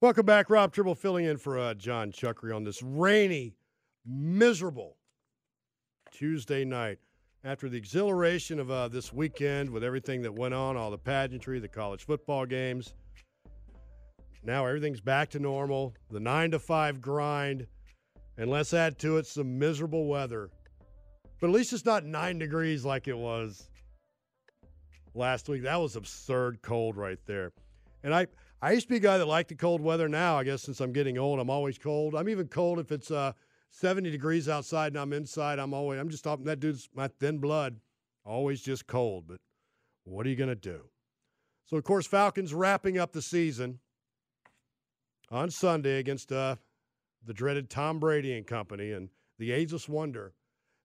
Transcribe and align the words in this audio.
Welcome 0.00 0.26
back. 0.26 0.48
Rob 0.48 0.72
Tribble 0.72 0.94
filling 0.94 1.24
in 1.24 1.38
for 1.38 1.58
uh, 1.58 1.74
John 1.74 2.12
Chuckery 2.12 2.54
on 2.54 2.62
this 2.62 2.84
rainy, 2.84 3.56
miserable 4.06 4.96
Tuesday 6.12 6.64
night. 6.64 6.98
After 7.42 7.68
the 7.68 7.78
exhilaration 7.78 8.60
of 8.60 8.70
uh, 8.70 8.86
this 8.86 9.12
weekend 9.12 9.68
with 9.68 9.82
everything 9.82 10.22
that 10.22 10.32
went 10.32 10.54
on, 10.54 10.76
all 10.76 10.92
the 10.92 10.98
pageantry, 10.98 11.58
the 11.58 11.66
college 11.66 12.06
football 12.06 12.46
games, 12.46 12.94
now 14.44 14.64
everything's 14.64 15.00
back 15.00 15.30
to 15.30 15.40
normal. 15.40 15.94
The 16.12 16.20
nine 16.20 16.52
to 16.52 16.60
five 16.60 17.00
grind, 17.00 17.66
and 18.36 18.48
let's 18.48 18.72
add 18.72 19.00
to 19.00 19.16
it 19.16 19.26
some 19.26 19.58
miserable 19.58 20.06
weather. 20.06 20.48
But 21.40 21.48
at 21.48 21.52
least 21.52 21.72
it's 21.72 21.84
not 21.84 22.04
nine 22.04 22.38
degrees 22.38 22.84
like 22.84 23.08
it 23.08 23.18
was 23.18 23.68
last 25.16 25.48
week. 25.48 25.64
That 25.64 25.80
was 25.80 25.96
absurd 25.96 26.62
cold 26.62 26.96
right 26.96 27.18
there. 27.26 27.50
And 28.04 28.14
I, 28.14 28.28
I 28.60 28.72
used 28.72 28.86
to 28.86 28.90
be 28.90 28.96
a 28.96 29.00
guy 29.00 29.18
that 29.18 29.26
liked 29.26 29.50
the 29.50 29.54
cold 29.54 29.80
weather. 29.80 30.08
Now, 30.08 30.38
I 30.38 30.44
guess 30.44 30.62
since 30.62 30.80
I'm 30.80 30.92
getting 30.92 31.16
old, 31.16 31.38
I'm 31.38 31.50
always 31.50 31.78
cold. 31.78 32.16
I'm 32.16 32.28
even 32.28 32.48
cold 32.48 32.80
if 32.80 32.90
it's 32.90 33.10
uh, 33.10 33.32
70 33.70 34.10
degrees 34.10 34.48
outside 34.48 34.88
and 34.88 34.96
I'm 34.96 35.12
inside. 35.12 35.60
I'm 35.60 35.72
always, 35.72 36.00
I'm 36.00 36.08
just 36.08 36.26
off. 36.26 36.42
That 36.42 36.58
dude's 36.58 36.88
my 36.92 37.06
thin 37.06 37.38
blood, 37.38 37.76
always 38.24 38.60
just 38.60 38.88
cold. 38.88 39.28
But 39.28 39.38
what 40.04 40.26
are 40.26 40.28
you 40.28 40.36
going 40.36 40.48
to 40.48 40.56
do? 40.56 40.80
So, 41.66 41.76
of 41.76 41.84
course, 41.84 42.06
Falcons 42.06 42.52
wrapping 42.52 42.98
up 42.98 43.12
the 43.12 43.22
season 43.22 43.78
on 45.30 45.50
Sunday 45.50 45.98
against 45.98 46.32
uh, 46.32 46.56
the 47.24 47.34
dreaded 47.34 47.70
Tom 47.70 48.00
Brady 48.00 48.36
and 48.36 48.46
company 48.46 48.90
and 48.90 49.10
the 49.38 49.52
ageless 49.52 49.88
wonder. 49.88 50.32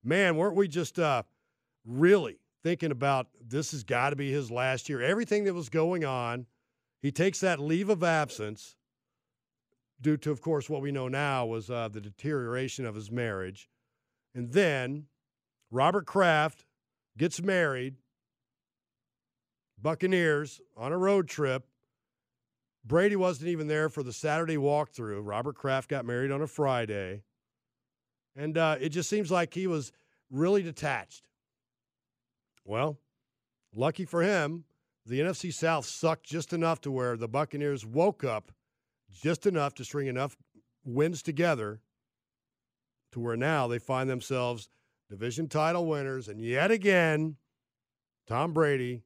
Man, 0.03 0.35
weren't 0.35 0.55
we 0.55 0.67
just 0.67 0.99
uh, 0.99 1.23
really 1.85 2.37
thinking 2.61 2.91
about 2.91 3.27
this 3.41 3.71
has 3.71 3.83
got 3.83 4.11
to 4.11 4.15
be 4.15 4.31
his 4.31 4.51
last 4.51 4.89
year? 4.89 5.01
Everything 5.01 5.45
that 5.45 5.55
was 5.55 5.69
going 5.69 6.05
on 6.05 6.45
he 7.03 7.11
takes 7.11 7.41
that 7.41 7.59
leave 7.59 7.89
of 7.89 8.01
absence 8.01 8.77
due 9.99 10.15
to, 10.15 10.31
of 10.31 10.41
course, 10.41 10.69
what 10.69 10.81
we 10.81 10.89
know 10.89 11.09
now 11.09 11.45
was 11.45 11.69
uh, 11.69 11.89
the 11.89 11.99
deterioration 11.99 12.85
of 12.85 12.95
his 12.95 13.11
marriage. 13.11 13.69
And 14.33 14.53
then 14.53 15.07
Robert 15.69 16.05
Kraft 16.05 16.65
gets 17.17 17.41
married, 17.41 17.95
Buccaneers 19.81 20.61
on 20.77 20.93
a 20.93 20.97
road 20.97 21.27
trip. 21.27 21.67
Brady 22.85 23.17
wasn't 23.17 23.49
even 23.49 23.67
there 23.67 23.89
for 23.89 24.01
the 24.01 24.13
Saturday 24.13 24.55
walkthrough. 24.55 25.19
Robert 25.23 25.55
Kraft 25.55 25.89
got 25.89 26.05
married 26.05 26.31
on 26.31 26.41
a 26.41 26.47
Friday. 26.47 27.23
And 28.33 28.57
uh, 28.57 28.77
it 28.79 28.89
just 28.89 29.09
seems 29.09 29.29
like 29.29 29.53
he 29.53 29.67
was 29.67 29.91
really 30.31 30.63
detached. 30.63 31.27
Well, 32.63 32.97
lucky 33.75 34.05
for 34.05 34.21
him, 34.21 34.63
the 35.05 35.19
NFC 35.19 35.53
South 35.53 35.85
sucked 35.85 36.25
just 36.25 36.53
enough 36.53 36.81
to 36.81 36.91
where 36.91 37.17
the 37.17 37.27
Buccaneers 37.27 37.85
woke 37.85 38.23
up 38.23 38.51
just 39.11 39.45
enough 39.45 39.73
to 39.75 39.85
string 39.85 40.07
enough 40.07 40.35
wins 40.85 41.21
together 41.21 41.81
to 43.11 43.19
where 43.19 43.37
now 43.37 43.67
they 43.67 43.79
find 43.79 44.09
themselves 44.09 44.69
division 45.09 45.47
title 45.47 45.85
winners. 45.85 46.27
And 46.27 46.41
yet 46.41 46.71
again, 46.71 47.35
Tom 48.27 48.53
Brady 48.53 49.03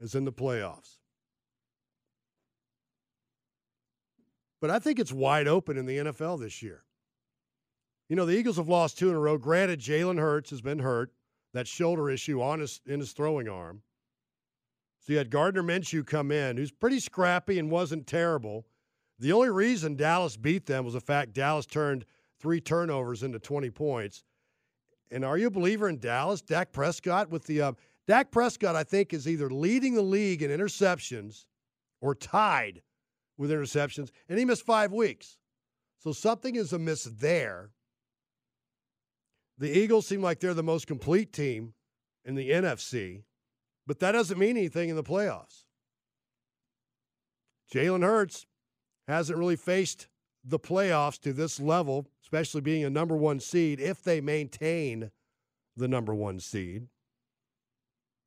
is 0.00 0.14
in 0.14 0.24
the 0.24 0.32
playoffs. 0.32 0.96
But 4.60 4.70
I 4.70 4.78
think 4.78 4.98
it's 4.98 5.12
wide 5.12 5.48
open 5.48 5.76
in 5.76 5.86
the 5.86 5.98
NFL 5.98 6.40
this 6.40 6.62
year. 6.62 6.84
You 8.08 8.16
know, 8.16 8.26
the 8.26 8.36
Eagles 8.36 8.56
have 8.56 8.68
lost 8.68 8.98
two 8.98 9.10
in 9.10 9.14
a 9.14 9.20
row. 9.20 9.38
Granted, 9.38 9.80
Jalen 9.80 10.18
Hurts 10.18 10.50
has 10.50 10.60
been 10.60 10.80
hurt, 10.80 11.12
that 11.52 11.68
shoulder 11.68 12.10
issue 12.10 12.42
on 12.42 12.60
his, 12.60 12.80
in 12.86 13.00
his 13.00 13.12
throwing 13.12 13.48
arm. 13.48 13.82
So 15.08 15.12
you 15.12 15.18
had 15.18 15.30
Gardner 15.30 15.62
Minshew 15.62 16.06
come 16.06 16.30
in, 16.30 16.58
who's 16.58 16.70
pretty 16.70 17.00
scrappy 17.00 17.58
and 17.58 17.70
wasn't 17.70 18.06
terrible. 18.06 18.66
The 19.18 19.32
only 19.32 19.48
reason 19.48 19.96
Dallas 19.96 20.36
beat 20.36 20.66
them 20.66 20.84
was 20.84 20.92
the 20.92 21.00
fact 21.00 21.32
Dallas 21.32 21.64
turned 21.64 22.04
three 22.38 22.60
turnovers 22.60 23.22
into 23.22 23.38
20 23.38 23.70
points. 23.70 24.22
And 25.10 25.24
are 25.24 25.38
you 25.38 25.46
a 25.46 25.50
believer 25.50 25.88
in 25.88 25.98
Dallas? 25.98 26.42
Dak 26.42 26.72
Prescott 26.72 27.30
with 27.30 27.46
the 27.46 27.62
uh, 27.62 27.72
Dak 28.06 28.30
Prescott, 28.30 28.76
I 28.76 28.84
think, 28.84 29.14
is 29.14 29.26
either 29.26 29.48
leading 29.48 29.94
the 29.94 30.02
league 30.02 30.42
in 30.42 30.50
interceptions 30.50 31.46
or 32.02 32.14
tied 32.14 32.82
with 33.38 33.50
interceptions, 33.50 34.10
and 34.28 34.38
he 34.38 34.44
missed 34.44 34.66
five 34.66 34.92
weeks. 34.92 35.38
So 35.96 36.12
something 36.12 36.54
is 36.54 36.74
amiss 36.74 37.04
there. 37.04 37.70
The 39.56 39.74
Eagles 39.74 40.06
seem 40.06 40.20
like 40.20 40.40
they're 40.40 40.52
the 40.52 40.62
most 40.62 40.86
complete 40.86 41.32
team 41.32 41.72
in 42.26 42.34
the 42.34 42.50
NFC. 42.50 43.22
But 43.88 44.00
that 44.00 44.12
doesn't 44.12 44.38
mean 44.38 44.58
anything 44.58 44.90
in 44.90 44.96
the 44.96 45.02
playoffs. 45.02 45.64
Jalen 47.74 48.02
Hurts 48.02 48.46
hasn't 49.08 49.38
really 49.38 49.56
faced 49.56 50.08
the 50.44 50.58
playoffs 50.58 51.18
to 51.20 51.32
this 51.32 51.58
level, 51.58 52.06
especially 52.22 52.60
being 52.60 52.84
a 52.84 52.90
number 52.90 53.16
one 53.16 53.40
seed, 53.40 53.80
if 53.80 54.04
they 54.04 54.20
maintain 54.20 55.10
the 55.74 55.88
number 55.88 56.14
one 56.14 56.38
seed. 56.38 56.88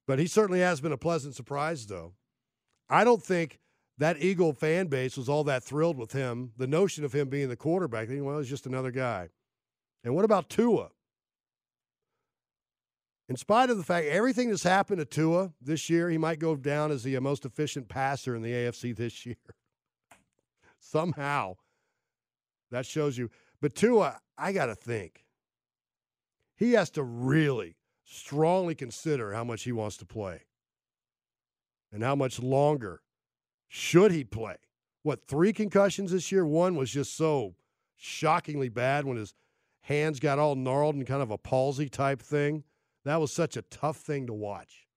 But 0.08 0.18
he 0.18 0.26
certainly 0.26 0.62
has 0.62 0.82
been 0.82 0.92
a 0.92 0.98
pleasant 0.98 1.36
surprise, 1.36 1.86
though. 1.86 2.14
I 2.90 3.04
don't 3.04 3.24
think 3.24 3.60
that 4.00 4.22
Eagle 4.22 4.54
fan 4.54 4.88
base 4.88 5.16
was 5.16 5.30
all 5.30 5.44
that 5.44 5.64
thrilled 5.64 5.98
with 5.98 6.12
him. 6.12 6.54
The 6.58 6.66
notion 6.66 7.06
of 7.06 7.14
him 7.14 7.30
being 7.30 7.50
the 7.50 7.56
quarterback, 7.56 8.08
well, 8.10 8.40
he's 8.40 8.50
just 8.50 8.66
another 8.66 8.92
guy. 8.92 9.30
And 10.04 10.16
what 10.16 10.26
about 10.26 10.50
Tua? 10.50 10.90
In 13.30 13.36
spite 13.36 13.70
of 13.70 13.78
the 13.78 13.84
fact 13.84 14.08
everything 14.08 14.50
that's 14.50 14.64
happened 14.64 15.00
to 15.00 15.06
Tua 15.06 15.52
this 15.62 15.90
year, 15.90 16.10
he 16.10 16.18
might 16.18 16.40
go 16.40 16.56
down 16.56 16.92
as 16.92 17.04
the 17.04 17.16
uh, 17.16 17.22
most 17.22 17.46
efficient 17.46 17.88
passer 17.88 18.36
in 18.36 18.42
the 18.42 18.52
AFC 18.52 18.96
this 18.96 19.26
year. 19.26 19.36
Somehow, 20.80 21.56
that 22.72 22.86
shows 22.86 23.18
you. 23.18 23.30
But 23.62 23.76
Tua, 23.76 24.20
I 24.38 24.52
got 24.52 24.66
to 24.66 24.76
think 24.76 25.26
he 26.56 26.74
has 26.74 26.90
to 26.92 27.04
really 27.04 27.78
strongly 28.04 28.76
consider 28.76 29.34
how 29.34 29.44
much 29.44 29.64
he 29.64 29.72
wants 29.72 29.98
to 29.98 30.06
play 30.06 30.42
and 31.92 32.04
how 32.04 32.16
much 32.16 32.42
longer 32.42 33.02
should 33.68 34.12
he 34.12 34.24
play. 34.24 34.58
What, 35.04 35.28
three 35.28 35.54
concussions 35.54 36.12
this 36.12 36.32
year? 36.32 36.46
One 36.46 36.76
was 36.76 36.92
just 36.92 37.16
so 37.16 37.56
shockingly 37.96 38.70
bad 38.70 39.06
when 39.06 39.18
his 39.18 39.34
hands 39.82 40.20
got 40.20 40.40
all 40.40 40.56
gnarled 40.56 40.96
and 40.96 41.08
kind 41.08 41.22
of 41.22 41.32
a 41.32 41.38
palsy 41.38 41.90
type 41.90 42.22
thing. 42.22 42.64
That 43.06 43.20
was 43.20 43.32
such 43.32 43.58
a 43.58 43.64
tough 43.64 43.98
thing 43.98 44.28
to 44.28 44.34
watch. 44.34 44.88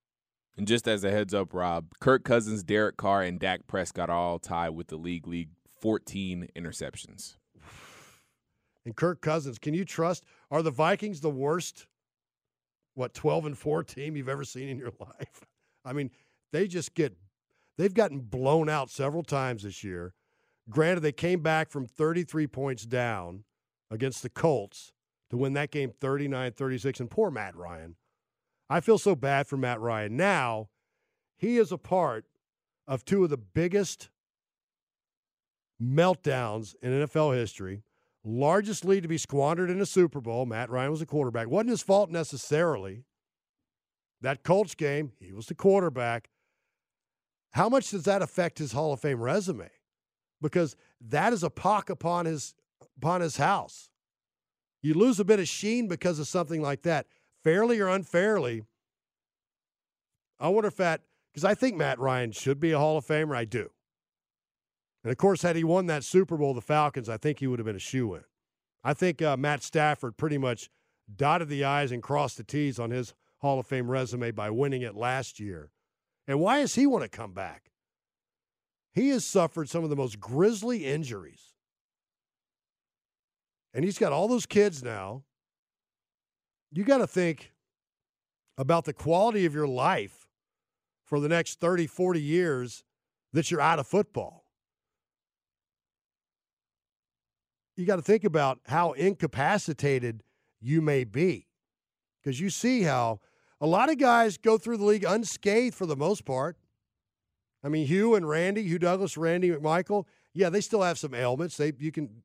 And 0.56 0.68
just 0.68 0.86
as 0.86 1.02
a 1.02 1.10
heads 1.10 1.34
up, 1.34 1.52
Rob, 1.52 1.86
Kirk 2.00 2.24
Cousins, 2.24 2.62
Derek 2.62 2.96
Carr, 2.96 3.22
and 3.22 3.40
Dak 3.40 3.66
Prescott 3.66 4.10
are 4.10 4.16
all 4.16 4.38
tied 4.38 4.70
with 4.70 4.88
the 4.88 4.96
league 4.96 5.26
league 5.26 5.50
14 5.80 6.48
interceptions. 6.56 7.36
And 8.86 8.94
Kirk 8.94 9.22
Cousins, 9.22 9.58
can 9.58 9.72
you 9.72 9.86
trust? 9.86 10.24
Are 10.50 10.60
the 10.60 10.70
Vikings 10.70 11.22
the 11.22 11.30
worst, 11.30 11.86
what, 12.92 13.14
12 13.14 13.46
and 13.46 13.56
4 13.56 13.82
team 13.82 14.14
you've 14.14 14.28
ever 14.28 14.44
seen 14.44 14.68
in 14.68 14.76
your 14.76 14.92
life? 15.00 15.46
I 15.86 15.94
mean, 15.94 16.10
they 16.52 16.68
just 16.68 16.94
get, 16.94 17.16
they've 17.78 17.94
gotten 17.94 18.20
blown 18.20 18.68
out 18.68 18.90
several 18.90 19.22
times 19.22 19.62
this 19.62 19.82
year. 19.82 20.12
Granted, 20.68 21.00
they 21.00 21.12
came 21.12 21.40
back 21.40 21.70
from 21.70 21.86
33 21.86 22.46
points 22.46 22.84
down 22.84 23.44
against 23.90 24.22
the 24.22 24.28
Colts 24.28 24.92
to 25.30 25.38
win 25.38 25.54
that 25.54 25.70
game 25.70 25.90
39 25.90 26.52
36. 26.52 27.00
And 27.00 27.10
poor 27.10 27.30
Matt 27.30 27.56
Ryan. 27.56 27.96
I 28.68 28.80
feel 28.80 28.98
so 28.98 29.14
bad 29.14 29.46
for 29.46 29.56
Matt 29.56 29.80
Ryan. 29.80 30.16
Now, 30.16 30.68
he 31.36 31.58
is 31.58 31.70
a 31.72 31.78
part 31.78 32.24
of 32.86 33.04
two 33.04 33.24
of 33.24 33.30
the 33.30 33.36
biggest 33.36 34.08
meltdowns 35.82 36.74
in 36.82 36.90
NFL 36.90 37.34
history. 37.34 37.82
Largest 38.24 38.84
lead 38.84 39.02
to 39.02 39.08
be 39.08 39.18
squandered 39.18 39.70
in 39.70 39.80
a 39.80 39.86
Super 39.86 40.20
Bowl. 40.20 40.46
Matt 40.46 40.70
Ryan 40.70 40.90
was 40.90 41.02
a 41.02 41.06
quarterback. 41.06 41.48
Wasn't 41.48 41.70
his 41.70 41.82
fault 41.82 42.10
necessarily. 42.10 43.04
That 44.22 44.42
Colts 44.42 44.74
game, 44.74 45.12
he 45.20 45.32
was 45.32 45.46
the 45.46 45.54
quarterback. 45.54 46.30
How 47.50 47.68
much 47.68 47.90
does 47.90 48.04
that 48.04 48.22
affect 48.22 48.58
his 48.58 48.72
Hall 48.72 48.92
of 48.92 49.00
Fame 49.00 49.20
resume? 49.20 49.68
Because 50.40 50.76
that 51.00 51.32
is 51.32 51.42
a 51.42 51.50
pock 51.50 51.90
upon 51.90 52.24
his 52.24 52.54
upon 52.96 53.20
his 53.20 53.36
house. 53.36 53.90
You 54.82 54.94
lose 54.94 55.20
a 55.20 55.24
bit 55.24 55.40
of 55.40 55.48
sheen 55.48 55.86
because 55.86 56.18
of 56.18 56.26
something 56.26 56.62
like 56.62 56.82
that, 56.82 57.06
fairly 57.44 57.78
or 57.78 57.88
unfairly. 57.88 58.62
I 60.40 60.48
wonder 60.48 60.68
if 60.68 60.76
that, 60.76 61.02
because 61.32 61.44
I 61.44 61.54
think 61.54 61.76
Matt 61.76 62.00
Ryan 62.00 62.32
should 62.32 62.58
be 62.58 62.72
a 62.72 62.78
Hall 62.78 62.96
of 62.96 63.06
Famer. 63.06 63.36
I 63.36 63.44
do. 63.44 63.70
And 65.04 65.10
of 65.10 65.18
course, 65.18 65.42
had 65.42 65.54
he 65.54 65.64
won 65.64 65.86
that 65.86 66.02
Super 66.02 66.36
Bowl, 66.36 66.54
the 66.54 66.60
Falcons, 66.60 67.08
I 67.08 67.18
think 67.18 67.38
he 67.38 67.46
would 67.46 67.58
have 67.58 67.66
been 67.66 67.76
a 67.76 67.80
shoe 67.80 68.14
in. 68.14 68.24
I 68.82 68.94
think 68.94 69.22
uh, 69.22 69.36
Matt 69.36 69.62
Stafford 69.62 70.16
pretty 70.16 70.38
much 70.38 70.70
dotted 71.14 71.48
the 71.48 71.64
I's 71.64 71.92
and 71.92 72.02
crossed 72.02 72.38
the 72.38 72.44
T's 72.44 72.78
on 72.78 72.90
his 72.90 73.14
Hall 73.38 73.60
of 73.60 73.66
Fame 73.66 73.90
resume 73.90 74.30
by 74.30 74.48
winning 74.50 74.82
it 74.82 74.96
last 74.96 75.38
year. 75.38 75.70
And 76.26 76.40
why 76.40 76.60
does 76.60 76.74
he 76.74 76.86
want 76.86 77.04
to 77.04 77.08
come 77.08 77.32
back? 77.32 77.70
He 78.92 79.10
has 79.10 79.26
suffered 79.26 79.68
some 79.68 79.84
of 79.84 79.90
the 79.90 79.96
most 79.96 80.18
grisly 80.20 80.86
injuries. 80.86 81.52
And 83.74 83.84
he's 83.84 83.98
got 83.98 84.12
all 84.12 84.28
those 84.28 84.46
kids 84.46 84.82
now. 84.82 85.24
You 86.74 86.82
got 86.82 86.98
to 86.98 87.06
think 87.06 87.52
about 88.58 88.84
the 88.84 88.92
quality 88.92 89.46
of 89.46 89.54
your 89.54 89.68
life 89.68 90.26
for 91.04 91.20
the 91.20 91.28
next 91.28 91.60
30, 91.60 91.86
40 91.86 92.20
years 92.20 92.82
that 93.32 93.48
you're 93.50 93.60
out 93.60 93.78
of 93.78 93.86
football. 93.86 94.44
You 97.76 97.86
got 97.86 97.96
to 97.96 98.02
think 98.02 98.24
about 98.24 98.58
how 98.66 98.92
incapacitated 98.92 100.24
you 100.60 100.82
may 100.82 101.04
be. 101.04 101.46
Because 102.22 102.40
you 102.40 102.50
see 102.50 102.82
how 102.82 103.20
a 103.60 103.66
lot 103.66 103.88
of 103.88 103.98
guys 103.98 104.36
go 104.36 104.58
through 104.58 104.78
the 104.78 104.84
league 104.84 105.04
unscathed 105.04 105.76
for 105.76 105.86
the 105.86 105.96
most 105.96 106.24
part. 106.24 106.56
I 107.62 107.68
mean, 107.68 107.86
Hugh 107.86 108.16
and 108.16 108.28
Randy, 108.28 108.62
Hugh 108.62 108.80
Douglas, 108.80 109.16
Randy 109.16 109.50
McMichael, 109.50 110.06
yeah, 110.32 110.50
they 110.50 110.60
still 110.60 110.82
have 110.82 110.98
some 110.98 111.14
ailments. 111.14 111.56
They 111.56 111.72
you 111.78 111.92
can 111.92 112.22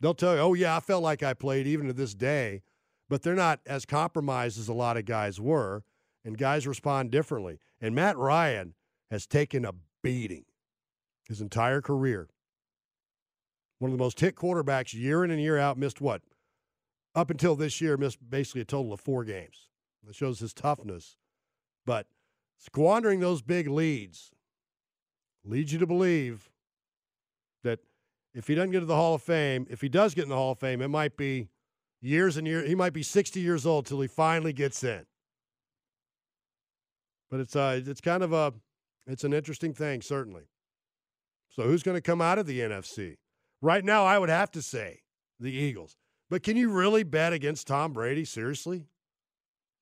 they'll 0.00 0.14
tell 0.14 0.34
you, 0.34 0.40
oh 0.40 0.54
yeah, 0.54 0.76
I 0.76 0.80
felt 0.80 1.02
like 1.02 1.22
I 1.22 1.34
played 1.34 1.66
even 1.66 1.86
to 1.86 1.92
this 1.92 2.14
day, 2.14 2.62
but 3.08 3.22
they're 3.22 3.34
not 3.34 3.60
as 3.66 3.84
compromised 3.84 4.58
as 4.58 4.68
a 4.68 4.74
lot 4.74 4.96
of 4.96 5.04
guys 5.04 5.40
were, 5.40 5.82
and 6.24 6.36
guys 6.36 6.66
respond 6.66 7.10
differently. 7.10 7.58
And 7.80 7.94
Matt 7.94 8.16
Ryan 8.16 8.74
has 9.10 9.26
taken 9.26 9.64
a 9.64 9.72
beating 10.02 10.44
his 11.26 11.40
entire 11.40 11.80
career. 11.80 12.28
One 13.78 13.90
of 13.90 13.96
the 13.96 14.02
most 14.02 14.20
hit 14.20 14.34
quarterbacks 14.34 14.92
year 14.92 15.24
in 15.24 15.30
and 15.30 15.40
year 15.40 15.58
out, 15.58 15.78
missed 15.78 16.00
what? 16.00 16.22
Up 17.14 17.30
until 17.30 17.56
this 17.56 17.80
year, 17.80 17.96
missed 17.96 18.18
basically 18.28 18.60
a 18.60 18.64
total 18.64 18.92
of 18.92 19.00
four 19.00 19.24
games. 19.24 19.68
That 20.04 20.14
shows 20.14 20.40
his 20.40 20.52
toughness. 20.52 21.16
But 21.86 22.06
squandering 22.58 23.20
those 23.20 23.42
big 23.42 23.68
leads 23.68 24.32
leads 25.44 25.72
you 25.72 25.78
to 25.78 25.86
believe 25.86 26.50
that 27.62 27.80
if 28.34 28.46
he 28.46 28.54
doesn't 28.54 28.70
get 28.70 28.80
to 28.80 28.86
the 28.86 28.96
Hall 28.96 29.14
of 29.14 29.22
Fame, 29.22 29.66
if 29.70 29.80
he 29.80 29.88
does 29.88 30.14
get 30.14 30.24
in 30.24 30.28
the 30.28 30.36
Hall 30.36 30.52
of 30.52 30.58
Fame, 30.58 30.82
it 30.82 30.88
might 30.88 31.16
be 31.16 31.48
years 32.00 32.36
and 32.36 32.46
years. 32.46 32.68
He 32.68 32.74
might 32.74 32.92
be 32.92 33.02
60 33.02 33.40
years 33.40 33.66
old 33.66 33.86
till 33.86 34.00
he 34.00 34.08
finally 34.08 34.52
gets 34.52 34.82
in. 34.84 35.04
But 37.30 37.40
it's 37.40 37.56
uh, 37.56 37.80
it's 37.84 38.00
kind 38.00 38.22
of 38.22 38.32
a, 38.32 38.54
it's 39.06 39.24
an 39.24 39.32
interesting 39.32 39.74
thing, 39.74 40.00
certainly. 40.00 40.44
So 41.50 41.64
who's 41.64 41.82
going 41.82 41.96
to 41.96 42.00
come 42.02 42.20
out 42.20 42.38
of 42.38 42.46
the 42.46 42.60
NFC? 42.60 43.16
Right 43.60 43.84
now, 43.84 44.04
I 44.04 44.18
would 44.18 44.28
have 44.28 44.50
to 44.52 44.62
say 44.62 45.00
the 45.40 45.52
Eagles. 45.52 45.96
But 46.30 46.42
can 46.42 46.56
you 46.56 46.70
really 46.70 47.02
bet 47.02 47.32
against 47.32 47.66
Tom 47.66 47.92
Brady? 47.92 48.24
Seriously? 48.24 48.86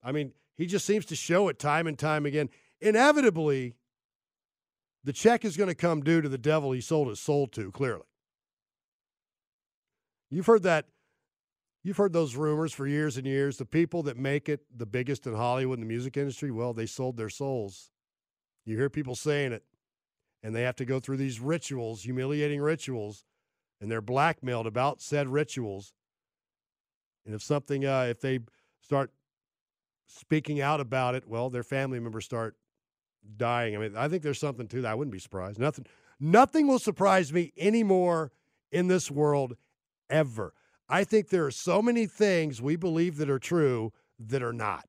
I 0.02 0.12
mean, 0.12 0.32
he 0.56 0.66
just 0.66 0.86
seems 0.86 1.04
to 1.06 1.16
show 1.16 1.48
it 1.48 1.58
time 1.58 1.86
and 1.86 1.98
time 1.98 2.24
again. 2.24 2.48
Inevitably, 2.80 3.74
the 5.04 5.12
check 5.12 5.44
is 5.44 5.56
going 5.56 5.68
to 5.68 5.74
come 5.74 6.02
due 6.02 6.20
to 6.20 6.28
the 6.28 6.38
devil 6.38 6.72
he 6.72 6.80
sold 6.80 7.08
his 7.08 7.20
soul 7.20 7.46
to, 7.48 7.70
clearly. 7.70 8.04
You've 10.30 10.46
heard 10.46 10.62
that. 10.64 10.86
You've 11.86 11.98
heard 11.98 12.12
those 12.12 12.34
rumors 12.34 12.72
for 12.72 12.88
years 12.88 13.16
and 13.16 13.24
years. 13.24 13.58
The 13.58 13.64
people 13.64 14.02
that 14.02 14.16
make 14.16 14.48
it 14.48 14.62
the 14.76 14.86
biggest 14.86 15.24
in 15.24 15.36
Hollywood 15.36 15.78
in 15.78 15.84
the 15.84 15.86
music 15.86 16.16
industry, 16.16 16.50
well, 16.50 16.72
they 16.72 16.84
sold 16.84 17.16
their 17.16 17.28
souls. 17.28 17.92
You 18.64 18.76
hear 18.76 18.90
people 18.90 19.14
saying 19.14 19.52
it, 19.52 19.62
and 20.42 20.52
they 20.52 20.62
have 20.62 20.74
to 20.76 20.84
go 20.84 20.98
through 20.98 21.18
these 21.18 21.38
rituals, 21.38 22.02
humiliating 22.02 22.60
rituals, 22.60 23.24
and 23.80 23.88
they're 23.88 24.00
blackmailed 24.00 24.66
about 24.66 25.00
said 25.00 25.28
rituals. 25.28 25.92
And 27.24 27.36
if 27.36 27.40
something, 27.40 27.86
uh, 27.86 28.08
if 28.10 28.20
they 28.20 28.40
start 28.80 29.12
speaking 30.08 30.60
out 30.60 30.80
about 30.80 31.14
it, 31.14 31.28
well, 31.28 31.50
their 31.50 31.62
family 31.62 32.00
members 32.00 32.24
start 32.24 32.56
dying. 33.36 33.76
I 33.76 33.78
mean, 33.78 33.96
I 33.96 34.08
think 34.08 34.24
there's 34.24 34.40
something 34.40 34.66
to 34.66 34.82
that. 34.82 34.90
I 34.90 34.94
wouldn't 34.96 35.12
be 35.12 35.20
surprised. 35.20 35.60
Nothing, 35.60 35.86
nothing 36.18 36.66
will 36.66 36.80
surprise 36.80 37.32
me 37.32 37.52
anymore 37.56 38.32
in 38.72 38.88
this 38.88 39.08
world 39.08 39.56
ever. 40.10 40.52
I 40.88 41.04
think 41.04 41.28
there 41.28 41.44
are 41.44 41.50
so 41.50 41.82
many 41.82 42.06
things 42.06 42.62
we 42.62 42.76
believe 42.76 43.16
that 43.16 43.28
are 43.28 43.38
true 43.38 43.92
that 44.18 44.42
are 44.42 44.52
not. 44.52 44.86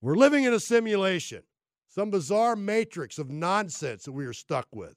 We're 0.00 0.16
living 0.16 0.44
in 0.44 0.52
a 0.52 0.60
simulation, 0.60 1.42
some 1.88 2.10
bizarre 2.10 2.56
matrix 2.56 3.18
of 3.18 3.30
nonsense 3.30 4.04
that 4.04 4.12
we 4.12 4.26
are 4.26 4.32
stuck 4.32 4.68
with. 4.72 4.94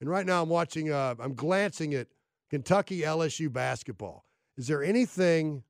And 0.00 0.08
right 0.08 0.26
now, 0.26 0.42
I'm 0.42 0.48
watching. 0.48 0.92
Uh, 0.92 1.16
I'm 1.18 1.34
glancing 1.34 1.94
at 1.94 2.06
Kentucky 2.50 3.00
LSU 3.00 3.52
basketball. 3.52 4.24
Is 4.56 4.68
there 4.68 4.84
anything 4.84 5.64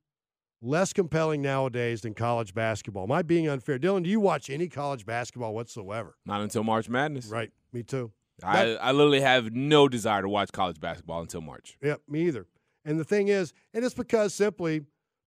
less 0.61 0.93
compelling 0.93 1.41
nowadays 1.41 2.01
than 2.01 2.13
college 2.13 2.53
basketball. 2.53 3.03
Am 3.03 3.11
I 3.11 3.21
being 3.21 3.47
unfair? 3.47 3.79
Dylan, 3.79 4.03
do 4.03 4.09
you 4.09 4.19
watch 4.19 4.49
any 4.49 4.67
college 4.67 5.05
basketball 5.05 5.53
whatsoever? 5.53 6.17
Not 6.25 6.41
until 6.41 6.63
March 6.63 6.89
Madness. 6.89 7.27
Right. 7.27 7.51
Me 7.71 7.83
too. 7.83 8.11
I, 8.43 8.65
that, 8.65 8.83
I 8.83 8.91
literally 8.91 9.21
have 9.21 9.51
no 9.51 9.87
desire 9.87 10.21
to 10.21 10.29
watch 10.29 10.51
college 10.51 10.79
basketball 10.79 11.21
until 11.21 11.41
March. 11.41 11.77
Yep, 11.81 12.01
me 12.07 12.27
either. 12.27 12.45
And 12.85 12.99
the 12.99 13.03
thing 13.03 13.27
is, 13.27 13.53
and 13.73 13.83
it's 13.83 13.93
because 13.93 14.33
simply 14.33 14.81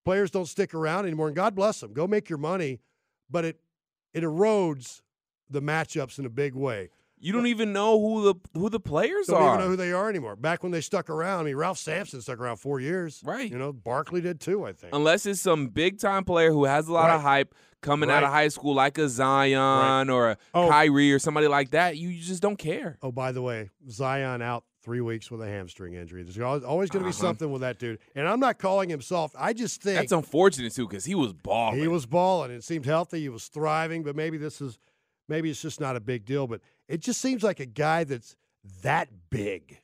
players 0.05 0.31
don't 0.31 0.47
stick 0.47 0.73
around 0.73 1.05
anymore. 1.05 1.27
And 1.27 1.35
God 1.35 1.55
bless 1.55 1.79
them. 1.79 1.93
Go 1.93 2.07
make 2.07 2.29
your 2.29 2.39
money. 2.39 2.79
But 3.29 3.45
it 3.45 3.59
it 4.13 4.23
erodes 4.23 5.01
the 5.49 5.61
matchups 5.61 6.19
in 6.19 6.25
a 6.25 6.29
big 6.29 6.55
way. 6.55 6.89
You 7.19 7.31
don't 7.31 7.47
even 7.47 7.71
know 7.71 8.01
who 8.01 8.21
the 8.33 8.35
who 8.59 8.69
the 8.69 8.81
players 8.81 9.27
don't 9.27 9.37
are. 9.37 9.39
Don't 9.39 9.49
even 9.49 9.59
know 9.63 9.69
who 9.69 9.75
they 9.77 9.93
are 9.93 10.09
anymore. 10.09 10.35
Back 10.35 10.61
when 10.61 10.73
they 10.73 10.81
stuck 10.81 11.09
around, 11.09 11.39
I 11.39 11.43
mean, 11.43 11.55
Ralph 11.55 11.77
Sampson 11.77 12.21
stuck 12.21 12.37
around 12.37 12.57
four 12.57 12.81
years. 12.81 13.21
Right. 13.23 13.49
You 13.49 13.57
know, 13.57 13.71
Barkley 13.71 14.19
did 14.19 14.41
too. 14.41 14.65
I 14.65 14.73
think. 14.73 14.93
Unless 14.93 15.25
it's 15.25 15.39
some 15.39 15.67
big 15.67 15.99
time 15.99 16.25
player 16.25 16.51
who 16.51 16.65
has 16.65 16.89
a 16.89 16.91
lot 16.91 17.07
right. 17.07 17.15
of 17.15 17.21
hype 17.21 17.55
coming 17.81 18.09
right. 18.09 18.17
out 18.17 18.23
of 18.23 18.29
high 18.29 18.49
school, 18.49 18.73
like 18.73 18.97
a 18.97 19.07
Zion 19.07 19.57
right. 19.57 20.09
or 20.09 20.31
a 20.31 20.37
oh. 20.53 20.67
Kyrie 20.67 21.13
or 21.13 21.19
somebody 21.19 21.47
like 21.47 21.71
that, 21.71 21.95
you 21.95 22.19
just 22.19 22.41
don't 22.41 22.57
care. 22.57 22.97
Oh, 23.01 23.11
by 23.11 23.31
the 23.31 23.41
way, 23.41 23.69
Zion 23.89 24.41
out 24.41 24.65
three 24.83 25.01
weeks 25.01 25.31
with 25.31 25.41
a 25.41 25.47
hamstring 25.47 25.93
injury. 25.93 26.23
There's 26.23 26.39
always 26.39 26.89
going 26.89 27.03
to 27.03 27.09
be 27.09 27.09
uh-huh. 27.09 27.11
something 27.11 27.51
with 27.51 27.61
that 27.61 27.79
dude. 27.79 27.99
And 28.15 28.27
I'm 28.27 28.39
not 28.39 28.59
calling 28.59 28.89
him 28.89 29.01
soft. 29.01 29.35
I 29.39 29.53
just 29.53 29.81
think 29.81 29.97
that's 29.97 30.11
unfortunate 30.11 30.73
too 30.73 30.87
because 30.87 31.05
he 31.05 31.15
was 31.15 31.33
balling. 31.33 31.79
He 31.79 31.87
was 31.87 32.05
balling. 32.05 32.51
It 32.51 32.63
seemed 32.63 32.85
healthy. 32.85 33.21
He 33.21 33.29
was 33.29 33.47
thriving. 33.47 34.03
But 34.03 34.15
maybe 34.15 34.37
this 34.37 34.61
is 34.61 34.77
maybe 35.27 35.49
it's 35.49 35.61
just 35.61 35.79
not 35.79 35.95
a 35.95 35.99
big 35.99 36.25
deal. 36.25 36.47
But 36.47 36.61
it 36.87 36.99
just 36.99 37.21
seems 37.21 37.43
like 37.43 37.59
a 37.59 37.65
guy 37.65 38.03
that's 38.03 38.35
that 38.81 39.09
big. 39.29 39.79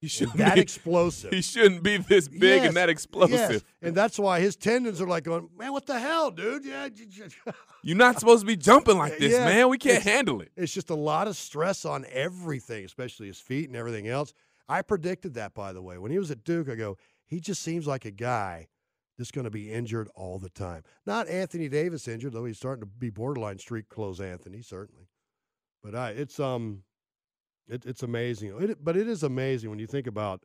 He 0.00 0.06
should 0.06 0.32
that 0.34 0.54
be, 0.54 0.60
explosive. 0.60 1.32
He 1.32 1.42
shouldn't 1.42 1.82
be 1.82 1.96
this 1.96 2.28
big 2.28 2.42
yes, 2.42 2.66
and 2.68 2.76
that 2.76 2.88
explosive. 2.88 3.32
Yes. 3.32 3.64
And 3.82 3.96
that's 3.96 4.16
why 4.16 4.38
his 4.38 4.54
tendons 4.54 5.00
are 5.00 5.08
like 5.08 5.24
going, 5.24 5.48
man, 5.58 5.72
what 5.72 5.86
the 5.86 5.98
hell, 5.98 6.30
dude? 6.30 6.64
Yeah, 6.64 6.88
you're 7.82 7.96
not 7.96 8.20
supposed 8.20 8.42
to 8.42 8.46
be 8.46 8.56
jumping 8.56 8.96
like 8.96 9.18
this, 9.18 9.32
yeah, 9.32 9.44
man. 9.44 9.68
We 9.68 9.78
can't 9.78 10.02
handle 10.02 10.40
it. 10.40 10.52
It's 10.56 10.72
just 10.72 10.90
a 10.90 10.94
lot 10.94 11.26
of 11.26 11.36
stress 11.36 11.84
on 11.84 12.06
everything, 12.12 12.84
especially 12.84 13.26
his 13.26 13.40
feet 13.40 13.68
and 13.68 13.76
everything 13.76 14.06
else. 14.06 14.32
I 14.68 14.82
predicted 14.82 15.34
that, 15.34 15.52
by 15.52 15.72
the 15.72 15.82
way, 15.82 15.98
when 15.98 16.12
he 16.12 16.18
was 16.18 16.30
at 16.30 16.44
Duke. 16.44 16.68
I 16.68 16.76
go, 16.76 16.96
he 17.26 17.40
just 17.40 17.62
seems 17.62 17.86
like 17.86 18.04
a 18.04 18.12
guy 18.12 18.68
that's 19.16 19.32
going 19.32 19.46
to 19.46 19.50
be 19.50 19.72
injured 19.72 20.08
all 20.14 20.38
the 20.38 20.50
time. 20.50 20.84
Not 21.06 21.28
Anthony 21.28 21.68
Davis 21.68 22.06
injured, 22.06 22.34
though 22.34 22.44
he's 22.44 22.56
starting 22.56 22.82
to 22.82 22.86
be 22.86 23.10
borderline 23.10 23.58
street 23.58 23.88
clothes 23.88 24.20
Anthony, 24.20 24.62
certainly. 24.62 25.08
But 25.82 25.96
I, 25.96 26.10
it's 26.10 26.38
um, 26.38 26.84
it, 27.68 27.84
it's 27.84 28.02
amazing. 28.02 28.54
It, 28.60 28.84
but 28.84 28.96
it 28.96 29.08
is 29.08 29.22
amazing 29.22 29.70
when 29.70 29.78
you 29.78 29.86
think 29.86 30.06
about 30.06 30.42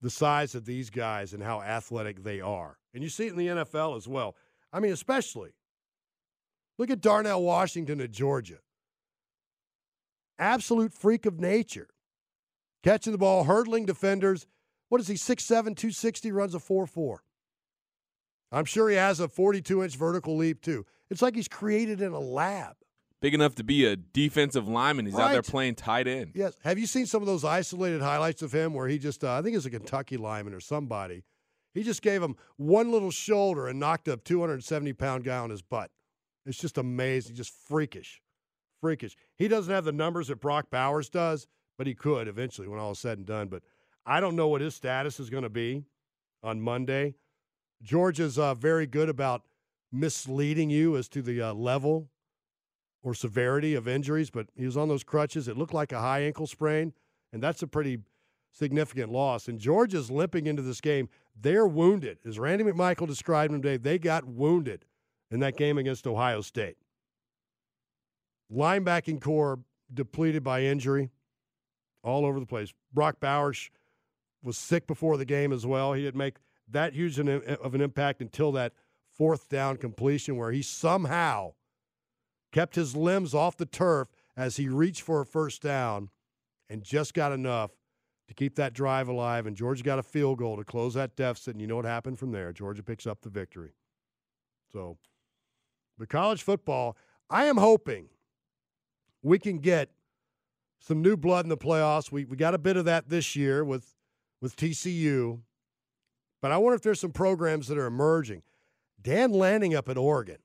the 0.00 0.10
size 0.10 0.54
of 0.54 0.64
these 0.64 0.90
guys 0.90 1.32
and 1.32 1.42
how 1.42 1.62
athletic 1.62 2.24
they 2.24 2.40
are, 2.40 2.78
and 2.92 3.02
you 3.02 3.08
see 3.08 3.26
it 3.26 3.32
in 3.32 3.38
the 3.38 3.46
NFL 3.46 3.96
as 3.96 4.08
well. 4.08 4.34
I 4.72 4.80
mean, 4.80 4.92
especially 4.92 5.52
look 6.78 6.90
at 6.90 7.00
Darnell 7.00 7.42
Washington 7.42 8.00
at 8.00 8.10
Georgia. 8.10 8.58
Absolute 10.38 10.92
freak 10.92 11.24
of 11.24 11.38
nature, 11.38 11.88
catching 12.82 13.12
the 13.12 13.18
ball, 13.18 13.44
hurdling 13.44 13.86
defenders. 13.86 14.46
What 14.88 15.00
is 15.00 15.06
he? 15.06 15.14
6'7", 15.14 15.46
260, 15.48 16.32
runs 16.32 16.54
a 16.54 16.58
4-4. 16.58 17.18
I'm 18.50 18.66
sure 18.66 18.90
he 18.90 18.96
has 18.96 19.20
a 19.20 19.28
42 19.28 19.82
inch 19.82 19.96
vertical 19.96 20.36
leap 20.36 20.60
too. 20.60 20.84
It's 21.10 21.22
like 21.22 21.34
he's 21.34 21.48
created 21.48 22.00
in 22.00 22.12
a 22.12 22.20
lab 22.20 22.76
big 23.22 23.34
enough 23.34 23.54
to 23.54 23.64
be 23.64 23.86
a 23.86 23.96
defensive 23.96 24.68
lineman. 24.68 25.06
He's 25.06 25.14
right. 25.14 25.28
out 25.28 25.32
there 25.32 25.42
playing 25.42 25.76
tight 25.76 26.08
end. 26.08 26.32
Yes. 26.34 26.56
Have 26.64 26.78
you 26.78 26.86
seen 26.86 27.06
some 27.06 27.22
of 27.22 27.26
those 27.26 27.44
isolated 27.44 28.02
highlights 28.02 28.42
of 28.42 28.52
him 28.52 28.74
where 28.74 28.88
he 28.88 28.98
just, 28.98 29.24
uh, 29.24 29.32
I 29.32 29.42
think 29.42 29.56
it's 29.56 29.64
a 29.64 29.70
Kentucky 29.70 30.16
lineman 30.18 30.52
or 30.52 30.60
somebody, 30.60 31.22
he 31.72 31.84
just 31.84 32.02
gave 32.02 32.22
him 32.22 32.36
one 32.56 32.90
little 32.90 33.12
shoulder 33.12 33.68
and 33.68 33.80
knocked 33.80 34.08
a 34.08 34.16
270 34.16 34.92
pound 34.92 35.24
guy 35.24 35.38
on 35.38 35.50
his 35.50 35.62
butt. 35.62 35.90
It's 36.44 36.58
just 36.58 36.76
amazing, 36.76 37.36
just 37.36 37.54
freakish. 37.66 38.20
Freakish. 38.80 39.16
He 39.36 39.46
doesn't 39.46 39.72
have 39.72 39.84
the 39.84 39.92
numbers 39.92 40.26
that 40.26 40.40
Brock 40.40 40.66
Bowers 40.68 41.08
does, 41.08 41.46
but 41.78 41.86
he 41.86 41.94
could 41.94 42.26
eventually 42.26 42.66
when 42.66 42.80
all 42.80 42.90
is 42.90 42.98
said 42.98 43.16
and 43.18 43.26
done. 43.26 43.46
But 43.46 43.62
I 44.04 44.18
don't 44.18 44.34
know 44.34 44.48
what 44.48 44.60
his 44.60 44.74
status 44.74 45.20
is 45.20 45.30
going 45.30 45.44
to 45.44 45.48
be 45.48 45.84
on 46.42 46.60
Monday. 46.60 47.14
Georgia's 47.80 48.36
uh, 48.36 48.54
very 48.54 48.86
good 48.86 49.08
about 49.08 49.42
misleading 49.92 50.70
you 50.70 50.96
as 50.96 51.08
to 51.10 51.22
the 51.22 51.40
uh, 51.40 51.54
level 51.54 52.08
or 53.02 53.14
severity 53.14 53.74
of 53.74 53.88
injuries, 53.88 54.30
but 54.30 54.46
he 54.54 54.64
was 54.64 54.76
on 54.76 54.88
those 54.88 55.04
crutches. 55.04 55.48
It 55.48 55.56
looked 55.56 55.74
like 55.74 55.92
a 55.92 56.00
high 56.00 56.20
ankle 56.20 56.46
sprain, 56.46 56.92
and 57.32 57.42
that's 57.42 57.62
a 57.62 57.66
pretty 57.66 57.98
significant 58.52 59.10
loss. 59.10 59.48
And 59.48 59.58
Georgia's 59.58 60.10
limping 60.10 60.46
into 60.46 60.62
this 60.62 60.80
game. 60.80 61.08
They're 61.40 61.66
wounded. 61.66 62.18
As 62.26 62.38
Randy 62.38 62.64
McMichael 62.64 63.06
described 63.06 63.52
them 63.52 63.62
today, 63.62 63.76
they 63.78 63.98
got 63.98 64.24
wounded 64.24 64.84
in 65.30 65.40
that 65.40 65.56
game 65.56 65.78
against 65.78 66.06
Ohio 66.06 66.42
State. 66.42 66.76
Linebacking 68.52 69.20
core 69.20 69.60
depleted 69.92 70.44
by 70.44 70.62
injury 70.62 71.10
all 72.04 72.26
over 72.26 72.38
the 72.38 72.46
place. 72.46 72.72
Brock 72.92 73.18
Bowers 73.18 73.70
was 74.42 74.58
sick 74.58 74.86
before 74.86 75.16
the 75.16 75.24
game 75.24 75.52
as 75.52 75.64
well. 75.64 75.94
He 75.94 76.02
didn't 76.02 76.18
make 76.18 76.36
that 76.68 76.92
huge 76.92 77.18
of 77.18 77.74
an 77.74 77.80
impact 77.80 78.20
until 78.20 78.52
that 78.52 78.72
fourth 79.10 79.48
down 79.48 79.76
completion 79.76 80.36
where 80.36 80.52
he 80.52 80.62
somehow 80.62 81.54
kept 82.52 82.74
his 82.74 82.94
limbs 82.94 83.34
off 83.34 83.56
the 83.56 83.66
turf 83.66 84.08
as 84.36 84.56
he 84.56 84.68
reached 84.68 85.02
for 85.02 85.20
a 85.20 85.26
first 85.26 85.62
down 85.62 86.10
and 86.68 86.82
just 86.82 87.14
got 87.14 87.32
enough 87.32 87.72
to 88.28 88.34
keep 88.34 88.54
that 88.56 88.72
drive 88.72 89.08
alive. 89.08 89.46
And 89.46 89.56
Georgia 89.56 89.82
got 89.82 89.98
a 89.98 90.02
field 90.02 90.38
goal 90.38 90.56
to 90.56 90.64
close 90.64 90.94
that 90.94 91.16
deficit. 91.16 91.54
And 91.54 91.60
you 91.60 91.66
know 91.66 91.76
what 91.76 91.84
happened 91.84 92.18
from 92.18 92.32
there? 92.32 92.52
Georgia 92.52 92.82
picks 92.82 93.06
up 93.06 93.22
the 93.22 93.30
victory. 93.30 93.72
So, 94.72 94.96
the 95.98 96.06
college 96.06 96.42
football, 96.42 96.96
I 97.28 97.44
am 97.44 97.58
hoping 97.58 98.06
we 99.22 99.38
can 99.38 99.58
get 99.58 99.90
some 100.80 101.02
new 101.02 101.16
blood 101.16 101.44
in 101.44 101.48
the 101.48 101.56
playoffs. 101.56 102.10
We, 102.10 102.24
we 102.24 102.36
got 102.36 102.54
a 102.54 102.58
bit 102.58 102.76
of 102.76 102.86
that 102.86 103.08
this 103.08 103.36
year 103.36 103.64
with, 103.64 103.94
with 104.40 104.56
TCU. 104.56 105.40
But 106.40 106.50
I 106.50 106.56
wonder 106.56 106.74
if 106.74 106.82
there's 106.82 107.00
some 107.00 107.12
programs 107.12 107.68
that 107.68 107.78
are 107.78 107.86
emerging. 107.86 108.42
Dan 109.00 109.32
Lanning 109.32 109.74
up 109.74 109.88
at 109.88 109.98
Oregon, 109.98 110.38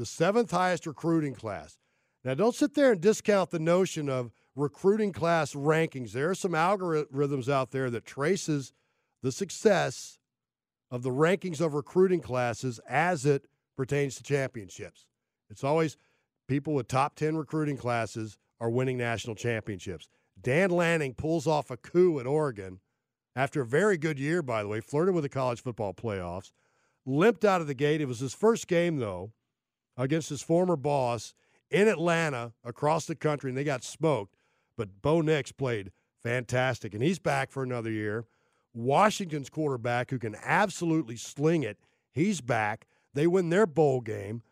the 0.00 0.06
seventh 0.06 0.50
highest 0.50 0.86
recruiting 0.86 1.34
class. 1.34 1.76
Now, 2.24 2.32
don't 2.32 2.54
sit 2.54 2.72
there 2.72 2.92
and 2.92 3.00
discount 3.02 3.50
the 3.50 3.58
notion 3.58 4.08
of 4.08 4.32
recruiting 4.56 5.12
class 5.12 5.52
rankings. 5.52 6.12
There 6.12 6.30
are 6.30 6.34
some 6.34 6.52
algorithms 6.52 7.50
out 7.50 7.70
there 7.70 7.90
that 7.90 8.06
traces 8.06 8.72
the 9.22 9.30
success 9.30 10.18
of 10.90 11.02
the 11.02 11.10
rankings 11.10 11.60
of 11.60 11.74
recruiting 11.74 12.22
classes 12.22 12.80
as 12.88 13.26
it 13.26 13.44
pertains 13.76 14.16
to 14.16 14.22
championships. 14.22 15.04
It's 15.50 15.62
always 15.62 15.98
people 16.48 16.72
with 16.72 16.88
top 16.88 17.14
10 17.14 17.36
recruiting 17.36 17.76
classes 17.76 18.38
are 18.58 18.70
winning 18.70 18.96
national 18.96 19.36
championships. 19.36 20.08
Dan 20.40 20.70
Lanning 20.70 21.12
pulls 21.12 21.46
off 21.46 21.70
a 21.70 21.76
coup 21.76 22.18
at 22.20 22.26
Oregon 22.26 22.80
after 23.36 23.60
a 23.60 23.66
very 23.66 23.98
good 23.98 24.18
year, 24.18 24.40
by 24.40 24.62
the 24.62 24.68
way, 24.68 24.80
flirted 24.80 25.14
with 25.14 25.24
the 25.24 25.28
college 25.28 25.62
football 25.62 25.92
playoffs, 25.92 26.52
limped 27.04 27.44
out 27.44 27.60
of 27.60 27.66
the 27.66 27.74
gate. 27.74 28.00
It 28.00 28.08
was 28.08 28.20
his 28.20 28.32
first 28.32 28.66
game, 28.66 28.96
though, 28.96 29.32
against 30.00 30.28
his 30.28 30.42
former 30.42 30.76
boss 30.76 31.34
in 31.70 31.88
Atlanta 31.88 32.52
across 32.64 33.06
the 33.06 33.14
country, 33.14 33.50
and 33.50 33.56
they 33.56 33.64
got 33.64 33.84
smoked. 33.84 34.36
But 34.76 35.02
Bo 35.02 35.20
Nix 35.20 35.52
played 35.52 35.92
fantastic, 36.22 36.94
and 36.94 37.02
he's 37.02 37.18
back 37.18 37.50
for 37.50 37.62
another 37.62 37.90
year. 37.90 38.26
Washington's 38.72 39.50
quarterback, 39.50 40.10
who 40.10 40.18
can 40.18 40.36
absolutely 40.42 41.16
sling 41.16 41.62
it, 41.62 41.78
he's 42.12 42.40
back. 42.40 42.86
They 43.14 43.26
win 43.26 43.50
their 43.50 43.66
bowl 43.66 44.00
game. 44.00 44.42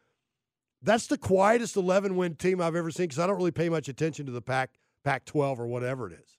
That's 0.83 1.07
the 1.07 1.19
quietest 1.19 1.77
11 1.77 2.17
win 2.17 2.35
team 2.35 2.61
I've 2.61 2.77
ever 2.77 2.91
seen 2.91 3.07
because 3.07 3.19
I 3.19 3.27
don't 3.27 3.37
really 3.37 3.51
pay 3.51 3.69
much 3.69 3.89
attention 3.89 4.27
to 4.27 4.33
the 4.33 4.43
Pac, 4.43 4.71
Pac 5.05 5.25
12 5.25 5.61
or 5.61 5.67
whatever 5.67 6.09
it 6.09 6.13
is. 6.13 6.39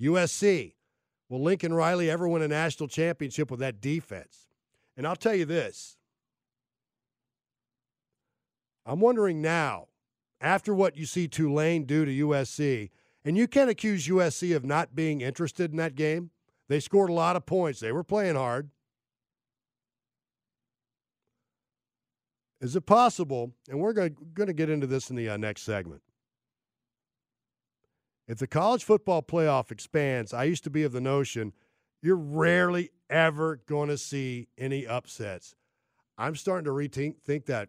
USC. 0.00 0.74
Will 1.28 1.42
Lincoln 1.42 1.74
Riley 1.74 2.10
ever 2.10 2.26
win 2.26 2.40
a 2.40 2.48
national 2.48 2.88
championship 2.88 3.50
with 3.50 3.60
that 3.60 3.82
defense? 3.82 4.48
And 4.96 5.06
I'll 5.06 5.16
tell 5.16 5.34
you 5.34 5.44
this 5.44 5.97
I'm 8.88 9.00
wondering 9.00 9.42
now, 9.42 9.88
after 10.40 10.74
what 10.74 10.96
you 10.96 11.04
see 11.04 11.28
Tulane 11.28 11.84
do 11.84 12.06
to 12.06 12.26
USC, 12.26 12.88
and 13.22 13.36
you 13.36 13.46
can't 13.46 13.68
accuse 13.68 14.08
USC 14.08 14.56
of 14.56 14.64
not 14.64 14.96
being 14.96 15.20
interested 15.20 15.72
in 15.72 15.76
that 15.76 15.94
game. 15.94 16.30
They 16.68 16.80
scored 16.80 17.10
a 17.10 17.12
lot 17.12 17.36
of 17.36 17.44
points, 17.44 17.80
they 17.80 17.92
were 17.92 18.02
playing 18.02 18.36
hard. 18.36 18.70
Is 22.62 22.74
it 22.74 22.86
possible, 22.86 23.52
and 23.68 23.78
we're 23.78 23.92
going 23.92 24.16
to 24.34 24.52
get 24.54 24.70
into 24.70 24.86
this 24.86 25.10
in 25.10 25.16
the 25.16 25.28
uh, 25.28 25.36
next 25.36 25.62
segment, 25.62 26.00
if 28.26 28.38
the 28.38 28.46
college 28.46 28.84
football 28.84 29.22
playoff 29.22 29.70
expands, 29.70 30.32
I 30.32 30.44
used 30.44 30.64
to 30.64 30.70
be 30.70 30.82
of 30.82 30.92
the 30.92 31.00
notion 31.00 31.52
you're 32.00 32.16
rarely 32.16 32.90
ever 33.10 33.60
going 33.66 33.90
to 33.90 33.98
see 33.98 34.48
any 34.56 34.86
upsets. 34.86 35.54
I'm 36.16 36.36
starting 36.36 36.64
to 36.64 36.70
rethink 36.70 37.44
that 37.46 37.68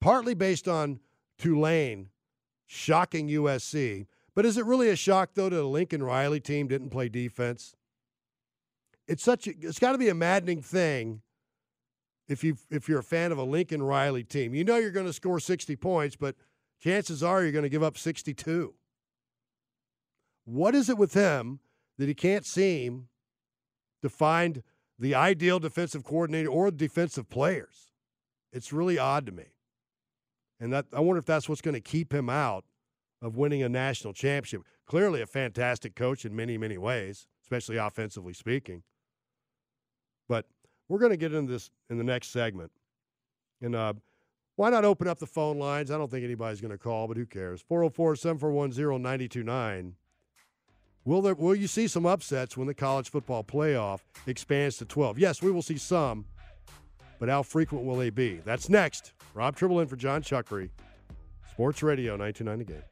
partly 0.00 0.34
based 0.34 0.68
on 0.68 1.00
Tulane 1.38 2.10
shocking 2.66 3.28
USC. 3.28 4.06
But 4.34 4.46
is 4.46 4.56
it 4.56 4.66
really 4.66 4.90
a 4.90 4.96
shock 4.96 5.30
though 5.34 5.48
that 5.48 5.56
the 5.56 5.64
Lincoln 5.64 6.02
Riley 6.02 6.40
team 6.40 6.68
didn't 6.68 6.90
play 6.90 7.08
defense? 7.08 7.74
It's 9.06 9.22
such 9.22 9.46
a, 9.46 9.54
it's 9.60 9.78
got 9.78 9.92
to 9.92 9.98
be 9.98 10.10
a 10.10 10.14
maddening 10.14 10.62
thing 10.62 11.22
if 12.28 12.44
you 12.44 12.56
if 12.70 12.88
you're 12.88 13.00
a 13.00 13.04
fan 13.04 13.32
of 13.32 13.38
a 13.38 13.42
Lincoln 13.42 13.82
Riley 13.82 14.22
team. 14.22 14.54
You 14.54 14.64
know 14.64 14.76
you're 14.76 14.90
going 14.90 15.06
to 15.06 15.12
score 15.12 15.40
60 15.40 15.74
points, 15.76 16.14
but 16.14 16.36
chances 16.80 17.22
are 17.22 17.42
you're 17.42 17.52
going 17.52 17.64
to 17.64 17.68
give 17.68 17.82
up 17.82 17.96
62. 17.96 18.74
What 20.44 20.74
is 20.74 20.88
it 20.88 20.98
with 20.98 21.14
him 21.14 21.60
that 21.98 22.08
he 22.08 22.14
can't 22.14 22.46
seem 22.46 23.08
to 24.02 24.08
find 24.08 24.62
the 24.98 25.14
ideal 25.14 25.58
defensive 25.58 26.04
coordinator 26.04 26.48
or 26.48 26.70
defensive 26.70 27.28
players? 27.28 27.92
It's 28.52 28.72
really 28.72 28.98
odd 28.98 29.26
to 29.26 29.32
me. 29.32 29.44
And 30.60 30.72
that 30.72 30.86
I 30.92 31.00
wonder 31.00 31.18
if 31.18 31.26
that's 31.26 31.48
what's 31.48 31.60
going 31.60 31.74
to 31.74 31.80
keep 31.80 32.12
him 32.12 32.28
out 32.28 32.64
of 33.22 33.36
winning 33.36 33.62
a 33.62 33.68
national 33.68 34.12
championship. 34.12 34.62
Clearly 34.86 35.20
a 35.22 35.26
fantastic 35.26 35.94
coach 35.94 36.24
in 36.24 36.34
many, 36.34 36.58
many 36.58 36.78
ways, 36.78 37.26
especially 37.42 37.76
offensively 37.76 38.32
speaking. 38.32 38.82
But 40.28 40.46
we're 40.88 40.98
going 40.98 41.12
to 41.12 41.16
get 41.16 41.32
into 41.32 41.52
this 41.52 41.70
in 41.90 41.98
the 41.98 42.04
next 42.04 42.28
segment. 42.28 42.72
And 43.60 43.74
uh, 43.74 43.94
why 44.56 44.70
not 44.70 44.84
open 44.84 45.08
up 45.08 45.18
the 45.18 45.26
phone 45.26 45.58
lines? 45.58 45.90
I 45.90 45.98
don't 45.98 46.10
think 46.10 46.24
anybody's 46.24 46.60
going 46.60 46.72
to 46.72 46.78
call, 46.78 47.06
but 47.06 47.16
who 47.16 47.26
cares? 47.26 47.62
404 47.62 48.16
741 48.16 48.70
0929. 48.70 49.94
Will 51.04 51.22
there 51.22 51.34
will 51.34 51.54
you 51.54 51.66
see 51.66 51.86
some 51.86 52.04
upsets 52.04 52.56
when 52.56 52.66
the 52.66 52.74
college 52.74 53.08
football 53.10 53.42
playoff 53.42 54.00
expands 54.26 54.76
to 54.78 54.84
12? 54.84 55.18
Yes, 55.18 55.40
we 55.40 55.50
will 55.50 55.62
see 55.62 55.78
some, 55.78 56.26
but 57.18 57.28
how 57.28 57.42
frequent 57.42 57.84
will 57.84 57.96
they 57.96 58.10
be? 58.10 58.40
That's 58.44 58.68
next. 58.68 59.12
Rob 59.34 59.56
Tribble 59.56 59.80
in 59.80 59.88
for 59.88 59.96
John 59.96 60.22
Chuckery. 60.22 60.70
Sports 61.50 61.82
Radio 61.82 62.12
929 62.12 62.58
game. 62.60 62.82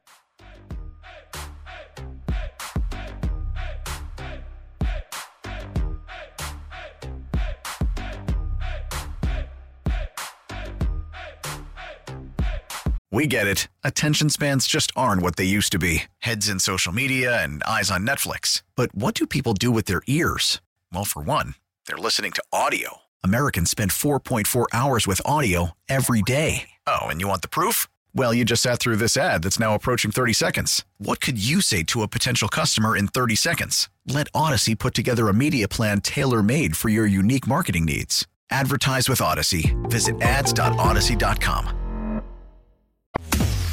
We 13.16 13.26
get 13.26 13.46
it. 13.46 13.68
Attention 13.82 14.28
spans 14.28 14.66
just 14.66 14.92
aren't 14.94 15.22
what 15.22 15.36
they 15.36 15.44
used 15.44 15.72
to 15.72 15.78
be 15.78 16.02
heads 16.18 16.50
in 16.50 16.58
social 16.58 16.92
media 16.92 17.42
and 17.42 17.62
eyes 17.62 17.90
on 17.90 18.06
Netflix. 18.06 18.62
But 18.74 18.94
what 18.94 19.14
do 19.14 19.26
people 19.26 19.54
do 19.54 19.70
with 19.70 19.86
their 19.86 20.02
ears? 20.06 20.60
Well, 20.92 21.06
for 21.06 21.22
one, 21.22 21.54
they're 21.86 21.96
listening 21.96 22.32
to 22.32 22.42
audio. 22.52 23.05
Americans 23.24 23.70
spend 23.70 23.90
4.4 23.92 24.66
hours 24.72 25.06
with 25.06 25.20
audio 25.24 25.70
every 25.88 26.22
day. 26.22 26.68
Oh, 26.86 27.06
and 27.06 27.20
you 27.20 27.28
want 27.28 27.42
the 27.42 27.48
proof? 27.48 27.88
Well, 28.14 28.34
you 28.34 28.44
just 28.44 28.62
sat 28.62 28.78
through 28.78 28.96
this 28.96 29.16
ad 29.16 29.42
that's 29.42 29.58
now 29.58 29.74
approaching 29.74 30.10
30 30.10 30.32
seconds. 30.32 30.84
What 30.98 31.20
could 31.20 31.42
you 31.42 31.60
say 31.60 31.82
to 31.84 32.02
a 32.02 32.08
potential 32.08 32.48
customer 32.48 32.96
in 32.96 33.08
30 33.08 33.34
seconds? 33.36 33.88
Let 34.06 34.30
Audacy 34.32 34.78
put 34.78 34.94
together 34.94 35.28
a 35.28 35.34
media 35.34 35.68
plan 35.68 36.00
tailor 36.00 36.42
made 36.42 36.76
for 36.76 36.88
your 36.88 37.06
unique 37.06 37.46
marketing 37.46 37.84
needs. 37.86 38.26
Advertise 38.50 39.08
with 39.08 39.18
Audacy. 39.20 39.74
Visit 39.90 40.20
ads.audacy.com. 40.20 42.22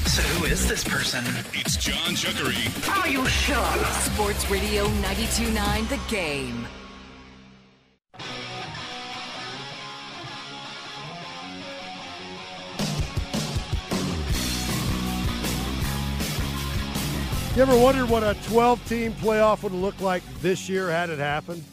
So 0.06 0.22
who 0.22 0.46
is 0.46 0.68
this 0.68 0.84
person? 0.84 1.24
It's 1.54 1.78
John 1.78 2.14
Chuckery. 2.16 3.00
Are 3.00 3.08
you 3.10 3.26
sure? 3.28 3.86
Sports 4.02 4.50
Radio 4.52 4.86
92.9 4.88 5.90
The 5.90 6.00
Game. 6.14 6.68
You 17.56 17.62
ever 17.62 17.78
wondered 17.78 18.10
what 18.10 18.24
a 18.24 18.36
12 18.48 18.90
team 18.90 19.14
playoff 19.14 19.62
would 19.62 19.74
look 19.74 20.02
like 20.02 20.24
this 20.42 20.68
year 20.68 20.90
had 20.90 21.12
it 21.12 21.20
happened? 21.20 21.64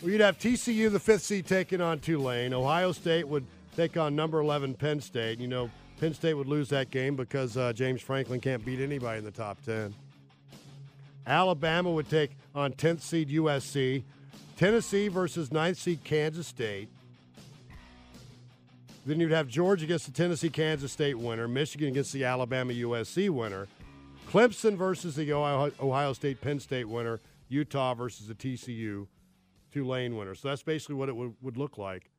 Well, 0.00 0.12
you'd 0.12 0.20
have 0.20 0.38
TCU, 0.38 0.88
the 0.88 1.00
fifth 1.00 1.22
seed, 1.22 1.48
taking 1.48 1.80
on 1.80 1.98
Tulane. 1.98 2.54
Ohio 2.54 2.92
State 2.92 3.26
would 3.26 3.44
take 3.74 3.96
on 3.96 4.14
number 4.14 4.38
11 4.38 4.74
Penn 4.74 5.00
State. 5.00 5.40
You 5.40 5.48
know, 5.48 5.68
Penn 5.98 6.14
State 6.14 6.34
would 6.34 6.46
lose 6.46 6.68
that 6.68 6.92
game 6.92 7.16
because 7.16 7.56
uh, 7.56 7.72
James 7.72 8.00
Franklin 8.00 8.40
can't 8.40 8.64
beat 8.64 8.78
anybody 8.78 9.18
in 9.18 9.24
the 9.24 9.32
top 9.32 9.60
10. 9.64 9.92
Alabama 11.26 11.90
would 11.90 12.08
take 12.08 12.36
on 12.54 12.72
10th 12.72 13.00
seed 13.00 13.30
USC. 13.30 14.04
Tennessee 14.56 15.08
versus 15.08 15.48
9th 15.48 15.76
seed 15.76 16.04
Kansas 16.04 16.46
State. 16.46 16.88
Then 19.06 19.20
you'd 19.20 19.30
have 19.30 19.46
Georgia 19.46 19.84
against 19.84 20.06
the 20.06 20.12
Tennessee 20.12 20.50
Kansas 20.50 20.90
State 20.90 21.16
winner, 21.16 21.46
Michigan 21.46 21.88
against 21.88 22.12
the 22.12 22.24
Alabama 22.24 22.72
USC 22.72 23.30
winner, 23.30 23.68
Clemson 24.28 24.76
versus 24.76 25.14
the 25.14 25.32
Ohio, 25.32 26.12
State 26.12 26.40
Penn 26.40 26.58
State 26.58 26.88
winner, 26.88 27.20
Utah 27.48 27.94
versus 27.94 28.26
the 28.26 28.34
TCU 28.34 29.06
Tulane 29.70 30.16
winner. 30.16 30.34
So 30.34 30.48
that's 30.48 30.64
basically 30.64 30.96
what 30.96 31.08
it 31.08 31.14
would, 31.14 31.34
would 31.40 31.56
look 31.56 31.78
like. 31.78 32.10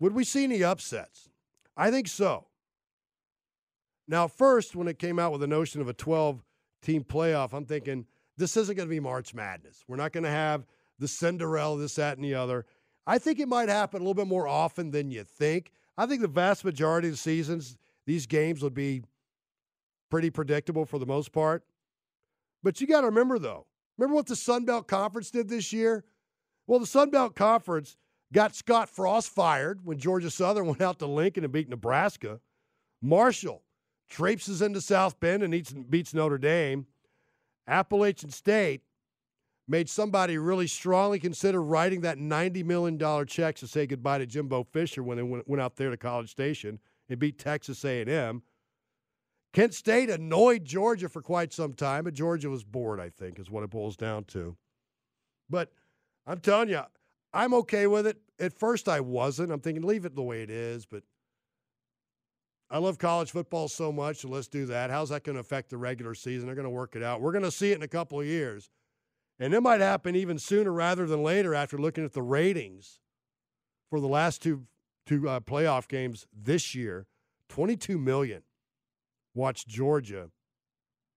Would 0.00 0.14
we 0.14 0.24
see 0.24 0.44
any 0.44 0.64
upsets? 0.64 1.28
I 1.76 1.90
think 1.90 2.08
so. 2.08 2.46
Now, 4.08 4.28
first, 4.28 4.74
when 4.74 4.88
it 4.88 4.98
came 4.98 5.18
out 5.18 5.32
with 5.32 5.42
the 5.42 5.46
notion 5.46 5.82
of 5.82 5.88
a 5.88 5.92
12 5.92 6.42
team 6.80 7.04
playoff, 7.04 7.52
I'm 7.52 7.66
thinking 7.66 8.06
this 8.38 8.56
isn't 8.56 8.76
going 8.76 8.88
to 8.88 8.90
be 8.90 9.00
March 9.00 9.34
Madness. 9.34 9.84
We're 9.86 9.96
not 9.96 10.12
going 10.12 10.24
to 10.24 10.30
have 10.30 10.64
the 10.98 11.06
Cinderella, 11.06 11.78
this, 11.78 11.96
that, 11.96 12.16
and 12.16 12.24
the 12.24 12.34
other. 12.34 12.64
I 13.06 13.18
think 13.18 13.40
it 13.40 13.48
might 13.48 13.68
happen 13.68 14.00
a 14.00 14.04
little 14.04 14.14
bit 14.14 14.26
more 14.26 14.48
often 14.48 14.90
than 14.90 15.10
you 15.10 15.24
think. 15.24 15.70
I 15.98 16.06
think 16.06 16.22
the 16.22 16.28
vast 16.28 16.64
majority 16.64 17.08
of 17.08 17.14
the 17.14 17.18
seasons, 17.18 17.76
these 18.06 18.26
games 18.26 18.62
would 18.62 18.72
be 18.72 19.02
pretty 20.10 20.30
predictable 20.30 20.84
for 20.84 21.00
the 21.00 21.04
most 21.04 21.32
part. 21.32 21.64
But 22.62 22.80
you 22.80 22.86
got 22.86 23.00
to 23.00 23.08
remember, 23.08 23.40
though, 23.40 23.66
remember 23.98 24.14
what 24.14 24.26
the 24.26 24.36
Sun 24.36 24.64
Belt 24.64 24.86
Conference 24.86 25.32
did 25.32 25.48
this 25.48 25.72
year? 25.72 26.04
Well, 26.68 26.78
the 26.78 26.86
Sun 26.86 27.10
Belt 27.10 27.34
Conference 27.34 27.96
got 28.32 28.54
Scott 28.54 28.88
Frost 28.88 29.28
fired 29.30 29.84
when 29.84 29.98
Georgia 29.98 30.30
Southern 30.30 30.66
went 30.68 30.80
out 30.80 31.00
to 31.00 31.06
Lincoln 31.06 31.42
and 31.42 31.52
beat 31.52 31.68
Nebraska. 31.68 32.40
Marshall 33.02 33.62
traipses 34.08 34.62
into 34.62 34.80
South 34.80 35.18
Bend 35.18 35.42
and 35.42 35.52
eats, 35.52 35.72
beats 35.72 36.14
Notre 36.14 36.38
Dame. 36.38 36.86
Appalachian 37.66 38.30
State 38.30 38.82
made 39.68 39.88
somebody 39.88 40.38
really 40.38 40.66
strongly 40.66 41.18
consider 41.18 41.62
writing 41.62 42.00
that 42.00 42.18
$90 42.18 42.64
million 42.64 43.26
check 43.26 43.56
to 43.56 43.66
say 43.66 43.86
goodbye 43.86 44.18
to 44.18 44.26
Jimbo 44.26 44.64
Fisher 44.64 45.02
when 45.02 45.16
they 45.18 45.22
went, 45.22 45.60
out 45.60 45.76
there 45.76 45.90
to 45.90 45.96
College 45.96 46.30
Station 46.30 46.78
and 47.08 47.18
beat 47.18 47.38
Texas 47.38 47.84
A&M. 47.84 48.42
Kent 49.52 49.74
State 49.74 50.10
annoyed 50.10 50.64
Georgia 50.64 51.08
for 51.08 51.22
quite 51.22 51.52
some 51.52 51.74
time, 51.74 52.04
but 52.04 52.14
Georgia 52.14 52.50
was 52.50 52.64
bored, 52.64 53.00
I 53.00 53.10
think, 53.10 53.38
is 53.38 53.50
what 53.50 53.64
it 53.64 53.70
boils 53.70 53.96
down 53.96 54.24
to. 54.24 54.56
But 55.48 55.72
I'm 56.26 56.40
telling 56.40 56.68
you, 56.68 56.82
I'm 57.32 57.54
okay 57.54 57.86
with 57.86 58.06
it. 58.06 58.18
At 58.40 58.58
first, 58.58 58.88
I 58.88 59.00
wasn't. 59.00 59.52
I'm 59.52 59.60
thinking, 59.60 59.82
leave 59.82 60.04
it 60.04 60.14
the 60.14 60.22
way 60.22 60.42
it 60.42 60.50
is, 60.50 60.86
but– 60.86 61.02
I 62.70 62.78
love 62.78 62.98
college 62.98 63.30
football 63.30 63.68
so 63.68 63.90
much, 63.90 64.18
so 64.18 64.28
let's 64.28 64.48
do 64.48 64.66
that. 64.66 64.90
How's 64.90 65.08
that 65.08 65.24
going 65.24 65.36
to 65.36 65.40
affect 65.40 65.70
the 65.70 65.78
regular 65.78 66.14
season? 66.14 66.46
They're 66.46 66.54
going 66.54 66.64
to 66.64 66.70
work 66.70 66.96
it 66.96 67.02
out. 67.02 67.20
We're 67.22 67.32
going 67.32 67.44
to 67.44 67.50
see 67.50 67.72
it 67.72 67.76
in 67.76 67.82
a 67.82 67.88
couple 67.88 68.20
of 68.20 68.26
years. 68.26 68.68
And 69.38 69.54
it 69.54 69.60
might 69.60 69.80
happen 69.80 70.16
even 70.16 70.38
sooner 70.38 70.72
rather 70.72 71.06
than 71.06 71.22
later 71.22 71.54
after 71.54 71.78
looking 71.78 72.04
at 72.04 72.12
the 72.12 72.22
ratings 72.22 73.00
for 73.88 74.00
the 74.00 74.08
last 74.08 74.42
two, 74.42 74.64
two 75.06 75.28
uh, 75.28 75.40
playoff 75.40 75.88
games 75.88 76.26
this 76.36 76.74
year. 76.74 77.06
22 77.48 77.98
million 77.98 78.42
watched 79.34 79.68
Georgia 79.68 80.30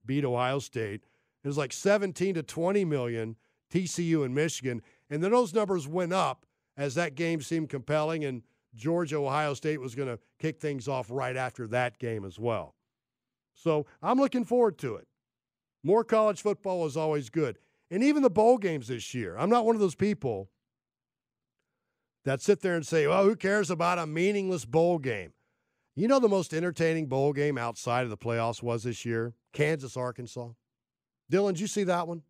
beat 0.05 0.23
Ohio 0.23 0.59
State. 0.59 1.03
It 1.43 1.47
was 1.47 1.57
like 1.57 1.73
17 1.73 2.35
to 2.35 2.43
20 2.43 2.85
million 2.85 3.35
TCU 3.73 4.23
and 4.23 4.35
Michigan. 4.35 4.81
And 5.09 5.23
then 5.23 5.31
those 5.31 5.53
numbers 5.53 5.87
went 5.87 6.13
up 6.13 6.45
as 6.77 6.95
that 6.95 7.15
game 7.15 7.41
seemed 7.41 7.69
compelling 7.69 8.23
and 8.23 8.43
Georgia 8.73 9.17
Ohio 9.17 9.53
State 9.53 9.81
was 9.81 9.95
going 9.95 10.07
to 10.07 10.19
kick 10.39 10.59
things 10.59 10.87
off 10.87 11.07
right 11.09 11.35
after 11.35 11.67
that 11.67 11.99
game 11.99 12.23
as 12.23 12.39
well. 12.39 12.75
So 13.53 13.85
I'm 14.01 14.19
looking 14.19 14.45
forward 14.45 14.77
to 14.79 14.95
it. 14.95 15.07
More 15.83 16.03
college 16.03 16.41
football 16.41 16.85
is 16.85 16.95
always 16.95 17.29
good. 17.29 17.57
And 17.91 18.03
even 18.03 18.23
the 18.23 18.29
bowl 18.29 18.57
games 18.57 18.87
this 18.87 19.13
year. 19.13 19.37
I'm 19.37 19.49
not 19.49 19.65
one 19.65 19.75
of 19.75 19.81
those 19.81 19.95
people 19.95 20.49
that 22.25 22.41
sit 22.41 22.61
there 22.61 22.75
and 22.75 22.87
say, 22.87 23.05
well, 23.05 23.23
who 23.23 23.35
cares 23.35 23.69
about 23.69 23.99
a 23.99 24.07
meaningless 24.07 24.65
bowl 24.65 24.97
game? 24.97 25.33
You 25.95 26.07
know, 26.07 26.19
the 26.19 26.29
most 26.29 26.53
entertaining 26.53 27.07
bowl 27.07 27.33
game 27.33 27.57
outside 27.57 28.05
of 28.05 28.09
the 28.09 28.17
playoffs 28.17 28.63
was 28.63 28.83
this 28.83 29.05
year? 29.05 29.33
Kansas, 29.51 29.97
Arkansas. 29.97 30.49
Dylan, 31.31 31.51
did 31.51 31.59
you 31.59 31.67
see 31.67 31.83
that 31.83 32.07
one? 32.07 32.23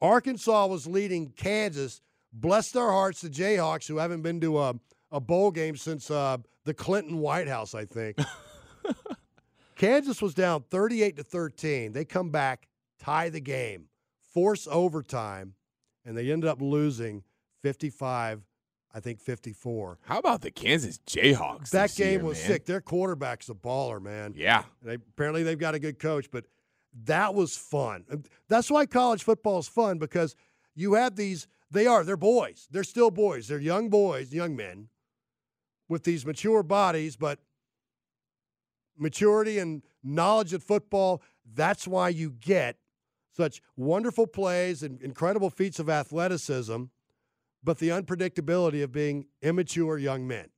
Arkansas 0.00 0.66
was 0.66 0.86
leading 0.86 1.28
Kansas 1.28 2.00
bless 2.32 2.72
their 2.72 2.90
hearts, 2.90 3.20
the 3.20 3.28
Jayhawks, 3.28 3.86
who 3.86 3.98
haven't 3.98 4.22
been 4.22 4.40
to 4.40 4.58
a, 4.58 4.74
a 5.10 5.20
bowl 5.20 5.50
game 5.50 5.76
since 5.76 6.10
uh, 6.10 6.38
the 6.64 6.74
Clinton 6.74 7.18
White 7.18 7.48
House, 7.48 7.74
I 7.74 7.84
think. 7.84 8.16
Kansas 9.76 10.22
was 10.22 10.34
down 10.34 10.64
38 10.70 11.16
to 11.16 11.22
13. 11.22 11.92
They 11.92 12.04
come 12.04 12.30
back, 12.30 12.68
tie 13.02 13.28
the 13.28 13.40
game, 13.40 13.86
force 14.32 14.68
overtime, 14.70 15.54
and 16.04 16.16
they 16.16 16.30
ended 16.30 16.48
up 16.48 16.60
losing 16.60 17.24
55 17.62 18.42
I 18.94 19.00
think 19.00 19.20
54. 19.20 20.00
How 20.02 20.18
about 20.18 20.42
the 20.42 20.50
Kansas 20.50 20.98
Jayhawks? 21.06 21.70
That 21.70 21.94
game 21.94 22.20
year, 22.20 22.24
was 22.24 22.38
man? 22.38 22.46
sick. 22.46 22.66
Their 22.66 22.82
quarterback's 22.82 23.48
a 23.48 23.54
baller, 23.54 24.02
man. 24.02 24.34
Yeah. 24.36 24.64
They, 24.82 24.94
apparently 24.96 25.42
they've 25.42 25.58
got 25.58 25.74
a 25.74 25.78
good 25.78 25.98
coach, 25.98 26.30
but 26.30 26.44
that 27.04 27.34
was 27.34 27.56
fun. 27.56 28.04
That's 28.48 28.70
why 28.70 28.84
college 28.84 29.22
football 29.22 29.58
is 29.60 29.66
fun 29.68 29.96
because 29.96 30.36
you 30.74 30.92
have 30.92 31.16
these 31.16 31.46
they 31.70 31.86
are. 31.86 32.04
They're 32.04 32.18
boys. 32.18 32.68
They're 32.70 32.84
still 32.84 33.10
boys. 33.10 33.48
They're 33.48 33.58
young 33.58 33.88
boys, 33.88 34.30
young 34.30 34.54
men 34.54 34.88
with 35.88 36.04
these 36.04 36.26
mature 36.26 36.62
bodies, 36.62 37.16
but 37.16 37.38
maturity 38.98 39.58
and 39.58 39.82
knowledge 40.04 40.52
of 40.52 40.62
football, 40.62 41.22
that's 41.54 41.88
why 41.88 42.10
you 42.10 42.30
get 42.30 42.76
such 43.32 43.62
wonderful 43.76 44.26
plays 44.26 44.82
and 44.82 45.00
incredible 45.02 45.50
feats 45.50 45.78
of 45.78 45.88
athleticism, 45.88 46.84
but 47.64 47.78
the 47.78 47.88
unpredictability 47.88 48.82
of 48.82 48.92
being 48.92 49.26
immature 49.40 49.98
young 49.98 50.26
men. 50.26 50.48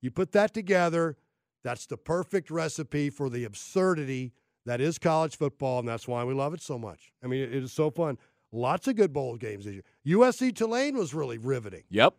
You 0.00 0.10
put 0.10 0.32
that 0.32 0.54
together, 0.54 1.16
that's 1.62 1.86
the 1.86 1.96
perfect 1.96 2.50
recipe 2.50 3.10
for 3.10 3.28
the 3.28 3.44
absurdity 3.44 4.32
that 4.66 4.80
is 4.80 4.98
college 4.98 5.36
football, 5.36 5.80
and 5.80 5.88
that's 5.88 6.08
why 6.08 6.24
we 6.24 6.32
love 6.32 6.54
it 6.54 6.62
so 6.62 6.78
much. 6.78 7.12
I 7.22 7.26
mean, 7.26 7.42
it 7.42 7.54
is 7.54 7.72
so 7.72 7.90
fun. 7.90 8.18
Lots 8.50 8.88
of 8.88 8.96
good 8.96 9.12
bowl 9.12 9.36
games 9.36 9.64
this 9.64 9.74
year. 9.74 9.82
USC 10.06 10.54
Tulane 10.54 10.96
was 10.96 11.12
really 11.12 11.38
riveting. 11.38 11.82
Yep. 11.90 12.14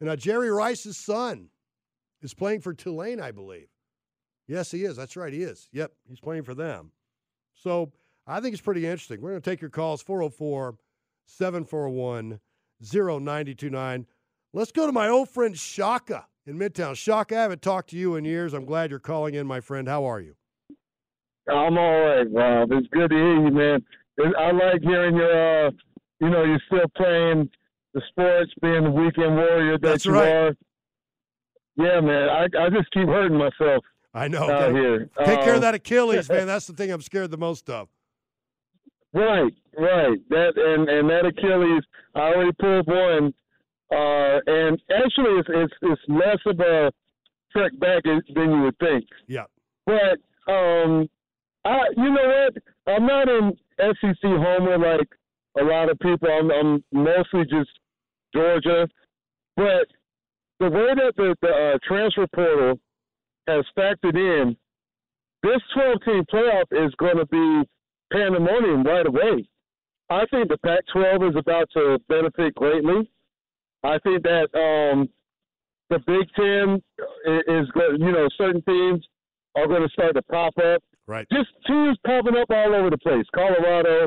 And 0.00 0.08
uh, 0.08 0.16
Jerry 0.16 0.50
Rice's 0.50 0.96
son 0.96 1.48
is 2.22 2.34
playing 2.34 2.60
for 2.60 2.74
Tulane, 2.74 3.20
I 3.20 3.32
believe. 3.32 3.68
Yes, 4.46 4.70
he 4.70 4.84
is. 4.84 4.96
That's 4.96 5.16
right, 5.16 5.32
he 5.32 5.42
is. 5.42 5.68
Yep, 5.72 5.92
he's 6.08 6.20
playing 6.20 6.42
for 6.42 6.54
them. 6.54 6.92
So 7.54 7.92
I 8.30 8.40
think 8.40 8.52
it's 8.52 8.62
pretty 8.62 8.86
interesting. 8.86 9.20
We're 9.20 9.30
going 9.30 9.42
to 9.42 9.50
take 9.50 9.60
your 9.60 9.70
calls 9.70 10.02
404 10.02 10.76
741 11.26 12.38
0929. 12.80 14.06
Let's 14.52 14.72
go 14.72 14.86
to 14.86 14.92
my 14.92 15.08
old 15.08 15.28
friend 15.28 15.58
Shaka 15.58 16.26
in 16.46 16.58
Midtown. 16.58 16.96
Shaka, 16.96 17.36
I 17.36 17.42
haven't 17.42 17.62
talked 17.62 17.90
to 17.90 17.96
you 17.96 18.14
in 18.16 18.24
years. 18.24 18.52
I'm 18.54 18.64
glad 18.64 18.90
you're 18.90 18.98
calling 18.98 19.34
in, 19.34 19.46
my 19.46 19.60
friend. 19.60 19.88
How 19.88 20.04
are 20.04 20.20
you? 20.20 20.36
I'm 21.48 21.76
all 21.76 22.00
right, 22.00 22.26
Rob. 22.32 22.70
It's 22.72 22.86
good 22.92 23.10
to 23.10 23.16
hear 23.16 23.44
you, 23.46 23.50
man. 23.50 23.80
I 24.38 24.52
like 24.52 24.82
hearing 24.82 25.16
your, 25.16 25.66
uh, 25.66 25.70
you 26.20 26.30
know, 26.30 26.44
you're 26.44 26.60
still 26.66 26.86
playing 26.96 27.48
the 27.94 28.02
sports, 28.10 28.52
being 28.62 28.84
the 28.84 28.90
weekend 28.90 29.34
warrior 29.34 29.72
that 29.72 29.82
That's 29.82 30.04
you 30.06 30.12
right. 30.12 30.28
are. 30.32 30.56
Yeah, 31.76 32.00
man. 32.00 32.28
I 32.28 32.44
I 32.44 32.68
just 32.70 32.90
keep 32.92 33.06
hurting 33.08 33.36
myself 33.38 33.84
I 34.14 34.28
know. 34.28 34.50
out 34.50 34.66
Take, 34.66 34.74
here. 34.76 35.10
take 35.24 35.40
care 35.40 35.50
of 35.50 35.54
Um, 35.56 35.60
that 35.62 35.74
Achilles, 35.74 36.28
man. 36.28 36.46
That's 36.48 36.66
the 36.66 36.74
thing 36.74 36.90
I'm 36.92 37.00
scared 37.00 37.30
the 37.30 37.38
most 37.38 37.68
of. 37.70 37.88
Right, 39.12 39.52
right. 39.76 40.18
That 40.28 40.52
and 40.56 40.88
and 40.88 41.10
that 41.10 41.26
Achilles, 41.26 41.82
I 42.14 42.20
already 42.20 42.52
pulled 42.60 42.86
one, 42.86 43.34
uh, 43.90 44.38
and 44.46 44.80
actually, 44.90 45.38
it's 45.38 45.48
it's 45.50 45.74
it's 45.82 46.02
less 46.08 46.38
of 46.46 46.60
a 46.60 46.92
trek 47.52 47.72
back 47.80 48.04
than 48.04 48.22
you 48.36 48.62
would 48.62 48.78
think. 48.78 49.04
Yeah. 49.26 49.44
But 49.86 50.18
um, 50.52 51.08
I 51.64 51.78
you 51.96 52.10
know 52.10 52.46
what? 52.46 52.62
I'm 52.86 53.06
not 53.06 53.28
in 53.28 53.52
SEC 53.78 54.22
homer 54.22 54.78
like 54.78 55.08
a 55.58 55.64
lot 55.64 55.90
of 55.90 55.98
people. 55.98 56.28
I'm 56.30 56.50
I'm 56.52 56.84
mostly 56.92 57.42
just 57.50 57.70
Georgia, 58.32 58.88
but 59.56 59.88
the 60.60 60.70
way 60.70 60.94
that 60.94 61.12
the, 61.16 61.34
the 61.40 61.48
uh, 61.48 61.78
transfer 61.86 62.26
portal 62.34 62.78
has 63.48 63.64
factored 63.76 64.14
in, 64.14 64.56
this 65.42 65.60
12 65.74 65.96
team 66.04 66.24
playoff 66.32 66.66
is 66.70 66.94
going 66.98 67.16
to 67.16 67.26
be 67.26 67.68
pandemonium 68.12 68.82
right 68.82 69.06
away. 69.06 69.48
I 70.10 70.24
think 70.30 70.48
the 70.48 70.58
Pac 70.58 70.80
12 70.92 71.22
is 71.30 71.36
about 71.36 71.68
to 71.74 71.98
benefit 72.08 72.54
greatly. 72.54 73.10
I 73.84 73.98
think 74.00 74.22
that 74.24 74.48
um, 74.54 75.08
the 75.88 75.98
Big 76.06 76.28
Ten 76.34 76.82
is 77.46 77.70
going, 77.72 78.00
you 78.00 78.12
know, 78.12 78.28
certain 78.36 78.62
teams 78.62 79.04
are 79.56 79.66
going 79.66 79.82
to 79.82 79.88
start 79.88 80.14
to 80.14 80.22
pop 80.22 80.54
up. 80.58 80.82
Right. 81.06 81.26
Just 81.32 81.50
teams 81.66 81.96
popping 82.06 82.36
up 82.36 82.50
all 82.50 82.74
over 82.74 82.90
the 82.90 82.98
place. 82.98 83.24
Colorado, 83.34 84.04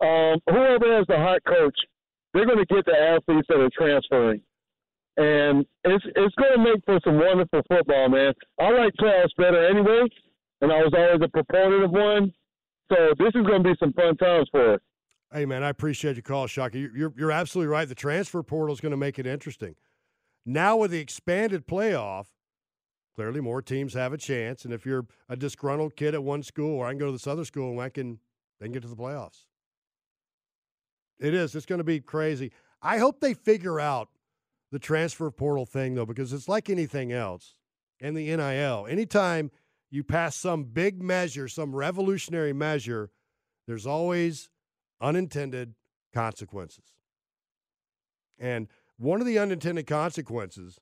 um, 0.00 0.38
whoever 0.48 0.96
has 0.96 1.06
the 1.08 1.16
hot 1.16 1.42
coach, 1.46 1.76
they're 2.32 2.46
going 2.46 2.58
to 2.58 2.74
get 2.74 2.84
the 2.84 2.94
athletes 2.94 3.46
that 3.48 3.60
are 3.60 3.70
transferring. 3.76 4.42
And 5.16 5.64
it's 5.84 6.04
it's 6.14 6.34
going 6.34 6.52
to 6.52 6.62
make 6.62 6.84
for 6.84 7.00
some 7.02 7.18
wonderful 7.18 7.62
football, 7.68 8.10
man. 8.10 8.34
I 8.60 8.70
like 8.70 8.92
playoffs 9.00 9.34
better 9.38 9.66
anyway, 9.66 10.04
and 10.60 10.70
I 10.70 10.82
was 10.82 10.92
always 10.94 11.22
a 11.22 11.28
proponent 11.28 11.84
of 11.84 11.90
one. 11.90 12.32
So 12.90 12.96
this 13.18 13.32
is 13.34 13.46
going 13.46 13.62
to 13.62 13.68
be 13.70 13.74
some 13.80 13.92
fun 13.92 14.16
times 14.16 14.48
for 14.50 14.74
us. 14.74 14.80
Hey, 15.32 15.44
man, 15.44 15.64
I 15.64 15.70
appreciate 15.70 16.14
your 16.14 16.22
call, 16.22 16.46
Shaka. 16.46 16.78
You're, 16.78 17.12
you're, 17.16 17.32
absolutely 17.32 17.70
right. 17.70 17.88
The 17.88 17.96
transfer 17.96 18.42
portal 18.44 18.72
is 18.72 18.80
going 18.80 18.92
to 18.92 18.96
make 18.96 19.18
it 19.18 19.26
interesting. 19.26 19.74
Now 20.44 20.76
with 20.76 20.92
the 20.92 21.00
expanded 21.00 21.66
playoff, 21.66 22.26
clearly 23.16 23.40
more 23.40 23.60
teams 23.60 23.94
have 23.94 24.12
a 24.12 24.18
chance. 24.18 24.64
And 24.64 24.72
if 24.72 24.86
you're 24.86 25.06
a 25.28 25.34
disgruntled 25.34 25.96
kid 25.96 26.14
at 26.14 26.22
one 26.22 26.44
school, 26.44 26.78
or 26.78 26.86
I 26.86 26.90
can 26.90 26.98
go 26.98 27.06
to 27.06 27.12
this 27.12 27.26
other 27.26 27.44
school 27.44 27.72
and 27.72 27.80
I 27.80 27.88
can 27.88 28.20
then 28.60 28.70
get 28.70 28.82
to 28.82 28.88
the 28.88 28.96
playoffs. 28.96 29.46
It 31.18 31.34
is. 31.34 31.54
It's 31.54 31.66
going 31.66 31.78
to 31.78 31.84
be 31.84 32.00
crazy. 32.00 32.52
I 32.80 32.98
hope 32.98 33.20
they 33.20 33.34
figure 33.34 33.80
out 33.80 34.08
the 34.70 34.78
transfer 34.78 35.30
portal 35.30 35.66
thing 35.66 35.94
though, 35.94 36.06
because 36.06 36.32
it's 36.32 36.48
like 36.48 36.70
anything 36.70 37.10
else. 37.10 37.54
And 38.00 38.16
the 38.16 38.36
NIL. 38.36 38.86
Anytime 38.88 39.50
you 39.96 40.04
pass 40.04 40.36
some 40.36 40.64
big 40.64 41.02
measure, 41.02 41.48
some 41.48 41.74
revolutionary 41.74 42.52
measure, 42.52 43.10
there's 43.66 43.86
always 43.86 44.50
unintended 45.00 45.74
consequences. 46.12 46.92
And 48.38 48.68
one 48.98 49.20
of 49.20 49.26
the 49.26 49.38
unintended 49.38 49.86
consequences 49.86 50.78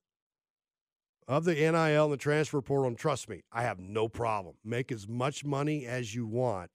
of 1.29 1.45
the 1.45 1.55
NIL 1.55 2.05
and 2.05 2.13
the 2.13 2.19
transfer 2.19 2.61
portal, 2.61 2.89
and 2.89 2.99
trust 2.99 3.29
me, 3.29 3.43
I 3.53 3.63
have 3.63 3.79
no 3.79 4.09
problem. 4.09 4.57
Make 4.65 4.93
as 4.93 5.09
much 5.09 5.45
money 5.45 5.87
as 5.87 6.15
you 6.15 6.27
want. 6.27 6.73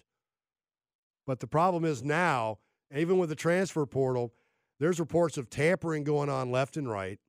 But 1.27 1.41
the 1.41 1.47
problem 1.47 1.85
is 1.85 2.03
now, 2.03 2.59
even 2.95 3.19
with 3.19 3.29
the 3.29 3.35
transfer 3.35 3.85
portal, 3.85 4.33
there's 4.79 4.99
reports 4.99 5.37
of 5.37 5.49
tampering 5.49 6.03
going 6.05 6.29
on 6.29 6.51
left 6.51 6.77
and 6.77 6.89
right. 6.89 7.19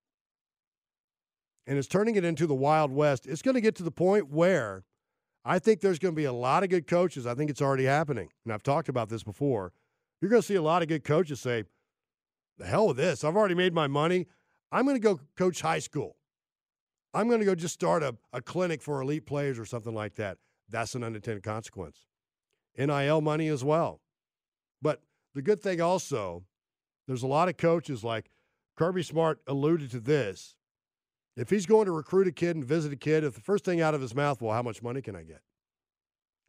And 1.66 1.76
it's 1.76 1.88
turning 1.88 2.14
it 2.14 2.24
into 2.24 2.46
the 2.46 2.54
Wild 2.54 2.92
West. 2.92 3.26
It's 3.26 3.42
going 3.42 3.56
to 3.56 3.60
get 3.60 3.74
to 3.76 3.82
the 3.82 3.90
point 3.90 4.30
where 4.30 4.84
I 5.44 5.58
think 5.58 5.80
there's 5.80 5.98
going 5.98 6.14
to 6.14 6.16
be 6.16 6.24
a 6.24 6.32
lot 6.32 6.62
of 6.62 6.68
good 6.68 6.86
coaches. 6.86 7.26
I 7.26 7.34
think 7.34 7.50
it's 7.50 7.62
already 7.62 7.84
happening. 7.84 8.28
And 8.44 8.52
I've 8.52 8.62
talked 8.62 8.88
about 8.88 9.08
this 9.08 9.22
before. 9.22 9.72
You're 10.20 10.30
going 10.30 10.42
to 10.42 10.46
see 10.46 10.56
a 10.56 10.62
lot 10.62 10.82
of 10.82 10.88
good 10.88 11.04
coaches 11.04 11.40
say, 11.40 11.64
the 12.58 12.66
hell 12.66 12.88
with 12.88 12.98
this. 12.98 13.24
I've 13.24 13.36
already 13.36 13.54
made 13.54 13.72
my 13.72 13.86
money. 13.86 14.26
I'm 14.70 14.84
going 14.84 14.96
to 14.96 15.00
go 15.00 15.18
coach 15.36 15.62
high 15.62 15.78
school. 15.78 16.16
I'm 17.14 17.26
going 17.26 17.40
to 17.40 17.46
go 17.46 17.54
just 17.54 17.74
start 17.74 18.02
a, 18.02 18.16
a 18.32 18.42
clinic 18.42 18.82
for 18.82 19.00
elite 19.00 19.26
players 19.26 19.58
or 19.58 19.64
something 19.64 19.94
like 19.94 20.14
that. 20.16 20.38
That's 20.68 20.94
an 20.94 21.02
unintended 21.02 21.42
consequence. 21.42 22.06
NIL 22.76 23.20
money 23.20 23.48
as 23.48 23.64
well. 23.64 24.00
But 24.80 25.02
the 25.34 25.42
good 25.42 25.60
thing 25.60 25.80
also, 25.80 26.44
there's 27.08 27.22
a 27.22 27.26
lot 27.26 27.48
of 27.48 27.56
coaches 27.56 28.04
like 28.04 28.30
Kirby 28.76 29.02
Smart 29.02 29.40
alluded 29.46 29.90
to 29.92 30.00
this. 30.00 30.56
If 31.36 31.50
he's 31.50 31.66
going 31.66 31.86
to 31.86 31.92
recruit 31.92 32.26
a 32.26 32.32
kid 32.32 32.56
and 32.56 32.64
visit 32.64 32.92
a 32.92 32.96
kid, 32.96 33.24
if 33.24 33.34
the 33.34 33.40
first 33.40 33.64
thing 33.64 33.80
out 33.80 33.94
of 33.94 34.00
his 34.00 34.14
mouth, 34.14 34.42
well, 34.42 34.54
how 34.54 34.62
much 34.62 34.82
money 34.82 35.00
can 35.00 35.14
I 35.16 35.22
get? 35.22 35.40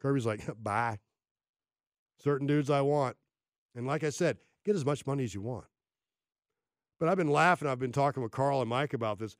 Kirby's 0.01 0.25
like, 0.25 0.41
bye. 0.61 0.99
Certain 2.23 2.47
dudes 2.47 2.69
I 2.69 2.81
want. 2.81 3.15
And 3.75 3.87
like 3.87 4.03
I 4.03 4.09
said, 4.09 4.37
get 4.65 4.75
as 4.75 4.85
much 4.85 5.05
money 5.05 5.23
as 5.23 5.33
you 5.33 5.41
want. 5.41 5.65
But 6.99 7.09
I've 7.09 7.17
been 7.17 7.31
laughing. 7.31 7.67
I've 7.67 7.79
been 7.79 7.91
talking 7.91 8.21
with 8.21 8.31
Carl 8.31 8.61
and 8.61 8.69
Mike 8.69 8.93
about 8.93 9.17
this. 9.17 9.37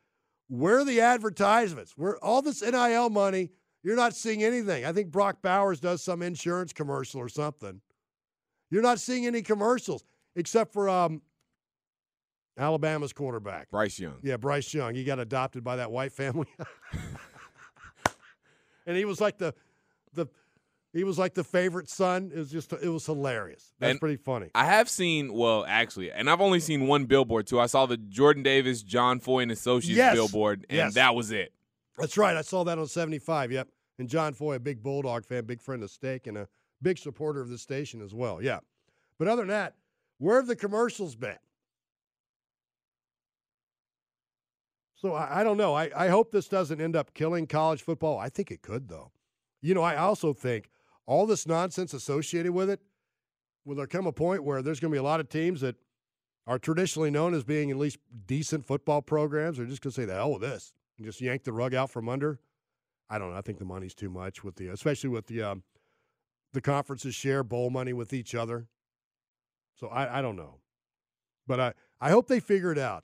Where 0.48 0.80
are 0.80 0.86
the 0.86 1.02
advertisements? 1.02 1.94
Where 1.96 2.18
all 2.24 2.42
this 2.42 2.62
NIL 2.62 3.10
money, 3.10 3.52
you're 3.84 3.96
not 3.96 4.16
seeing 4.16 4.44
anything. 4.44 4.86
I 4.86 4.92
think 4.92 5.12
Brock 5.12 5.42
Bowers 5.42 5.80
does 5.80 6.04
some 6.04 6.22
insurance 6.22 6.74
commercial 6.74 7.20
or 7.20 7.30
something. 7.30 7.82
You're 8.70 8.82
not 8.82 9.00
seeing 9.00 9.28
any 9.28 9.42
commercials 9.42 10.04
except 10.36 10.74
for 10.74 10.90
um, 10.90 11.22
Alabama's 12.58 13.14
quarterback. 13.14 13.70
Bryce 13.72 14.00
Young. 14.00 14.18
Yeah, 14.22 14.38
Bryce 14.38 14.74
Young. 14.74 14.94
He 14.96 15.04
got 15.04 15.20
adopted 15.20 15.64
by 15.64 15.78
that 15.78 15.92
white 15.92 16.12
family. 16.12 16.48
and 18.86 18.98
he 18.98 19.06
was 19.06 19.22
like 19.22 19.38
the 19.38 19.54
the 20.14 20.28
he 20.94 21.04
was 21.06 21.18
like 21.18 21.34
the 21.34 21.44
favorite 21.44 21.90
son. 21.90 22.32
It 22.34 22.38
was 22.38 22.52
just 22.52 22.74
it 22.74 22.90
was 22.90 23.06
hilarious. 23.06 23.74
That's 23.80 23.92
And 23.92 24.00
pretty 24.00 24.18
funny. 24.18 24.50
I 24.54 24.66
have 24.66 24.90
seen, 24.90 25.34
well, 25.34 25.66
actually, 25.68 26.12
and 26.12 26.30
I've 26.30 26.42
only 26.42 26.60
seen 26.60 26.88
one 26.88 27.06
billboard 27.06 27.48
too. 27.48 27.60
I 27.60 27.68
saw 27.68 27.86
the 27.86 27.98
Jordan 27.98 28.44
Davis, 28.44 28.84
John 28.84 29.20
Foy 29.20 29.40
and 29.40 29.52
Associates 29.52 29.98
Yes. 29.98 30.16
billboard, 30.16 30.66
and 30.70 30.78
Yes. 30.78 30.94
that 30.96 31.16
was 31.16 31.32
it. 31.32 31.54
That's 31.98 32.18
right. 32.18 32.36
I 32.36 32.42
saw 32.42 32.64
that 32.66 32.78
on 32.78 32.88
75. 32.88 33.52
Yep. 33.52 33.70
And 34.00 34.10
John 34.10 34.34
Foy, 34.34 34.56
a 34.56 34.60
big 34.60 34.82
Bulldog 34.82 35.26
fan, 35.26 35.46
big 35.46 35.62
friend 35.62 35.84
of 35.84 35.92
Steak, 35.92 36.26
and 36.28 36.38
a 36.38 36.48
big 36.82 36.98
supporter 36.98 37.42
of 37.42 37.50
the 37.50 37.58
station 37.58 38.02
as 38.02 38.14
well. 38.14 38.42
Yeah. 38.42 38.60
But 39.20 39.28
other 39.28 39.44
than 39.44 39.50
that, 39.50 39.76
where 40.18 40.38
have 40.38 40.48
the 40.48 40.56
commercials 40.56 41.16
been? 41.16 41.38
So 45.02 45.14
I, 45.16 45.40
I 45.40 45.44
don't 45.44 45.58
know. 45.58 45.74
I, 45.74 45.90
I 45.96 46.10
hope 46.10 46.32
this 46.32 46.48
doesn't 46.48 46.80
end 46.80 46.96
up 46.96 47.16
killing 47.16 47.48
college 47.48 47.82
football. 47.82 48.20
I 48.20 48.30
think 48.30 48.52
it 48.52 48.62
could, 48.62 48.88
though. 48.88 49.12
You 49.60 49.74
know, 49.74 49.82
I 49.82 49.96
also 49.96 50.32
think 50.32 50.70
all 51.08 51.26
this 51.26 51.48
nonsense 51.48 51.92
associated 51.96 52.52
with 52.52 52.70
it, 52.70 52.82
will 53.66 53.76
there 53.76 53.88
come 53.88 54.06
a 54.06 54.12
point 54.12 54.44
where 54.44 54.62
there's 54.62 54.80
going 54.80 54.92
to 54.92 54.96
be 54.96 55.00
a 55.00 55.04
lot 55.04 55.20
of 55.20 55.28
teams 55.28 55.62
that 55.62 55.76
are 56.46 56.60
traditionally 56.60 57.10
known 57.10 57.34
as 57.34 57.44
being 57.44 57.72
at 57.72 57.78
least 57.78 57.98
decent 58.28 58.64
football 58.64 59.02
programs 59.02 59.60
are 59.60 59.66
just 59.66 59.82
going 59.82 59.92
to 59.92 60.02
say 60.02 60.06
the 60.06 60.14
hell 60.14 60.34
with 60.34 60.42
this 60.42 60.74
and 60.98 61.06
just 61.06 61.20
yank 61.20 61.46
the 61.46 61.54
rug 61.54 61.74
out 61.74 61.90
from 61.90 62.08
under? 62.08 62.40
I 63.10 63.18
don't 63.18 63.32
know. 63.32 63.38
I 63.38 63.42
think 63.42 63.58
the 63.58 63.66
money's 63.66 63.96
too 63.96 64.10
much 64.10 64.44
with 64.44 64.56
the, 64.56 64.68
especially 64.68 65.10
with 65.10 65.26
the 65.26 65.42
um, 65.42 65.64
the 66.54 66.62
conferences 66.62 67.16
share 67.16 67.44
bowl 67.44 67.70
money 67.70 67.94
with 67.94 68.14
each 68.14 68.36
other. 68.36 68.68
So 69.76 69.88
I, 69.88 70.20
I 70.20 70.22
don't 70.22 70.36
know, 70.36 70.60
but 71.48 71.60
I, 71.60 71.74
I 72.00 72.12
hope 72.12 72.28
they 72.28 72.40
figure 72.40 72.72
it 72.72 72.78
out. 72.78 73.04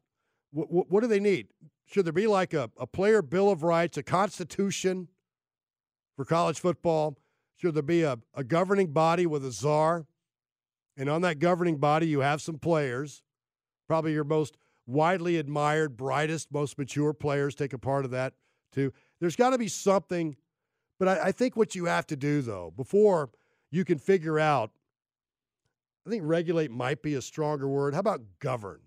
What, 0.51 0.89
what, 0.89 1.01
do 1.01 1.07
they 1.07 1.19
need? 1.19 1.47
Should 1.85 2.05
there 2.05 2.13
be 2.13 2.27
like 2.27 2.53
a, 2.53 2.69
a 2.77 2.87
player 2.87 3.21
bill 3.21 3.49
of 3.49 3.63
rights, 3.63 3.97
a 3.97 4.03
constitution 4.03 5.07
for 6.15 6.25
college 6.25 6.59
football? 6.59 7.17
Should 7.55 7.75
there 7.75 7.83
be 7.83 8.03
a, 8.03 8.17
a 8.33 8.43
governing 8.43 8.91
body 8.91 9.25
with 9.25 9.45
a 9.45 9.51
czar? 9.51 10.05
And 10.95 11.09
on 11.09 11.21
that 11.21 11.39
governing 11.39 11.77
body, 11.77 12.07
you 12.07 12.21
have 12.21 12.41
some 12.41 12.57
players, 12.57 13.23
probably 13.87 14.13
your 14.13 14.23
most 14.23 14.57
widely 14.85 15.37
admired, 15.37 15.95
brightest, 15.97 16.51
most 16.51 16.77
mature 16.77 17.13
players 17.13 17.55
take 17.55 17.73
a 17.73 17.77
part 17.77 18.05
of 18.05 18.11
that 18.11 18.33
too. 18.71 18.91
There's 19.19 19.35
got 19.35 19.51
to 19.51 19.57
be 19.57 19.67
something, 19.67 20.35
but 20.97 21.07
I, 21.07 21.27
I 21.27 21.31
think 21.31 21.55
what 21.55 21.75
you 21.75 21.85
have 21.85 22.07
to 22.07 22.15
do 22.15 22.41
though, 22.41 22.73
before 22.75 23.29
you 23.69 23.85
can 23.85 23.97
figure 23.97 24.39
out, 24.39 24.71
I 26.05 26.09
think 26.09 26.23
regulate 26.25 26.71
might 26.71 27.01
be 27.01 27.15
a 27.15 27.21
stronger 27.21 27.67
word. 27.67 27.93
How 27.93 27.99
about 27.99 28.21
govern? 28.39 28.79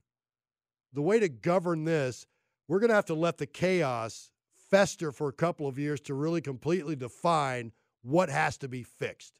The 0.92 1.02
way 1.02 1.20
to 1.20 1.28
govern 1.28 1.84
this, 1.84 2.26
we're 2.68 2.80
going 2.80 2.88
to 2.88 2.94
have 2.94 3.06
to 3.06 3.14
let 3.14 3.38
the 3.38 3.46
chaos 3.46 4.30
fester 4.70 5.12
for 5.12 5.28
a 5.28 5.32
couple 5.32 5.66
of 5.66 5.78
years 5.78 6.00
to 6.02 6.14
really 6.14 6.40
completely 6.40 6.96
define 6.96 7.72
what 8.02 8.28
has 8.28 8.56
to 8.58 8.68
be 8.68 8.82
fixed. 8.82 9.34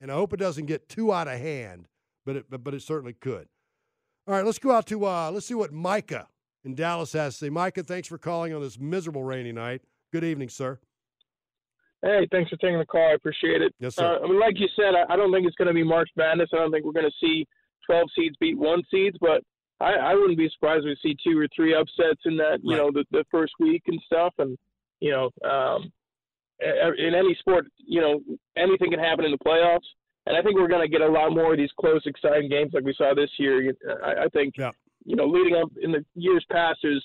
And 0.00 0.10
I 0.10 0.14
hope 0.14 0.32
it 0.32 0.38
doesn't 0.38 0.66
get 0.66 0.88
too 0.88 1.12
out 1.12 1.28
of 1.28 1.38
hand, 1.38 1.88
but 2.26 2.36
it, 2.36 2.46
but, 2.50 2.62
but 2.62 2.74
it 2.74 2.82
certainly 2.82 3.14
could. 3.14 3.48
All 4.26 4.34
right, 4.34 4.44
let's 4.44 4.58
go 4.58 4.72
out 4.72 4.86
to 4.86 5.06
uh, 5.06 5.30
let's 5.30 5.46
see 5.46 5.54
what 5.54 5.72
Micah 5.72 6.28
in 6.64 6.74
Dallas 6.74 7.12
has 7.12 7.34
to 7.34 7.46
say. 7.46 7.50
Micah, 7.50 7.82
thanks 7.82 8.08
for 8.08 8.18
calling 8.18 8.54
on 8.54 8.60
this 8.62 8.78
miserable 8.78 9.22
rainy 9.22 9.52
night. 9.52 9.82
Good 10.12 10.24
evening, 10.24 10.48
sir. 10.48 10.78
Hey, 12.02 12.28
thanks 12.30 12.50
for 12.50 12.56
taking 12.56 12.78
the 12.78 12.86
call. 12.86 13.10
I 13.10 13.14
appreciate 13.14 13.62
it. 13.62 13.74
Yes, 13.80 13.96
sir. 13.96 14.04
Uh, 14.04 14.24
I 14.24 14.28
mean, 14.28 14.38
like 14.38 14.58
you 14.58 14.68
said, 14.76 14.94
I, 14.94 15.12
I 15.12 15.16
don't 15.16 15.32
think 15.32 15.46
it's 15.46 15.56
going 15.56 15.68
to 15.68 15.74
be 15.74 15.84
March 15.84 16.10
Madness. 16.16 16.50
I 16.52 16.56
don't 16.56 16.70
think 16.70 16.84
we're 16.84 16.92
going 16.92 17.06
to 17.08 17.26
see 17.26 17.46
12 17.86 18.08
seeds 18.14 18.36
beat 18.40 18.58
one 18.58 18.82
seeds, 18.90 19.16
but 19.20 19.42
I, 19.80 19.92
I 19.94 20.14
wouldn't 20.14 20.38
be 20.38 20.48
surprised 20.50 20.84
if 20.86 20.96
we 21.02 21.10
see 21.10 21.16
two 21.22 21.38
or 21.38 21.48
three 21.54 21.74
upsets 21.74 22.20
in 22.24 22.36
that, 22.38 22.58
you 22.62 22.70
Right. 22.76 22.78
know, 22.78 22.90
the, 22.92 23.04
the 23.10 23.24
first 23.30 23.54
week 23.58 23.82
and 23.86 24.00
stuff. 24.06 24.32
And, 24.38 24.56
you 25.00 25.10
know, 25.10 25.30
um, 25.48 25.92
in 26.60 27.14
any 27.14 27.34
sport, 27.40 27.66
you 27.84 28.00
know, 28.00 28.20
anything 28.56 28.90
can 28.90 29.00
happen 29.00 29.24
in 29.24 29.32
the 29.32 29.38
playoffs. 29.38 29.86
And 30.26 30.36
I 30.36 30.42
think 30.42 30.56
we're 30.56 30.68
going 30.68 30.80
to 30.80 30.88
get 30.88 31.02
a 31.02 31.08
lot 31.12 31.32
more 31.34 31.52
of 31.52 31.58
these 31.58 31.72
close, 31.78 32.02
exciting 32.06 32.48
games 32.48 32.70
like 32.72 32.84
we 32.84 32.94
saw 32.96 33.14
this 33.14 33.30
year. 33.38 33.74
I, 34.02 34.24
I 34.24 34.28
think, 34.28 34.54
Yeah. 34.56 34.70
you 35.04 35.16
know, 35.16 35.26
leading 35.26 35.56
up 35.56 35.68
in 35.82 35.92
the 35.92 36.04
years 36.14 36.44
past, 36.50 36.78
there's 36.82 37.04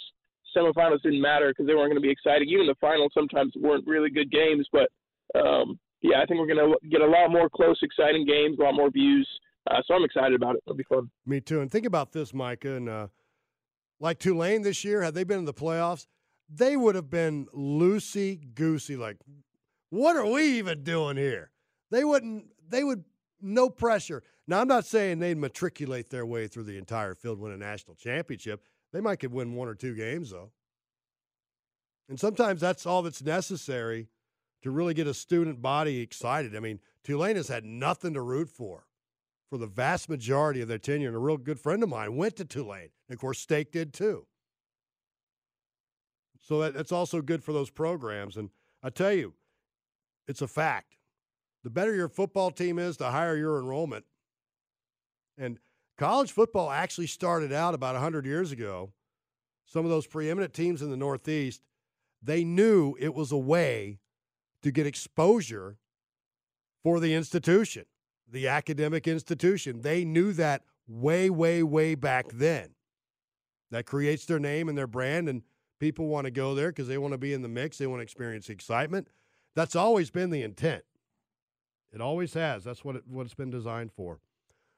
semifinals 0.55 1.01
didn't 1.01 1.21
matter 1.21 1.49
because 1.49 1.67
they 1.67 1.73
weren't 1.75 1.89
going 1.91 2.01
to 2.01 2.08
be 2.08 2.12
exciting. 2.12 2.47
Even 2.49 2.67
the 2.67 2.75
finals 2.79 3.12
sometimes 3.13 3.53
weren't 3.58 3.86
really 3.86 4.10
good 4.10 4.32
games, 4.32 4.67
but 4.71 4.89
um, 5.36 5.77
yeah, 6.01 6.21
I 6.21 6.25
think 6.25 6.39
we're 6.39 6.53
going 6.53 6.73
to 6.73 6.88
get 6.89 7.01
a 7.01 7.05
lot 7.05 7.29
more 7.29 7.49
close, 7.49 7.77
exciting 7.84 8.25
games, 8.25 8.58
a 8.60 8.63
lot 8.63 8.73
more 8.75 8.89
views. 8.89 9.27
Uh, 9.69 9.82
so 9.86 9.93
I'm 9.93 10.03
excited 10.03 10.34
about 10.34 10.55
it. 10.55 10.63
It'll 10.65 10.75
be 10.75 10.84
fun. 10.84 11.10
Me 11.25 11.39
too. 11.39 11.62
And 11.62 11.71
think 11.71 11.86
about 11.86 12.12
this, 12.12 12.34
Micah. 12.34 12.75
And 12.75 12.89
uh, 12.89 13.08
like 13.99 14.19
Tulane 14.19 14.63
this 14.63 14.84
year, 14.84 15.01
had 15.03 15.13
they 15.13 15.23
been 15.23 15.39
in 15.39 15.45
the 15.45 15.53
playoffs, 15.53 16.08
they 16.49 16.75
would 16.75 16.95
have 16.95 17.10
been 17.10 17.45
loosey 17.55 18.53
goosey. 18.55 18.95
Like, 18.95 19.17
what 19.91 20.15
are 20.15 20.25
we 20.25 20.58
even 20.58 20.84
doing 20.84 21.17
here? 21.17 21.51
They 21.91 22.03
wouldn't. 22.03 22.45
They 22.67 22.84
would 22.84 23.03
no 23.41 23.69
pressure. 23.69 24.23
Now, 24.47 24.62
I'm 24.62 24.67
not 24.67 24.86
saying 24.86 25.19
they'd 25.19 25.38
matriculate 25.38 26.10
their 26.10 26.25
way 26.25 26.47
through 26.47 26.63
the 26.63 26.77
entire 26.77 27.13
field, 27.13 27.39
win 27.39 27.51
a 27.51 27.58
national 27.58 27.95
championship. 27.95 28.63
They 28.91 29.01
might 29.01 29.19
could 29.19 29.32
win 29.32 29.53
one 29.53 29.67
or 29.67 29.75
two 29.75 29.95
games 29.95 30.32
though. 30.32 30.51
And 32.10 32.19
sometimes 32.19 32.60
that's 32.60 32.88
all 32.88 33.03
that's 33.03 33.21
necessary 33.21 34.08
to 34.63 34.71
really 34.71 34.95
get 34.95 35.05
a 35.05 35.13
student 35.13 35.62
body 35.62 36.01
excited. 36.01 36.55
I 36.55 36.60
mean, 36.60 36.79
Tulane 37.03 37.36
has 37.36 37.47
had 37.47 37.63
nothing 37.63 38.15
to 38.15 38.21
root 38.21 38.49
for 38.49 38.86
for 39.50 39.58
the 39.58 39.68
vast 39.68 40.10
majority 40.10 40.62
of 40.62 40.68
their 40.68 40.78
tenure. 40.78 41.08
And 41.08 41.16
a 41.16 41.20
real 41.20 41.38
good 41.38 41.60
friend 41.60 41.82
of 41.82 41.90
mine 41.90 42.16
went 42.16 42.36
to 42.38 42.46
Tulane. 42.46 42.90
And 43.08 43.16
of 43.16 43.20
course, 43.20 43.40
Steak 43.40 43.72
did 43.72 43.94
too. 43.94 44.26
So 46.42 46.62
that, 46.62 46.74
that's 46.74 46.92
also 46.92 47.22
good 47.22 47.44
for 47.44 47.54
those 47.54 47.70
programs. 47.70 48.38
And 48.38 48.50
I 48.84 48.90
tell 48.90 49.14
you, 49.14 49.34
it's 50.28 50.42
a 50.42 50.48
fact. 50.48 50.96
The 51.64 51.70
better 51.70 51.94
your 51.94 52.08
football 52.08 52.52
team 52.52 52.80
is, 52.80 52.98
the 52.98 53.12
higher 53.12 53.36
your 53.36 53.60
enrollment. 53.60 54.06
And 55.38 55.60
college 55.98 56.32
football 56.32 56.70
actually 56.70 57.08
started 57.08 57.52
out 57.52 57.74
about 57.74 57.96
100 57.96 58.26
years 58.26 58.52
ago 58.52 58.94
some 59.70 59.86
of 59.86 59.92
those 59.92 60.08
preeminent 60.08 60.52
teams 60.54 60.82
in 60.82 60.90
the 60.90 60.98
Northeast, 60.98 61.62
they 62.24 62.44
knew 62.44 62.96
it 63.00 63.14
was 63.14 63.32
a 63.32 63.38
way 63.38 64.00
to 64.64 64.72
get 64.72 64.88
exposure 64.88 65.78
for 66.84 67.00
the 67.00 67.14
institution, 67.14 67.86
the 68.32 68.48
academic 68.48 69.08
institution. 69.08 69.82
They 69.82 70.06
knew 70.06 70.34
that 70.34 70.63
way, 70.88 71.30
way, 71.30 71.63
way 71.63 71.96
back 71.96 72.28
then. 72.34 72.70
That 73.72 73.86
creates 73.86 74.26
their 74.26 74.39
name 74.39 74.68
and 74.68 74.78
their 74.78 74.88
brand, 74.88 75.30
and 75.30 75.44
people 75.80 76.08
want 76.08 76.26
to 76.26 76.32
go 76.32 76.56
there 76.56 76.70
because 76.70 76.88
they 76.88 76.98
want 76.98 77.13
to 77.13 77.18
be 77.18 77.34
in 77.34 77.42
the 77.42 77.48
mix. 77.48 77.78
They 77.78 77.88
want 77.88 78.00
to 78.00 78.04
experience 78.04 78.50
excitement. 78.50 79.08
That's 79.56 79.76
always 79.76 80.10
been 80.10 80.30
the 80.30 80.42
intent. 80.42 80.84
It 81.94 82.02
always 82.02 82.34
has. 82.34 82.63
That's 82.63 82.84
what, 82.84 82.96
it, 82.96 83.04
what 83.08 83.26
it's 83.26 83.36
been 83.36 83.50
designed 83.50 83.92
for. 83.92 84.20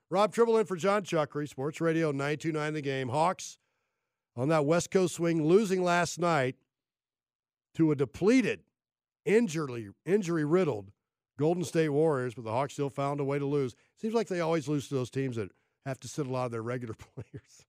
Rob 0.10 0.34
Tribble 0.34 0.58
in 0.58 0.66
for 0.66 0.76
John 0.76 1.04
Chuckery, 1.04 1.48
Sports 1.48 1.80
Radio 1.80 2.12
929 2.12 2.74
The 2.74 2.82
Game. 2.82 3.10
Hawks 3.10 3.58
on 4.36 4.50
that 4.50 4.66
West 4.66 4.92
Coast 4.92 5.16
swing, 5.16 5.46
losing 5.46 5.84
last 5.84 6.20
night 6.20 6.56
to 7.76 7.92
a 7.92 7.96
depleted, 7.96 8.62
injury 9.26 9.90
injury 10.06 10.44
riddled 10.44 10.92
Golden 11.41 11.63
State 11.63 11.89
Warriors, 11.89 12.36
but 12.36 12.43
the 12.43 12.51
Hawks 12.51 12.73
still 12.73 12.91
found 12.91 13.19
a 13.19 13.23
way 13.23 13.39
to 13.39 13.45
lose. 13.47 13.73
Seems 13.99 14.13
like 14.13 14.27
they 14.27 14.41
always 14.41 14.67
lose 14.67 14.88
to 14.89 14.93
those 14.93 15.10
teams 15.10 15.38
that 15.38 15.49
have 15.88 15.99
to 16.01 16.08
sit 16.08 16.27
a 16.27 16.30
lot 16.30 16.45
of 16.45 16.51
their 16.51 16.62
regular 16.62 16.93
players. 17.15 17.65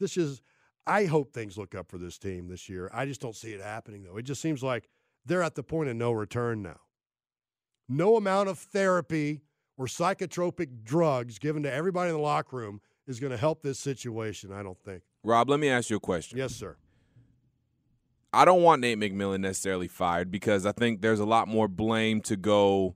This 0.00 0.16
is, 0.16 0.40
I 0.86 1.04
hope 1.04 1.34
things 1.34 1.58
look 1.58 1.74
up 1.74 1.90
for 1.90 1.98
this 1.98 2.16
team 2.16 2.48
this 2.48 2.70
year. 2.70 2.90
I 2.94 3.04
just 3.04 3.20
don't 3.20 3.36
see 3.36 3.52
it 3.52 3.60
happening, 3.60 4.04
though. 4.04 4.16
It 4.16 4.22
just 4.22 4.40
seems 4.40 4.62
like 4.62 4.88
they're 5.26 5.42
at 5.42 5.56
the 5.56 5.62
point 5.62 5.90
of 5.90 5.96
no 5.96 6.10
return 6.10 6.62
now. 6.62 6.80
No 7.86 8.16
amount 8.16 8.48
of 8.48 8.58
therapy 8.58 9.42
or 9.76 9.84
psychotropic 9.84 10.82
drugs 10.82 11.38
given 11.38 11.62
to 11.64 11.72
everybody 11.72 12.08
in 12.08 12.16
the 12.16 12.22
locker 12.22 12.56
room 12.56 12.80
is 13.06 13.20
going 13.20 13.30
to 13.30 13.36
help 13.36 13.60
this 13.60 13.78
situation, 13.78 14.54
I 14.54 14.62
don't 14.62 14.82
think. 14.82 15.02
Rob, 15.22 15.50
let 15.50 15.60
me 15.60 15.68
ask 15.68 15.90
you 15.90 15.96
a 15.96 16.00
question. 16.00 16.38
Yes, 16.38 16.54
sir. 16.54 16.78
I 18.36 18.44
don't 18.44 18.62
want 18.62 18.82
Nate 18.82 18.98
McMillan 18.98 19.40
necessarily 19.40 19.88
fired 19.88 20.30
because 20.30 20.66
I 20.66 20.72
think 20.72 21.00
there's 21.00 21.20
a 21.20 21.24
lot 21.24 21.48
more 21.48 21.68
blame 21.68 22.20
to 22.22 22.36
go 22.36 22.94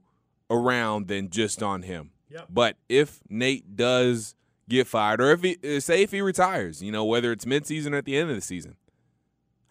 around 0.51 1.07
than 1.07 1.29
just 1.29 1.63
on 1.63 1.81
him. 1.81 2.11
Yep. 2.29 2.47
But 2.49 2.77
if 2.87 3.21
Nate 3.27 3.75
does 3.75 4.35
get 4.69 4.85
fired, 4.85 5.19
or 5.19 5.31
if 5.31 5.41
he 5.41 5.57
uh, 5.63 5.79
say 5.79 6.03
if 6.03 6.11
he 6.11 6.21
retires, 6.21 6.83
you 6.83 6.91
know, 6.91 7.03
whether 7.03 7.31
it's 7.31 7.45
midseason 7.45 7.93
or 7.93 7.97
at 7.97 8.05
the 8.05 8.15
end 8.15 8.29
of 8.29 8.35
the 8.35 8.41
season, 8.41 8.75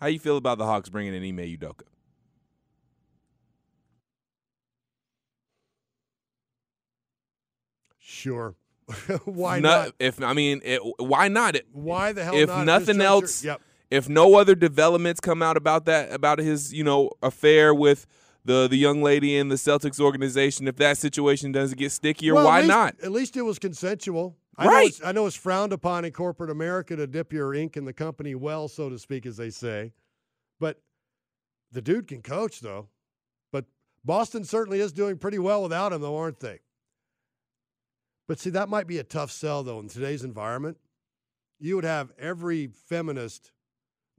how 0.00 0.08
you 0.08 0.18
feel 0.18 0.36
about 0.36 0.58
the 0.58 0.66
Hawks 0.66 0.88
bringing 0.88 1.14
in 1.14 1.22
Ime 1.22 1.56
Udoka? 1.56 1.84
Sure. 7.98 8.56
why 9.24 9.60
no, 9.60 9.68
not? 9.68 9.94
If 10.00 10.20
I 10.20 10.32
mean, 10.32 10.62
it, 10.64 10.80
why 10.98 11.28
not? 11.28 11.56
Why 11.72 12.12
the 12.12 12.24
hell? 12.24 12.34
If 12.34 12.48
not 12.48 12.66
nothing 12.66 13.00
else, 13.00 13.44
yep. 13.44 13.60
If 13.90 14.08
no 14.08 14.36
other 14.36 14.54
developments 14.54 15.20
come 15.20 15.42
out 15.42 15.56
about 15.56 15.84
that, 15.86 16.12
about 16.12 16.38
his, 16.38 16.72
you 16.72 16.84
know, 16.84 17.10
affair 17.22 17.74
with 17.74 18.06
the 18.44 18.68
the 18.68 18.76
young 18.76 19.02
lady 19.02 19.36
in 19.36 19.48
the 19.48 19.56
Celtics 19.56 20.00
organization, 20.00 20.68
if 20.68 20.76
that 20.76 20.96
situation 20.96 21.52
doesn't 21.52 21.78
get 21.78 21.92
stickier, 21.92 22.34
well, 22.34 22.46
why 22.46 22.58
at 22.58 22.62
least, 22.62 22.68
not? 22.68 22.94
At 23.02 23.12
least 23.12 23.36
it 23.36 23.42
was 23.42 23.58
consensual. 23.58 24.36
I 24.56 24.66
right. 24.66 24.72
Know 24.72 24.86
it's, 24.86 25.04
I 25.04 25.12
know 25.12 25.26
it's 25.26 25.36
frowned 25.36 25.72
upon 25.72 26.04
in 26.04 26.12
corporate 26.12 26.50
America 26.50 26.94
to 26.96 27.06
dip 27.06 27.32
your 27.32 27.54
ink 27.54 27.76
in 27.76 27.84
the 27.84 27.92
company 27.92 28.34
well, 28.34 28.68
so 28.68 28.88
to 28.88 28.98
speak, 28.98 29.26
as 29.26 29.36
they 29.36 29.50
say. 29.50 29.92
But 30.58 30.80
the 31.72 31.82
dude 31.82 32.08
can 32.08 32.22
coach, 32.22 32.60
though. 32.60 32.88
But 33.52 33.64
Boston 34.04 34.44
certainly 34.44 34.80
is 34.80 34.92
doing 34.92 35.16
pretty 35.16 35.38
well 35.38 35.62
without 35.62 35.92
him, 35.92 36.02
though, 36.02 36.16
aren't 36.16 36.40
they? 36.40 36.60
But 38.28 38.38
see, 38.38 38.50
that 38.50 38.68
might 38.68 38.86
be 38.86 38.98
a 38.98 39.04
tough 39.04 39.30
sell, 39.30 39.62
though, 39.62 39.80
in 39.80 39.88
today's 39.88 40.22
environment. 40.22 40.76
You 41.58 41.76
would 41.76 41.84
have 41.84 42.12
every 42.18 42.68
feminist 42.68 43.52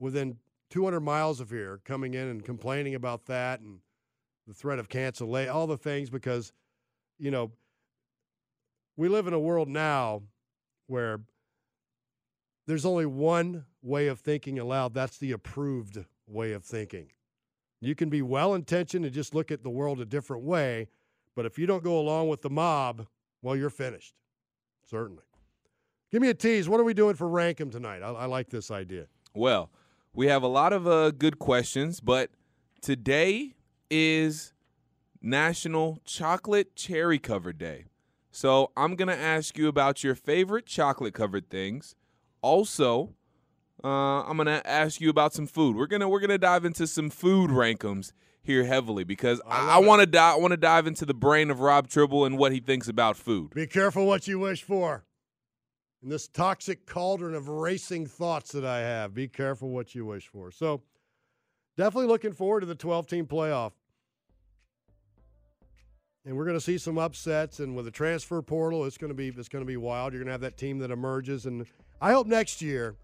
within 0.02 0.36
200 0.70 1.00
miles 1.00 1.40
of 1.40 1.48
here 1.48 1.80
coming 1.84 2.14
in 2.14 2.26
and 2.26 2.44
complaining 2.44 2.96
about 2.96 3.26
that 3.26 3.60
and 3.60 3.78
the 4.48 4.52
threat 4.52 4.80
of 4.80 4.88
cancel, 4.88 5.34
all 5.48 5.68
the 5.68 5.76
things, 5.76 6.10
because, 6.10 6.52
you 7.18 7.30
know, 7.30 7.52
we 8.96 9.08
live 9.08 9.28
in 9.28 9.32
a 9.32 9.38
world 9.38 9.68
now 9.68 10.22
where 10.88 11.20
there's 12.66 12.84
only 12.84 13.06
one 13.06 13.64
way 13.80 14.08
of 14.08 14.18
thinking 14.18 14.58
aloud. 14.58 14.92
That's 14.92 15.18
the 15.18 15.30
approved 15.30 16.04
way 16.26 16.52
of 16.52 16.64
thinking. 16.64 17.12
You 17.80 17.94
can 17.94 18.08
be 18.08 18.22
well 18.22 18.54
intentioned 18.54 19.04
and 19.04 19.14
just 19.14 19.34
look 19.34 19.52
at 19.52 19.62
the 19.62 19.70
world 19.70 20.00
a 20.00 20.04
different 20.04 20.42
way, 20.42 20.88
but 21.36 21.46
if 21.46 21.58
you 21.58 21.66
don't 21.66 21.84
go 21.84 21.98
along 21.98 22.28
with 22.28 22.42
the 22.42 22.50
mob, 22.50 23.06
well, 23.40 23.54
you're 23.54 23.70
finished. 23.70 24.14
Certainly. 24.84 25.22
Give 26.10 26.20
me 26.20 26.28
a 26.28 26.34
tease. 26.34 26.68
What 26.68 26.80
are 26.80 26.84
we 26.84 26.92
doing 26.92 27.14
for 27.14 27.28
Rankum 27.28 27.70
tonight? 27.70 28.02
I, 28.02 28.08
I 28.08 28.24
like 28.26 28.50
this 28.50 28.70
idea. 28.70 29.06
Well, 29.34 29.70
we 30.14 30.26
have 30.26 30.42
a 30.42 30.48
lot 30.48 30.72
of 30.72 30.86
uh, 30.86 31.10
good 31.10 31.38
questions, 31.38 32.00
but 32.00 32.30
today 32.80 33.54
is 33.90 34.52
National 35.20 36.00
Chocolate 36.04 36.76
Cherry 36.76 37.18
Covered 37.18 37.58
Day. 37.58 37.86
So 38.30 38.72
I'm 38.76 38.96
going 38.96 39.08
to 39.08 39.16
ask 39.16 39.56
you 39.58 39.68
about 39.68 40.02
your 40.02 40.14
favorite 40.14 40.66
chocolate 40.66 41.14
covered 41.14 41.48
things. 41.50 41.94
Also, 42.40 43.14
uh, 43.84 44.22
I'm 44.22 44.36
going 44.36 44.46
to 44.46 44.66
ask 44.66 45.00
you 45.00 45.10
about 45.10 45.34
some 45.34 45.46
food. 45.46 45.76
We're 45.76 45.86
going 45.86 46.00
to 46.00 46.08
we're 46.08 46.20
going 46.20 46.30
to 46.30 46.38
dive 46.38 46.64
into 46.64 46.86
some 46.86 47.10
food 47.10 47.50
rankums 47.50 48.12
here 48.42 48.64
heavily 48.64 49.04
because 49.04 49.40
I, 49.46 49.76
I 49.76 49.78
want 49.78 50.00
to 50.00 50.06
di- 50.06 50.32
I 50.32 50.36
want 50.36 50.52
to 50.52 50.56
dive 50.56 50.86
into 50.86 51.04
the 51.04 51.14
brain 51.14 51.50
of 51.50 51.60
Rob 51.60 51.88
Tribble 51.88 52.24
and 52.24 52.38
what 52.38 52.52
he 52.52 52.60
thinks 52.60 52.88
about 52.88 53.16
food. 53.16 53.50
Be 53.54 53.66
careful 53.66 54.06
what 54.06 54.26
you 54.26 54.38
wish 54.38 54.62
for. 54.62 55.04
In 56.02 56.08
this 56.08 56.26
toxic 56.26 56.84
cauldron 56.84 57.34
of 57.34 57.48
racing 57.48 58.06
thoughts 58.06 58.52
that 58.52 58.64
I 58.64 58.80
have, 58.80 59.14
be 59.14 59.28
careful 59.28 59.70
what 59.70 59.94
you 59.94 60.04
wish 60.04 60.26
for. 60.26 60.50
So, 60.50 60.82
definitely 61.76 62.08
looking 62.08 62.32
forward 62.32 62.60
to 62.60 62.66
the 62.66 62.74
12 62.74 63.06
team 63.06 63.26
playoff. 63.26 63.72
And 66.24 66.36
we're 66.36 66.44
going 66.44 66.56
to 66.56 66.64
see 66.64 66.78
some 66.78 66.98
upsets 66.98 67.60
and 67.60 67.76
with 67.76 67.84
the 67.84 67.90
transfer 67.90 68.42
portal, 68.42 68.84
it's 68.84 68.98
going 68.98 69.10
to 69.10 69.14
be 69.14 69.28
it's 69.28 69.48
going 69.48 69.64
to 69.64 69.66
be 69.66 69.76
wild. 69.76 70.12
You're 70.12 70.20
going 70.20 70.26
to 70.26 70.32
have 70.32 70.40
that 70.40 70.56
team 70.56 70.78
that 70.78 70.90
emerges 70.90 71.46
and 71.46 71.66
I 72.00 72.12
hope 72.12 72.26
next 72.26 72.62
year 72.62 72.96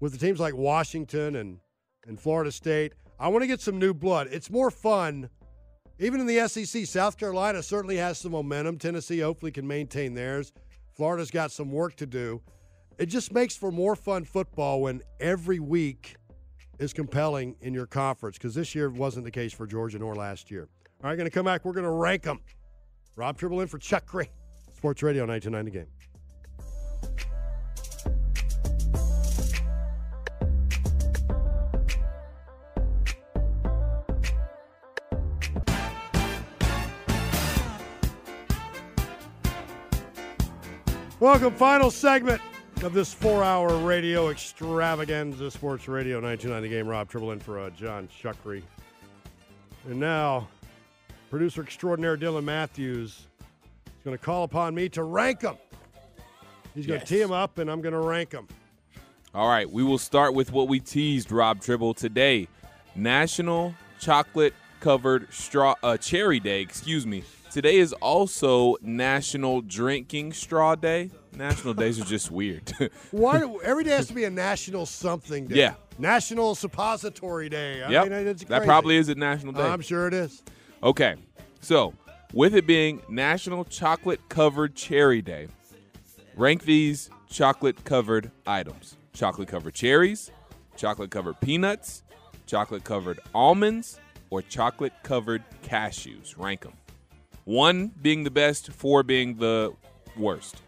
with 0.00 0.12
the 0.12 0.18
teams 0.18 0.40
like 0.40 0.54
Washington 0.54 1.36
and 1.36 1.58
and 2.06 2.20
Florida 2.20 2.52
State, 2.52 2.92
I 3.18 3.28
want 3.28 3.42
to 3.42 3.46
get 3.46 3.60
some 3.60 3.78
new 3.78 3.94
blood. 3.94 4.28
It's 4.30 4.50
more 4.50 4.70
fun. 4.70 5.30
Even 5.98 6.20
in 6.20 6.26
the 6.26 6.46
SEC, 6.48 6.86
South 6.86 7.16
Carolina 7.16 7.62
certainly 7.62 7.96
has 7.96 8.18
some 8.18 8.32
momentum. 8.32 8.78
Tennessee 8.78 9.20
hopefully 9.20 9.52
can 9.52 9.66
maintain 9.66 10.14
theirs. 10.14 10.52
Florida's 10.94 11.30
got 11.30 11.50
some 11.50 11.70
work 11.70 11.96
to 11.96 12.06
do. 12.06 12.40
It 12.98 13.06
just 13.06 13.32
makes 13.32 13.56
for 13.56 13.72
more 13.72 13.96
fun 13.96 14.24
football 14.24 14.82
when 14.82 15.02
every 15.18 15.58
week 15.58 16.16
is 16.78 16.92
compelling 16.92 17.56
in 17.60 17.74
your 17.74 17.86
conference 17.86 18.38
because 18.38 18.54
this 18.54 18.74
year 18.74 18.90
wasn't 18.90 19.24
the 19.24 19.30
case 19.30 19.52
for 19.52 19.66
Georgia 19.66 19.98
nor 19.98 20.14
last 20.14 20.50
year. 20.50 20.68
All 21.02 21.10
right, 21.10 21.16
going 21.16 21.28
to 21.28 21.34
come 21.34 21.44
back. 21.44 21.64
We're 21.64 21.72
going 21.72 21.84
to 21.84 21.90
rank 21.90 22.22
them. 22.22 22.40
Rob 23.16 23.36
Tribble 23.38 23.60
in 23.60 23.68
for 23.68 23.78
Chuck 23.78 24.06
Gray, 24.06 24.30
Sports 24.76 25.02
Radio 25.02 25.22
929 25.22 25.64
The 25.64 25.70
Game. 25.70 25.86
Welcome, 41.24 41.54
final 41.54 41.90
segment 41.90 42.42
of 42.82 42.92
this 42.92 43.14
four-hour 43.14 43.78
radio 43.78 44.28
extravaganza, 44.28 45.50
Sports 45.50 45.88
Radio 45.88 46.16
929 46.16 46.62
The 46.62 46.68
Game. 46.68 46.86
Rob 46.86 47.08
Tribble 47.08 47.32
in 47.32 47.40
for 47.40 47.58
uh, 47.58 47.70
John 47.70 48.08
Chuckery. 48.08 48.62
And 49.88 49.98
now, 49.98 50.48
producer 51.30 51.62
extraordinaire 51.62 52.18
Dylan 52.18 52.44
Matthews 52.44 53.08
is 53.08 53.26
going 54.04 54.14
to 54.14 54.22
call 54.22 54.44
upon 54.44 54.74
me 54.74 54.90
to 54.90 55.02
rank 55.02 55.40
them. 55.40 55.56
He's 56.74 56.86
going 56.86 57.00
to 57.00 57.04
Yes. 57.06 57.08
tee 57.08 57.20
them 57.20 57.32
up, 57.32 57.56
and 57.56 57.70
I'm 57.70 57.80
going 57.80 57.94
to 57.94 58.06
rank 58.06 58.28
them. 58.28 58.46
All 59.34 59.48
right, 59.48 59.68
we 59.70 59.82
will 59.82 59.96
start 59.96 60.34
with 60.34 60.52
what 60.52 60.68
we 60.68 60.78
teased, 60.78 61.32
Rob 61.32 61.62
Tribble, 61.62 61.94
today. 61.94 62.48
National 62.94 63.74
Chocolate 63.98 64.52
Covered 64.80 65.32
Straw 65.32 65.74
uh, 65.82 65.96
Cherry 65.96 66.38
Day, 66.38 66.60
excuse 66.60 67.06
me. 67.06 67.24
Today 67.54 67.76
is 67.76 67.92
also 67.92 68.74
National 68.82 69.60
Drinking 69.60 70.32
Straw 70.32 70.74
Day. 70.74 71.12
National 71.36 71.72
days 71.72 72.00
are 72.00 72.04
just 72.04 72.32
weird. 72.32 72.72
Why 73.12 73.48
every 73.62 73.84
day 73.84 73.92
has 73.92 74.08
to 74.08 74.12
be 74.12 74.24
a 74.24 74.30
national 74.30 74.86
something 74.86 75.46
day? 75.46 75.54
Yeah. 75.54 75.74
National 75.96 76.56
Suppository 76.56 77.48
Day. 77.48 77.84
I 77.84 77.90
yep. 77.92 78.08
mean, 78.08 78.26
it's 78.26 78.42
that 78.46 78.64
probably 78.64 78.96
is 78.96 79.08
a 79.08 79.14
national 79.14 79.52
day. 79.52 79.62
I'm 79.62 79.82
sure 79.82 80.08
it 80.08 80.14
is. 80.14 80.42
Okay, 80.82 81.14
so 81.60 81.94
with 82.32 82.56
it 82.56 82.66
being 82.66 83.00
National 83.08 83.64
Chocolate 83.64 84.28
Covered 84.28 84.74
Cherry 84.74 85.22
Day, 85.22 85.46
rank 86.34 86.64
these 86.64 87.08
chocolate 87.30 87.84
covered 87.84 88.32
items 88.48 88.96
chocolate 89.12 89.46
covered 89.46 89.74
cherries, 89.74 90.32
chocolate 90.76 91.12
covered 91.12 91.40
peanuts, 91.40 92.02
chocolate 92.46 92.82
covered 92.82 93.20
almonds, 93.32 94.00
or 94.30 94.42
chocolate 94.42 94.92
covered 95.04 95.44
cashews. 95.62 96.36
Rank 96.36 96.62
them. 96.62 96.72
One 97.44 97.88
being 98.00 98.24
the 98.24 98.30
best, 98.30 98.72
four 98.72 99.02
being 99.02 99.36
the 99.36 99.74
worst. 100.16 100.62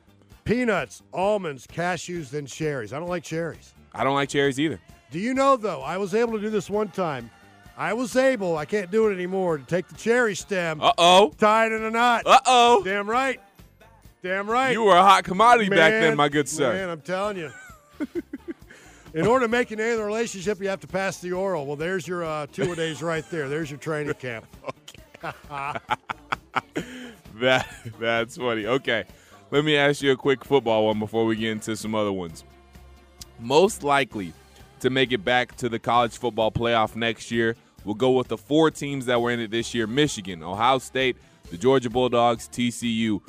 Peanuts, 0.44 1.02
almonds, 1.12 1.66
cashews, 1.66 2.30
then 2.30 2.46
cherries. 2.46 2.92
I 2.92 2.98
don't 2.98 3.08
like 3.08 3.24
cherries. 3.24 3.74
I 3.92 4.04
don't 4.04 4.14
like 4.14 4.28
cherries 4.28 4.60
either. 4.60 4.78
Do 5.10 5.18
you 5.18 5.34
know 5.34 5.56
though? 5.56 5.82
I 5.82 5.96
was 5.96 6.14
able 6.14 6.32
to 6.34 6.40
do 6.40 6.50
this 6.50 6.68
one 6.68 6.88
time. 6.88 7.30
I 7.78 7.92
was 7.92 8.16
able. 8.16 8.56
I 8.56 8.64
can't 8.64 8.90
do 8.90 9.08
it 9.08 9.14
anymore. 9.14 9.58
To 9.58 9.64
take 9.64 9.88
the 9.88 9.94
cherry 9.94 10.34
stem, 10.34 10.80
Uh 10.80 10.92
oh. 10.98 11.32
tie 11.38 11.66
it 11.66 11.72
in 11.72 11.82
a 11.82 11.90
knot. 11.90 12.22
Uh 12.26 12.40
oh. 12.46 12.82
Damn 12.84 13.08
right. 13.08 13.40
Damn 14.22 14.48
right. 14.48 14.72
You 14.72 14.82
were 14.82 14.96
a 14.96 15.02
hot 15.02 15.24
commodity 15.24 15.68
back 15.70 15.92
then, 15.92 16.16
my 16.16 16.28
good 16.28 16.48
sir. 16.48 16.72
Man, 16.72 16.90
I'm 16.90 17.00
telling 17.00 17.36
you. 17.36 17.50
In 19.14 19.26
order 19.26 19.46
to 19.46 19.48
make 19.48 19.70
an 19.70 19.80
in 19.80 19.96
the 19.96 20.04
relationship, 20.04 20.60
you 20.60 20.68
have 20.68 20.80
to 20.80 20.86
pass 20.86 21.20
the 21.20 21.32
oral. 21.32 21.64
Well, 21.64 21.76
there's 21.76 22.06
your 22.06 22.22
uh, 22.24 22.46
two 22.52 22.72
a 22.72 22.76
days 22.76 23.02
right 23.02 23.24
there. 23.30 23.48
There's 23.48 23.70
your 23.70 23.78
training 23.80 24.12
camp. 24.14 24.46
That 27.40 27.68
that's 28.00 28.38
funny. 28.38 28.66
Okay, 28.66 29.04
let 29.50 29.64
me 29.64 29.76
ask 29.76 30.00
you 30.00 30.12
a 30.12 30.16
quick 30.16 30.42
football 30.44 30.86
one 30.86 30.98
before 30.98 31.26
we 31.26 31.36
get 31.36 31.50
into 31.50 31.76
some 31.76 31.94
other 31.94 32.12
ones. 32.12 32.44
Most 33.38 33.82
likely 33.82 34.32
to 34.80 34.88
make 34.88 35.12
it 35.12 35.22
back 35.22 35.54
to 35.56 35.68
the 35.68 35.78
college 35.78 36.16
football 36.16 36.50
playoff 36.50 36.96
next 36.96 37.30
year, 37.30 37.54
we'll 37.84 37.94
go 37.94 38.12
with 38.12 38.28
the 38.28 38.38
four 38.38 38.70
teams 38.70 39.04
that 39.06 39.20
were 39.20 39.30
in 39.30 39.40
it 39.40 39.50
this 39.50 39.74
year: 39.74 39.86
Michigan, 39.86 40.42
Ohio 40.42 40.78
State, 40.78 41.18
the 41.50 41.58
Georgia 41.58 41.90
Bulldogs, 41.90 42.48
TCU. 42.48 43.20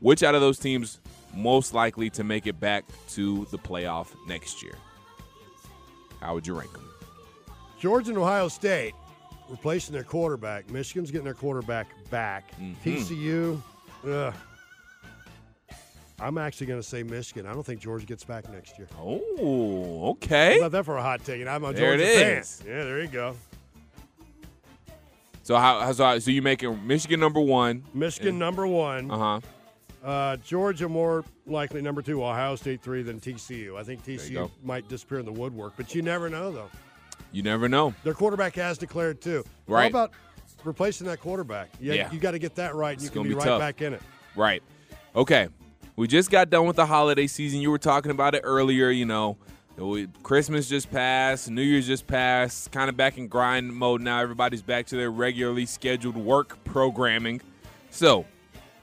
Which 0.00 0.22
out 0.22 0.34
of 0.34 0.40
those 0.40 0.58
teams 0.58 1.00
most 1.34 1.72
likely 1.72 2.10
to 2.10 2.24
make 2.24 2.46
it 2.46 2.60
back 2.60 2.84
to 3.10 3.46
the 3.50 3.58
playoff 3.58 4.08
next 4.26 4.62
year? 4.62 4.74
How 6.20 6.34
would 6.34 6.46
you 6.46 6.58
rank 6.58 6.72
them? 6.72 6.88
Georgia 7.80 8.10
and 8.10 8.18
Ohio 8.18 8.48
State 8.48 8.94
replacing 9.52 9.92
their 9.92 10.02
quarterback. 10.02 10.68
Michigan's 10.70 11.10
getting 11.10 11.26
their 11.26 11.34
quarterback 11.34 11.86
back. 12.10 12.50
Mm-hmm. 12.58 12.88
TCU, 12.88 13.62
ugh. 14.08 14.34
I'm 16.18 16.38
actually 16.38 16.68
going 16.68 16.80
to 16.80 16.86
say 16.86 17.02
Michigan. 17.02 17.46
I 17.46 17.52
don't 17.52 17.64
think 17.64 17.80
Georgia 17.80 18.06
gets 18.06 18.24
back 18.24 18.50
next 18.50 18.78
year. 18.78 18.88
Oh, 18.98 20.10
okay. 20.12 20.56
about 20.58 20.72
that 20.72 20.84
for 20.84 20.96
a 20.96 21.02
hot 21.02 21.22
take? 21.24 21.40
And 21.40 21.50
I'm 21.50 21.64
a 21.64 21.72
There 21.72 21.94
it 21.94 21.98
Georgia 21.98 22.18
fan. 22.18 22.38
is. 22.38 22.62
Yeah, 22.66 22.84
there 22.84 23.00
you 23.02 23.08
go. 23.08 23.36
So 25.42 25.56
how 25.56 25.90
so, 25.92 26.18
so 26.20 26.30
you 26.30 26.40
making 26.40 26.86
Michigan 26.86 27.18
number 27.20 27.40
one? 27.40 27.82
Michigan 27.92 28.38
number 28.38 28.66
one. 28.66 29.10
Uh 29.10 29.18
huh. 29.18 29.40
Uh, 30.08 30.36
Georgia 30.36 30.88
more 30.88 31.24
likely 31.46 31.82
number 31.82 32.00
two. 32.00 32.24
Ohio 32.24 32.54
State 32.54 32.80
three 32.80 33.02
than 33.02 33.18
TCU. 33.18 33.76
I 33.76 33.82
think 33.82 34.04
TCU 34.04 34.48
might 34.62 34.88
disappear 34.88 35.18
in 35.18 35.26
the 35.26 35.32
woodwork, 35.32 35.74
but 35.76 35.94
you 35.96 36.02
never 36.02 36.28
know 36.28 36.52
though. 36.52 36.70
You 37.32 37.42
never 37.42 37.68
know. 37.68 37.94
Their 38.04 38.14
quarterback 38.14 38.54
has 38.56 38.78
declared 38.78 39.20
too. 39.20 39.44
Right. 39.66 39.82
How 39.84 39.88
about 39.88 40.10
replacing 40.64 41.06
that 41.06 41.20
quarterback? 41.20 41.70
Yeah, 41.80 41.94
Yeah. 41.94 42.12
you 42.12 42.18
got 42.20 42.32
to 42.32 42.38
get 42.38 42.54
that 42.56 42.74
right, 42.74 42.90
and 42.92 42.96
It's 42.98 43.04
you 43.04 43.10
can 43.10 43.22
be, 43.22 43.30
be 43.30 43.34
right 43.34 43.44
tough. 43.46 43.60
back 43.60 43.80
in 43.82 43.94
it. 43.94 44.02
Right. 44.36 44.62
Okay. 45.16 45.48
We 45.96 46.06
just 46.08 46.30
got 46.30 46.48
done 46.50 46.66
with 46.66 46.76
the 46.76 46.86
holiday 46.86 47.26
season. 47.26 47.60
You 47.60 47.70
were 47.70 47.78
talking 47.78 48.10
about 48.10 48.34
it 48.34 48.40
earlier. 48.44 48.90
You 48.90 49.04
know, 49.06 49.36
Christmas 50.22 50.68
just 50.68 50.90
passed, 50.90 51.50
New 51.50 51.62
Year's 51.62 51.86
just 51.86 52.06
passed. 52.06 52.70
Kind 52.72 52.88
of 52.88 52.96
back 52.96 53.18
in 53.18 53.28
grind 53.28 53.74
mode 53.74 54.00
now. 54.00 54.20
Everybody's 54.20 54.62
back 54.62 54.86
to 54.86 54.96
their 54.96 55.10
regularly 55.10 55.66
scheduled 55.66 56.16
work 56.16 56.62
programming. 56.64 57.40
So, 57.90 58.24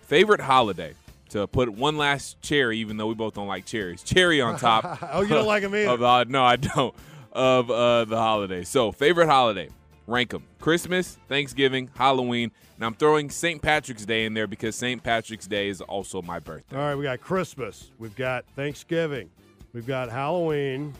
favorite 0.01 0.41
holiday 0.41 0.93
to 1.29 1.47
put 1.47 1.69
one 1.69 1.97
last 1.97 2.39
cherry, 2.41 2.77
even 2.79 2.97
though 2.97 3.07
we 3.07 3.15
both 3.15 3.33
don't 3.35 3.47
like 3.47 3.65
cherries. 3.65 4.03
Cherry 4.03 4.41
on 4.41 4.57
top. 4.59 4.99
Oh, 5.11 5.21
you 5.21 5.27
don't 5.29 5.45
like 5.47 5.63
'em 5.63 5.73
either. 5.75 5.89
Of 5.89 5.99
the, 5.99 6.25
no, 6.25 6.43
I 6.43 6.55
don't. 6.57 6.93
Of 7.31 7.69
uh, 7.69 8.05
the 8.05 8.17
holiday. 8.17 8.63
So, 8.63 8.91
favorite 8.91 9.27
holiday. 9.27 9.69
Rank 10.07 10.31
them: 10.31 10.43
Christmas, 10.59 11.19
Thanksgiving, 11.27 11.91
Halloween, 11.95 12.51
and 12.75 12.83
I'm 12.85 12.95
throwing 12.95 13.29
St. 13.29 13.61
Patrick's 13.61 14.05
Day 14.05 14.25
in 14.25 14.33
there 14.33 14.47
because 14.47 14.75
St. 14.75 15.03
Patrick's 15.03 15.45
Day 15.45 15.67
is 15.69 15.81
also 15.81 16.23
my 16.23 16.39
birthday. 16.39 16.75
All 16.75 16.81
right, 16.81 16.95
we 16.95 17.03
got 17.03 17.21
Christmas, 17.21 17.91
we've 17.99 18.15
got 18.15 18.45
Thanksgiving, 18.55 19.29
we've 19.71 19.85
got 19.85 20.09
Halloween, 20.09 20.95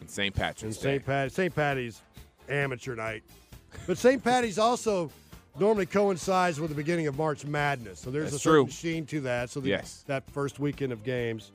And 0.00 0.08
St. 0.08 0.34
and 0.34 0.42
Patrick's 0.42 0.78
Day. 0.78 0.92
St. 0.94 1.04
Pat 1.04 1.32
St. 1.32 1.54
Patty's 1.54 2.00
amateur 2.48 2.94
night. 2.94 3.22
But 3.86 3.98
St. 3.98 4.24
Patty's 4.24 4.58
also 4.58 5.10
normally 5.60 5.84
coincides 5.84 6.58
with 6.58 6.70
the 6.70 6.76
beginning 6.76 7.08
of 7.08 7.18
March 7.18 7.44
Madness, 7.44 8.00
so 8.00 8.10
there's 8.10 8.30
That's 8.30 8.36
a 8.36 8.38
certain 8.48 8.64
true. 8.64 8.72
sheen 8.72 9.04
to 9.06 9.20
that. 9.22 9.50
So 9.50 9.60
the, 9.60 9.68
Yes. 9.68 10.04
that 10.06 10.24
first 10.30 10.58
weekend 10.58 10.92
of 10.94 11.04
games, 11.04 11.52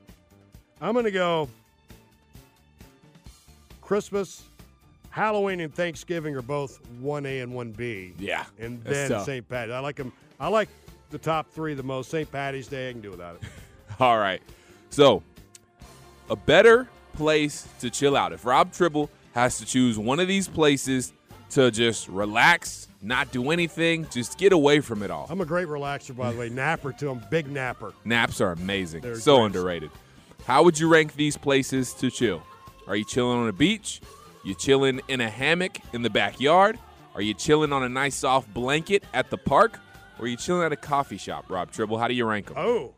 I'm 0.79 0.93
going 0.93 1.05
to 1.05 1.11
go. 1.11 1.49
Christmas, 3.91 4.43
Halloween, 5.09 5.59
and 5.59 5.75
Thanksgiving 5.75 6.33
are 6.37 6.41
both 6.41 6.79
one 7.01 7.25
A 7.25 7.41
and 7.41 7.53
one 7.53 7.73
B. 7.73 8.13
Yeah, 8.17 8.45
and 8.57 8.81
then. 8.85 9.21
St. 9.25 9.49
Patty's. 9.49 9.73
I 9.73 9.79
like 9.79 9.97
them. 9.97 10.13
I 10.39 10.47
like 10.47 10.69
the 11.09 11.17
top 11.17 11.49
three 11.51 11.73
the 11.73 11.83
most. 11.83 12.09
St. 12.09 12.31
Patty's 12.31 12.69
Day, 12.69 12.87
I 12.87 12.93
can 12.93 13.01
do 13.01 13.11
without 13.11 13.35
it. 13.35 13.41
All 13.99 14.17
right. 14.17 14.41
So, 14.91 15.23
a 16.29 16.37
better 16.37 16.87
place 17.11 17.67
to 17.81 17.89
chill 17.89 18.15
out. 18.15 18.31
If 18.31 18.45
Rob 18.45 18.71
Tribble 18.71 19.09
has 19.33 19.57
to 19.57 19.65
choose 19.65 19.99
one 19.99 20.21
of 20.21 20.27
these 20.29 20.47
places 20.47 21.11
to 21.49 21.69
just 21.69 22.07
relax, 22.07 22.87
not 23.01 23.33
do 23.33 23.51
anything, 23.51 24.07
just 24.09 24.37
get 24.37 24.53
away 24.53 24.79
from 24.79 25.03
it 25.03 25.11
all. 25.11 25.27
I'm 25.29 25.41
a 25.41 25.45
great 25.45 25.67
relaxer, 25.67 26.15
by 26.15 26.31
the 26.31 26.39
way. 26.39 26.47
Napper 26.49 26.93
too. 26.93 27.11
I'm 27.11 27.21
big 27.29 27.51
napper. 27.51 27.91
Naps 28.05 28.39
are 28.39 28.53
amazing. 28.53 29.01
They're 29.01 29.15
so 29.15 29.39
great. 29.39 29.45
underrated. 29.47 29.91
How 30.45 30.63
would 30.63 30.79
you 30.79 30.87
rank 30.87 31.15
these 31.15 31.35
places 31.35 31.93
to 31.95 32.09
chill? 32.09 32.41
Are 32.87 32.95
you 32.95 33.05
chilling 33.05 33.37
on 33.39 33.47
a 33.47 33.53
beach? 33.53 34.01
You 34.43 34.55
chilling 34.55 35.01
in 35.07 35.21
a 35.21 35.29
hammock 35.29 35.77
in 35.93 36.01
the 36.01 36.09
backyard? 36.09 36.79
Are 37.15 37.21
you 37.21 37.33
chilling 37.33 37.71
on 37.73 37.83
a 37.83 37.89
nice 37.89 38.15
soft 38.15 38.53
blanket 38.53 39.03
at 39.13 39.29
the 39.29 39.37
park? 39.37 39.79
Or 40.17 40.25
are 40.25 40.27
you 40.27 40.37
chilling 40.37 40.63
at 40.65 40.71
a 40.71 40.75
coffee 40.77 41.17
shop, 41.17 41.45
Rob 41.49 41.71
Tribble? 41.71 41.97
How 41.97 42.07
do 42.07 42.13
you 42.13 42.25
rank 42.25 42.47
them? 42.47 42.57
Oh, 42.57 42.93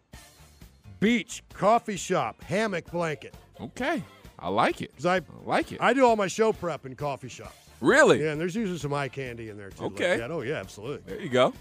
beach, 1.00 1.44
coffee 1.54 1.98
shop, 1.98 2.42
hammock, 2.44 2.90
blanket. 2.92 3.34
Okay. 3.60 4.04
I 4.40 4.50
like 4.50 4.82
it. 4.82 4.92
I, 5.06 5.18
I 5.18 5.22
like 5.46 5.72
it. 5.72 5.82
I 5.82 5.94
do 5.94 6.06
all 6.06 6.16
my 6.16 6.28
show 6.28 6.52
prep 6.54 6.86
in 6.86 6.96
coffee 6.96 7.30
shops. 7.30 7.56
really? 7.80 8.22
Yeah, 8.24 8.32
and 8.32 8.42
there's 8.42 8.56
usually 8.56 8.78
some 8.80 8.94
eye 8.94 9.08
candy 9.10 9.50
in 9.50 9.58
there 9.58 9.70
too. 9.70 9.84
like 9.84 9.94
Okay. 9.94 10.18
that. 10.18 10.32
Oh 10.32 10.42
yeah, 10.42 10.56
absolutely. 10.56 11.14
There 11.14 11.22
you 11.22 11.30
go. 11.30 11.54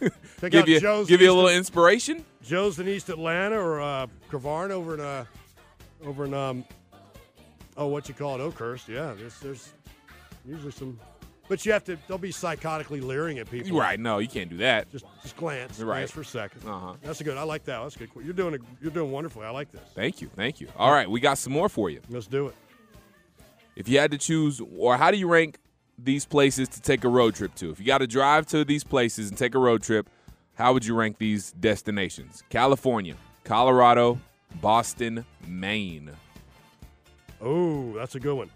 Check 0.40 0.52
give 0.52 0.62
out 0.62 0.68
you 0.68 0.80
Joe's. 0.80 1.08
give 1.08 1.22
you 1.22 1.32
a 1.32 1.34
little 1.34 1.50
inspiration. 1.50 2.24
Joe's 2.42 2.78
in 2.78 2.88
East 2.88 3.08
Atlanta 3.08 3.58
or 3.58 3.80
uh, 3.80 4.06
Kavarna 4.30 4.72
over 4.72 4.94
in 4.94 5.00
uh, 5.00 5.24
over 6.04 6.26
in 6.26 6.34
um, 6.34 6.64
oh 7.76 7.86
what 7.86 8.08
you 8.08 8.14
call 8.14 8.34
it 8.34 8.40
Oakhurst. 8.40 8.88
Yeah, 8.88 9.14
there's 9.18 9.38
there's 9.40 9.72
usually 10.46 10.72
some, 10.72 10.98
but 11.48 11.64
you 11.66 11.72
have 11.72 11.84
to. 11.84 11.96
They'll 12.08 12.18
be 12.18 12.30
psychotically 12.32 13.02
leering 13.02 13.38
at 13.38 13.50
people. 13.50 13.78
Right? 13.78 13.98
No, 13.98 14.18
you 14.18 14.28
can't 14.28 14.50
do 14.50 14.56
that. 14.58 14.90
Just 14.90 15.04
just 15.22 15.36
glance, 15.36 15.78
Right. 15.80 15.96
glance 15.98 16.10
for 16.10 16.20
a 16.22 16.24
second. 16.24 16.66
Uh-huh. 16.68 16.94
That's 17.02 17.20
a 17.20 17.24
good. 17.24 17.36
I 17.36 17.42
like 17.42 17.64
that. 17.64 17.82
That's 17.82 17.96
good. 17.96 18.10
You're 18.22 18.32
doing 18.34 18.54
a, 18.54 18.58
you're 18.82 18.90
doing 18.90 19.10
wonderfully. 19.10 19.44
I 19.46 19.50
like 19.50 19.70
this. 19.72 19.82
Thank 19.94 20.20
you, 20.20 20.28
thank 20.36 20.60
you. 20.60 20.68
All 20.76 20.92
right, 20.92 21.10
we 21.10 21.20
got 21.20 21.38
some 21.38 21.52
more 21.52 21.68
for 21.68 21.90
you. 21.90 22.00
Let's 22.08 22.26
do 22.26 22.46
it. 22.48 22.54
If 23.76 23.88
you 23.88 23.98
had 23.98 24.10
to 24.12 24.18
choose, 24.18 24.60
or 24.76 24.96
how 24.96 25.10
do 25.10 25.18
you 25.18 25.28
rank 25.28 25.58
these 25.98 26.24
places 26.24 26.68
to 26.70 26.80
take 26.80 27.04
a 27.04 27.08
road 27.08 27.34
trip 27.34 27.54
to? 27.56 27.70
If 27.70 27.78
you 27.78 27.84
got 27.86 27.98
to 27.98 28.06
drive 28.06 28.46
to 28.46 28.64
these 28.64 28.84
places 28.84 29.28
and 29.28 29.36
take 29.36 29.54
a 29.54 29.58
road 29.58 29.82
trip, 29.82 30.08
how 30.54 30.72
would 30.72 30.84
you 30.86 30.94
rank 30.94 31.18
these 31.18 31.52
destinations? 31.52 32.42
California, 32.48 33.16
Colorado, 33.44 34.18
Boston, 34.62 35.26
Maine. 35.46 36.10
Oh, 37.40 37.92
that's 37.94 38.14
a 38.14 38.20
good 38.20 38.34
one. 38.34 38.50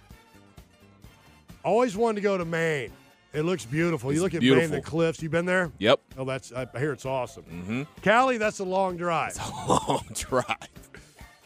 Always 1.64 1.96
wanted 1.96 2.16
to 2.16 2.20
go 2.22 2.38
to 2.38 2.44
Maine. 2.44 2.92
It 3.32 3.42
looks 3.42 3.64
beautiful. 3.64 4.10
It's 4.10 4.16
you 4.16 4.22
look 4.22 4.34
at 4.34 4.42
Maine, 4.42 4.70
the 4.70 4.80
cliffs. 4.80 5.22
You 5.22 5.28
been 5.28 5.46
there? 5.46 5.70
Yep. 5.78 6.00
Oh, 6.18 6.24
that's 6.24 6.52
I 6.52 6.66
hear 6.78 6.92
it's 6.92 7.06
awesome. 7.06 7.44
Mm-hmm. 7.44 7.82
Cali, 8.02 8.38
that's 8.38 8.58
a 8.58 8.64
long 8.64 8.96
drive. 8.96 9.30
It's 9.30 9.38
a 9.38 9.68
long 9.68 10.04
drive. 10.14 10.90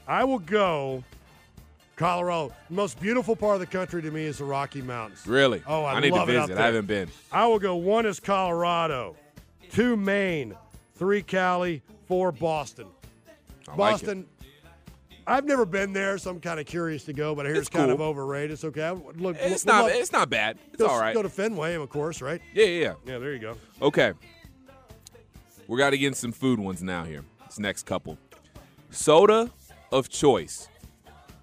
I 0.06 0.24
will 0.24 0.38
go 0.38 1.04
Colorado. 1.96 2.54
The 2.68 2.74
most 2.74 3.00
beautiful 3.00 3.36
part 3.36 3.54
of 3.54 3.60
the 3.60 3.66
country 3.66 4.00
to 4.02 4.10
me 4.10 4.24
is 4.24 4.38
the 4.38 4.44
Rocky 4.44 4.82
Mountains. 4.82 5.26
Really? 5.26 5.62
Oh, 5.66 5.84
I 5.84 6.00
need 6.00 6.12
love 6.12 6.26
to 6.28 6.40
visit. 6.40 6.58
I 6.58 6.66
haven't 6.66 6.86
been. 6.86 7.08
I 7.30 7.46
will 7.46 7.58
go 7.58 7.76
one 7.76 8.06
is 8.06 8.18
Colorado, 8.18 9.16
two 9.70 9.96
Maine, 9.96 10.54
three 10.94 11.22
Cali, 11.22 11.82
four 12.06 12.32
Boston. 12.32 12.86
I 13.68 13.70
like. 13.72 13.76
Boston. 13.76 14.26
I've 15.26 15.44
never 15.44 15.64
been 15.64 15.92
there, 15.92 16.18
so 16.18 16.30
I'm 16.30 16.40
kind 16.40 16.60
of 16.60 16.66
curious 16.66 17.04
to 17.04 17.12
go, 17.12 17.34
but 17.34 17.46
I 17.46 17.50
hear 17.50 17.56
it's, 17.56 17.68
It's 17.68 17.76
kind 17.76 17.90
of 17.90 18.00
overrated. 18.00 18.50
It's 18.52 18.64
okay. 18.64 18.92
Would 18.92 19.20
look, 19.20 19.36
It's 19.38 19.64
not. 19.64 19.84
love- 19.84 19.92
It's 19.92 20.12
not 20.12 20.28
bad. 20.30 20.58
It's 20.72 20.82
go, 20.82 20.88
all 20.88 21.00
right. 21.00 21.14
Go 21.14 21.22
to 21.22 21.28
Fenway, 21.30 21.74
of 21.74 21.88
course, 21.88 22.20
right? 22.20 22.40
Yeah, 22.52 22.64
yeah, 22.66 22.80
yeah. 22.82 22.94
Yeah, 23.06 23.18
there 23.18 23.32
you 23.32 23.38
go. 23.38 23.56
Okay. 23.80 24.12
We 25.66 25.78
got 25.78 25.90
to 25.90 25.98
get 25.98 26.14
some 26.16 26.32
food 26.32 26.58
ones 26.60 26.82
now 26.82 27.04
here. 27.04 27.24
This 27.46 27.58
next 27.58 27.86
couple. 27.86 28.18
Soda 28.90 29.50
of 29.90 30.08
choice. 30.10 30.68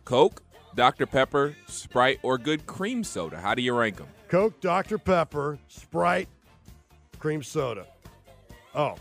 Coke, 0.06 0.44
Dr. 0.76 1.06
Pepper, 1.08 1.56
Sprite, 1.68 2.20
or 2.22 2.38
good 2.38 2.66
cream 2.68 3.04
soda. 3.04 3.40
How 3.40 3.56
do 3.56 3.62
you 3.62 3.74
rank 3.74 3.98
them? 3.98 4.08
Coke, 4.28 4.60
Dr. 4.62 4.98
Pepper, 4.98 5.58
Sprite, 5.68 6.28
cream 7.20 7.42
soda. 7.44 7.88
Oh. 8.76 8.96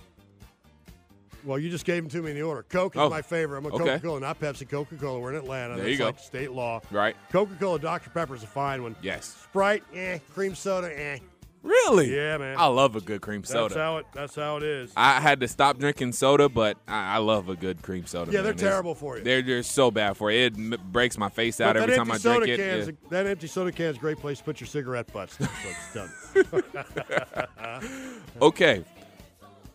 Well, 1.44 1.58
you 1.58 1.70
just 1.70 1.84
gave 1.84 2.02
them 2.02 2.10
to 2.10 2.22
me 2.22 2.30
in 2.30 2.36
the 2.36 2.42
order. 2.42 2.62
Coke 2.68 2.96
is 2.96 3.00
Oh, 3.00 3.08
my 3.10 3.22
favorite. 3.22 3.58
I'm 3.58 3.66
a. 3.66 3.70
Coca-Cola, 3.70 4.20
not 4.20 4.40
Pepsi. 4.40 4.68
Coca-Cola. 4.68 5.18
We're 5.20 5.30
in 5.30 5.36
Atlanta. 5.36 5.74
There 5.76 5.84
That's 5.84 5.92
you 5.92 5.98
go. 5.98 6.06
like 6.06 6.18
state 6.18 6.52
law. 6.52 6.80
Right? 6.90 7.16
Coca-Cola, 7.32 7.78
Dr. 7.78 8.10
Pepper 8.10 8.34
is 8.34 8.42
a 8.42 8.46
fine 8.46 8.82
one. 8.82 8.96
Yes. 9.02 9.36
Sprite, 9.44 9.84
eh. 9.94 10.18
Cream 10.34 10.54
soda, 10.54 10.88
eh. 10.98 11.18
Really? 11.62 12.14
Yeah, 12.16 12.38
man. 12.38 12.56
I 12.58 12.68
love 12.68 12.96
a 12.96 13.02
good 13.02 13.20
cream 13.20 13.44
soda. 13.44 13.74
That's 13.74 13.78
how 13.78 13.96
it. 13.98 14.06
That's 14.14 14.34
how 14.34 14.56
it 14.56 14.62
is. 14.62 14.92
I 14.96 15.20
had 15.20 15.40
to 15.40 15.48
stop 15.48 15.76
drinking 15.78 16.12
soda, 16.12 16.48
but 16.48 16.78
I, 16.88 17.16
I 17.16 17.18
love 17.18 17.50
a 17.50 17.54
good 17.54 17.82
cream 17.82 18.06
soda. 18.06 18.30
Yeah, 18.32 18.38
man. 18.38 18.44
they're 18.44 18.52
It's- 18.54 18.66
terrible 18.66 18.94
for 18.94 19.18
you. 19.18 19.24
They're 19.24 19.42
just 19.42 19.72
so 19.72 19.90
bad 19.90 20.16
for 20.16 20.30
you. 20.32 20.46
It 20.46 20.54
m- 20.56 20.74
breaks 20.90 21.18
my 21.18 21.28
face 21.28 21.60
out 21.60 21.74
But 21.74 21.82
every 21.82 21.96
that 21.96 21.98
time 21.98 22.10
I 22.12 22.16
drink 22.16 22.48
it. 22.48 22.56
Can's 22.56 22.86
Yeah. 22.86 22.92
that 23.10 23.26
empty 23.26 23.46
soda 23.46 23.72
can 23.72 23.86
is 23.86 23.96
a 23.98 24.00
great 24.00 24.16
place 24.16 24.38
to 24.38 24.44
put 24.44 24.58
your 24.58 24.68
cigarette 24.68 25.12
butts. 25.12 25.36
So 25.36 25.48
it's 25.68 26.72
done. 26.72 27.50
Okay. 28.40 28.84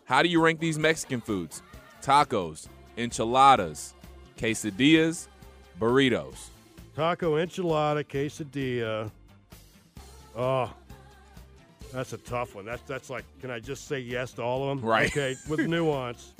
How 0.06 0.22
do 0.22 0.28
you 0.28 0.40
rank 0.42 0.60
these 0.60 0.78
Mexican 0.78 1.20
foods? 1.20 1.62
Tacos, 2.02 2.68
enchiladas, 2.96 3.92
quesadillas, 4.38 5.26
burritos. 5.80 6.48
Taco, 6.94 7.34
enchilada, 7.34 8.04
quesadilla. 8.04 9.10
Oh, 10.36 10.72
that's 11.92 12.12
a 12.12 12.18
tough 12.18 12.54
one. 12.54 12.64
That's 12.64 12.82
that's 12.82 13.10
like, 13.10 13.24
can 13.40 13.50
I 13.50 13.58
just 13.58 13.86
say 13.88 13.98
yes 14.00 14.32
to 14.34 14.42
all 14.42 14.70
of 14.70 14.80
them? 14.80 14.88
Right. 14.88 15.10
Okay, 15.10 15.34
with 15.48 15.60
nuance. 15.68 16.32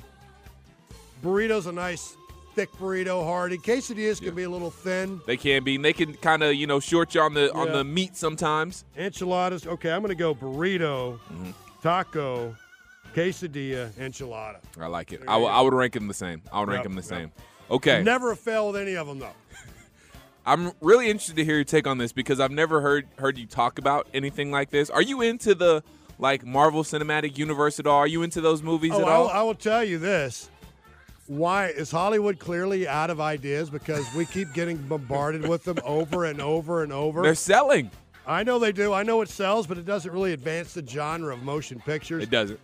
Burrito's 1.21 1.65
a 1.67 1.71
nice 1.71 2.15
thick 2.55 2.71
burrito, 2.73 3.23
hearty. 3.23 3.57
Quesadillas 3.57 4.21
can 4.21 4.33
be 4.33 4.43
a 4.43 4.49
little 4.49 4.71
thin. 4.71 5.19
They 5.27 5.37
can 5.37 5.63
be. 5.63 5.77
They 5.77 5.93
can 5.93 6.13
kind 6.13 6.41
of 6.43 6.53
you 6.55 6.67
know 6.67 6.79
short 6.79 7.13
you 7.13 7.21
on 7.21 7.33
the 7.33 7.53
on 7.53 7.71
the 7.71 7.83
meat 7.83 8.15
sometimes. 8.15 8.85
Enchiladas. 8.97 9.67
Okay, 9.67 9.91
I'm 9.91 10.01
gonna 10.01 10.15
go 10.15 10.33
burrito, 10.33 11.19
Mm-hmm. 11.31 11.51
taco, 11.83 12.55
quesadilla, 13.13 13.89
enchilada. 13.91 14.57
I 14.79 14.87
like 14.87 15.11
it. 15.13 15.21
I, 15.27 15.33
w-. 15.33 15.47
I 15.49 15.61
would 15.61 15.73
rank 15.73 15.93
them 15.93 16.07
the 16.07 16.13
same. 16.13 16.41
I 16.51 16.59
would 16.59 16.69
rank 16.69 16.79
Yep, 16.79 16.83
them 16.83 16.93
the 16.95 17.01
yep. 17.01 17.09
same. 17.09 17.31
Okay. 17.69 18.03
Never 18.03 18.35
fail 18.35 18.67
with 18.71 18.81
any 18.81 18.95
of 18.95 19.07
them 19.07 19.19
though. 19.19 19.33
I'm 20.45 20.71
really 20.81 21.09
interested 21.09 21.35
to 21.37 21.43
hear 21.45 21.55
your 21.55 21.63
take 21.65 21.87
on 21.87 21.97
this 21.97 22.13
because 22.13 22.39
I've 22.39 22.51
never 22.51 22.79
heard 22.81 23.07
heard 23.19 23.37
you 23.37 23.45
talk 23.45 23.79
about 23.79 24.07
anything 24.13 24.51
like 24.51 24.69
this. 24.69 24.89
Are 24.89 25.01
you 25.01 25.21
into 25.21 25.53
the 25.53 25.83
like 26.19 26.45
Marvel 26.45 26.83
Cinematic 26.83 27.37
Universe 27.37 27.79
at 27.79 27.87
all? 27.87 27.97
Are 27.97 28.07
you 28.07 28.23
into 28.23 28.39
those 28.41 28.63
movies 28.63 28.91
Oh, 28.93 29.01
at 29.01 29.07
all? 29.07 29.27
I 29.29 29.41
will 29.41 29.55
tell 29.55 29.83
you 29.83 29.97
this. 29.97 30.49
Why 31.27 31.67
is 31.67 31.91
Hollywood 31.91 32.39
clearly 32.39 32.87
out 32.87 33.09
of 33.09 33.19
ideas? 33.19 33.69
Because 33.69 34.05
we 34.15 34.25
keep 34.25 34.53
getting 34.53 34.77
bombarded 34.77 35.45
with 35.47 35.65
them 35.65 35.77
over 35.83 36.23
and 36.23 36.39
over 36.41 36.83
and 36.83 36.93
over. 36.93 37.21
They're 37.21 37.35
selling. 37.35 37.91
I 38.25 38.43
know 38.43 38.59
they 38.59 38.71
do. 38.71 38.93
I 38.93 39.03
know 39.03 39.21
it 39.21 39.27
sells, 39.29 39.67
but 39.67 39.77
it 39.77 39.85
doesn't 39.85 40.11
really 40.11 40.31
advance 40.31 40.73
the 40.73 40.85
genre 40.87 41.33
of 41.33 41.43
motion 41.43 41.81
pictures. 41.85 42.23
It 42.23 42.29
doesn't. 42.29 42.59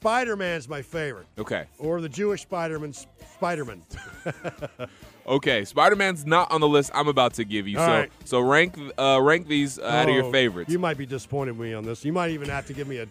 Spider 0.00 0.34
Man's 0.34 0.66
my 0.66 0.80
favorite, 0.80 1.26
Okay. 1.38 1.66
or 1.78 2.00
the 2.00 2.08
Jewish 2.08 2.40
Spider 2.42 2.78
Man. 2.78 2.92
Spider 3.34 3.64
Man. 3.66 3.82
Okay. 5.26 5.64
Spider 5.66 5.94
Man's 5.94 6.24
not 6.26 6.50
on 6.50 6.60
the 6.62 6.66
list 6.66 6.90
I'm 6.94 7.06
about 7.06 7.34
to 7.34 7.44
give 7.44 7.68
you. 7.68 7.78
All 7.78 7.86
so 7.86 7.92
right. 7.92 8.12
so 8.24 8.40
rank 8.40 8.76
uh, 8.98 9.20
rank 9.22 9.46
these 9.46 9.78
uh, 9.78 9.82
out 9.84 10.08
of 10.08 10.14
your 10.14 10.24
Oh, 10.24 10.32
favorites. 10.32 10.72
You 10.72 10.78
might 10.78 10.96
be 10.96 11.04
disappointed 11.06 11.56
with 11.58 11.68
me 11.68 11.74
on 11.74 11.84
this. 11.84 12.04
You 12.04 12.12
might 12.14 12.30
even 12.30 12.48
have 12.48 12.66
to 12.66 12.72
give 12.72 12.88
me 12.88 12.96
a 12.96 13.06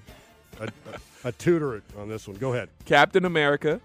a, 0.59 0.65
a, 1.23 1.27
a 1.29 1.31
tutor 1.33 1.81
on 1.97 2.09
this 2.09 2.27
one. 2.27 2.35
Go 2.37 2.53
ahead. 2.53 2.67
Captain 2.85 3.23
America, 3.23 3.79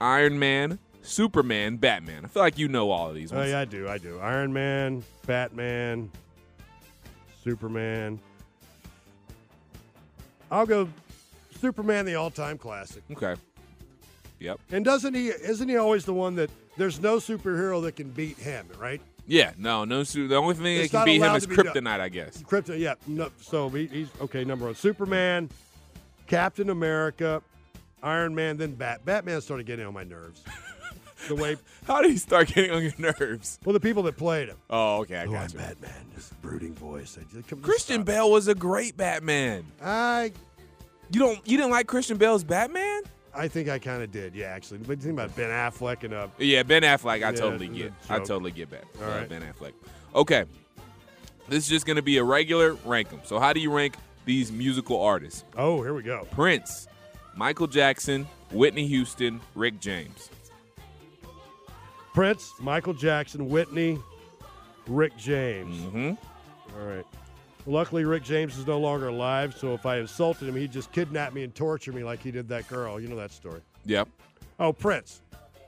Iron 0.00 0.38
Man, 0.38 0.78
Superman, 1.00 1.78
Batman. 1.78 2.24
I 2.26 2.28
feel 2.28 2.42
like 2.42 2.58
you 2.58 2.68
know 2.68 2.90
all 2.90 3.08
of 3.08 3.14
these 3.14 3.32
Oh 3.32 3.42
yeah, 3.42 3.58
I 3.60 3.64
do. 3.64 3.88
I 3.88 3.96
do. 3.98 4.18
Iron 4.20 4.52
Man, 4.52 5.02
Batman, 5.26 6.10
Superman. 7.42 8.20
I'll 10.50 10.66
go 10.66 10.86
Superman, 11.66 12.04
the 12.04 12.16
all-time 12.16 12.58
classic. 12.58 13.04
Okay. 13.12 13.36
Yep. 14.40 14.58
And 14.72 14.84
doesn't 14.84 15.14
he? 15.14 15.28
Isn't 15.28 15.68
he 15.68 15.76
always 15.76 16.04
the 16.04 16.12
one 16.12 16.34
that 16.34 16.50
there's 16.76 17.00
no 17.00 17.18
superhero 17.18 17.80
that 17.84 17.94
can 17.94 18.10
beat 18.10 18.36
him? 18.36 18.66
Right? 18.80 19.00
Yeah. 19.28 19.52
No. 19.56 19.84
No. 19.84 20.02
Su- 20.02 20.26
the 20.26 20.34
only 20.34 20.56
thing 20.56 20.78
It's 20.78 20.90
that 20.90 20.98
can 20.98 21.04
beat 21.06 21.22
him 21.22 21.34
is 21.36 21.46
be 21.46 21.54
done. 21.54 21.66
Kryptonite, 21.66 22.00
I 22.00 22.08
guess. 22.08 22.42
Krypton. 22.42 22.80
Yeah. 22.80 22.94
No, 23.06 23.30
so 23.40 23.68
he, 23.68 23.86
he's 23.86 24.08
okay. 24.20 24.42
Number 24.44 24.64
one, 24.64 24.74
Superman, 24.74 25.48
Captain 26.26 26.68
America, 26.70 27.40
Iron 28.02 28.34
Man, 28.34 28.56
then 28.56 28.74
Bat. 28.74 29.04
Batman 29.04 29.40
started 29.40 29.64
getting 29.64 29.86
on 29.86 29.94
my 29.94 30.02
nerves. 30.02 30.42
the 31.28 31.36
way, 31.36 31.56
How 31.86 32.02
did 32.02 32.10
he 32.10 32.16
start 32.16 32.48
getting 32.48 32.72
on 32.72 32.82
your 32.82 32.94
nerves? 32.98 33.60
well, 33.64 33.72
the 33.74 33.78
people 33.78 34.02
that 34.02 34.16
played 34.16 34.48
him. 34.48 34.56
Oh, 34.68 35.02
okay. 35.02 35.18
I 35.18 35.20
Oh, 35.20 35.26
I'm 35.26 35.32
got 35.34 35.52
you. 35.52 35.58
Batman. 35.60 36.06
This 36.16 36.32
brooding 36.42 36.74
voice. 36.74 37.16
I 37.16 37.22
just, 37.32 37.46
come- 37.46 37.60
just 37.60 37.62
Christian. 37.62 38.02
Bale 38.02 38.28
was 38.28 38.48
a 38.48 38.56
great 38.56 38.96
Batman. 38.96 39.64
I 39.80 40.32
You 41.12 41.20
don't 41.20 41.46
you 41.46 41.56
didn't 41.58 41.70
like 41.70 41.86
Christian 41.86 42.16
Bale's 42.16 42.42
Batman? 42.42 43.02
I 43.34 43.48
think 43.48 43.68
I 43.68 43.78
kind 43.78 44.02
of 44.02 44.10
did, 44.10 44.34
yeah, 44.34 44.46
actually. 44.46 44.78
But 44.78 44.98
you 44.98 45.04
think 45.04 45.14
about 45.14 45.34
Ben 45.36 45.50
Affleck 45.50 46.04
and 46.04 46.12
uh, 46.12 46.28
Yeah, 46.38 46.62
Ben 46.62 46.82
Affleck, 46.82 47.14
I 47.14 47.16
Yeah, 47.16 47.30
totally 47.32 47.68
get. 47.68 47.92
I 48.10 48.18
totally 48.18 48.50
get 48.50 48.70
that. 48.70 48.84
All 49.00 49.08
right. 49.08 49.28
Ben 49.28 49.42
Affleck. 49.42 49.72
Okay. 50.14 50.44
This 51.48 51.64
is 51.64 51.68
just 51.70 51.86
gonna 51.86 52.02
be 52.02 52.18
a 52.18 52.24
regular 52.24 52.74
rank 52.84 53.10
them. 53.10 53.20
So 53.24 53.38
how 53.38 53.52
do 53.52 53.60
you 53.60 53.70
rank 53.70 53.96
these 54.24 54.50
musical 54.50 55.00
artists? 55.00 55.44
oh, 55.56 55.82
here 55.82 55.94
we 55.94 56.02
go. 56.02 56.26
Prince, 56.30 56.88
Michael 57.36 57.66
Jackson, 57.66 58.26
Whitney 58.50 58.86
Houston, 58.86 59.40
Rick 59.54 59.80
James. 59.80 60.30
Prince, 62.14 62.52
Michael 62.60 62.92
Jackson, 62.94 63.48
Whitney, 63.48 63.98
Rick 64.86 65.16
James. 65.16 65.76
Mm-hmm. 65.76 66.78
All 66.78 66.86
right. 66.86 67.06
Luckily, 67.66 68.04
Rick 68.04 68.24
James 68.24 68.58
is 68.58 68.66
no 68.66 68.78
longer 68.80 69.08
alive, 69.08 69.54
so 69.56 69.72
if 69.72 69.86
I 69.86 69.98
insulted 69.98 70.48
him, 70.48 70.56
he'd 70.56 70.72
just 70.72 70.90
kidnap 70.90 71.32
me 71.32 71.44
and 71.44 71.54
torture 71.54 71.92
me 71.92 72.02
like 72.02 72.20
he 72.20 72.32
did 72.32 72.48
that 72.48 72.66
girl. 72.68 73.00
You 73.00 73.08
know 73.08 73.16
that 73.16 73.30
story. 73.30 73.60
Yep. 73.84 74.08
Oh, 74.58 74.72
Prince. 74.72 75.22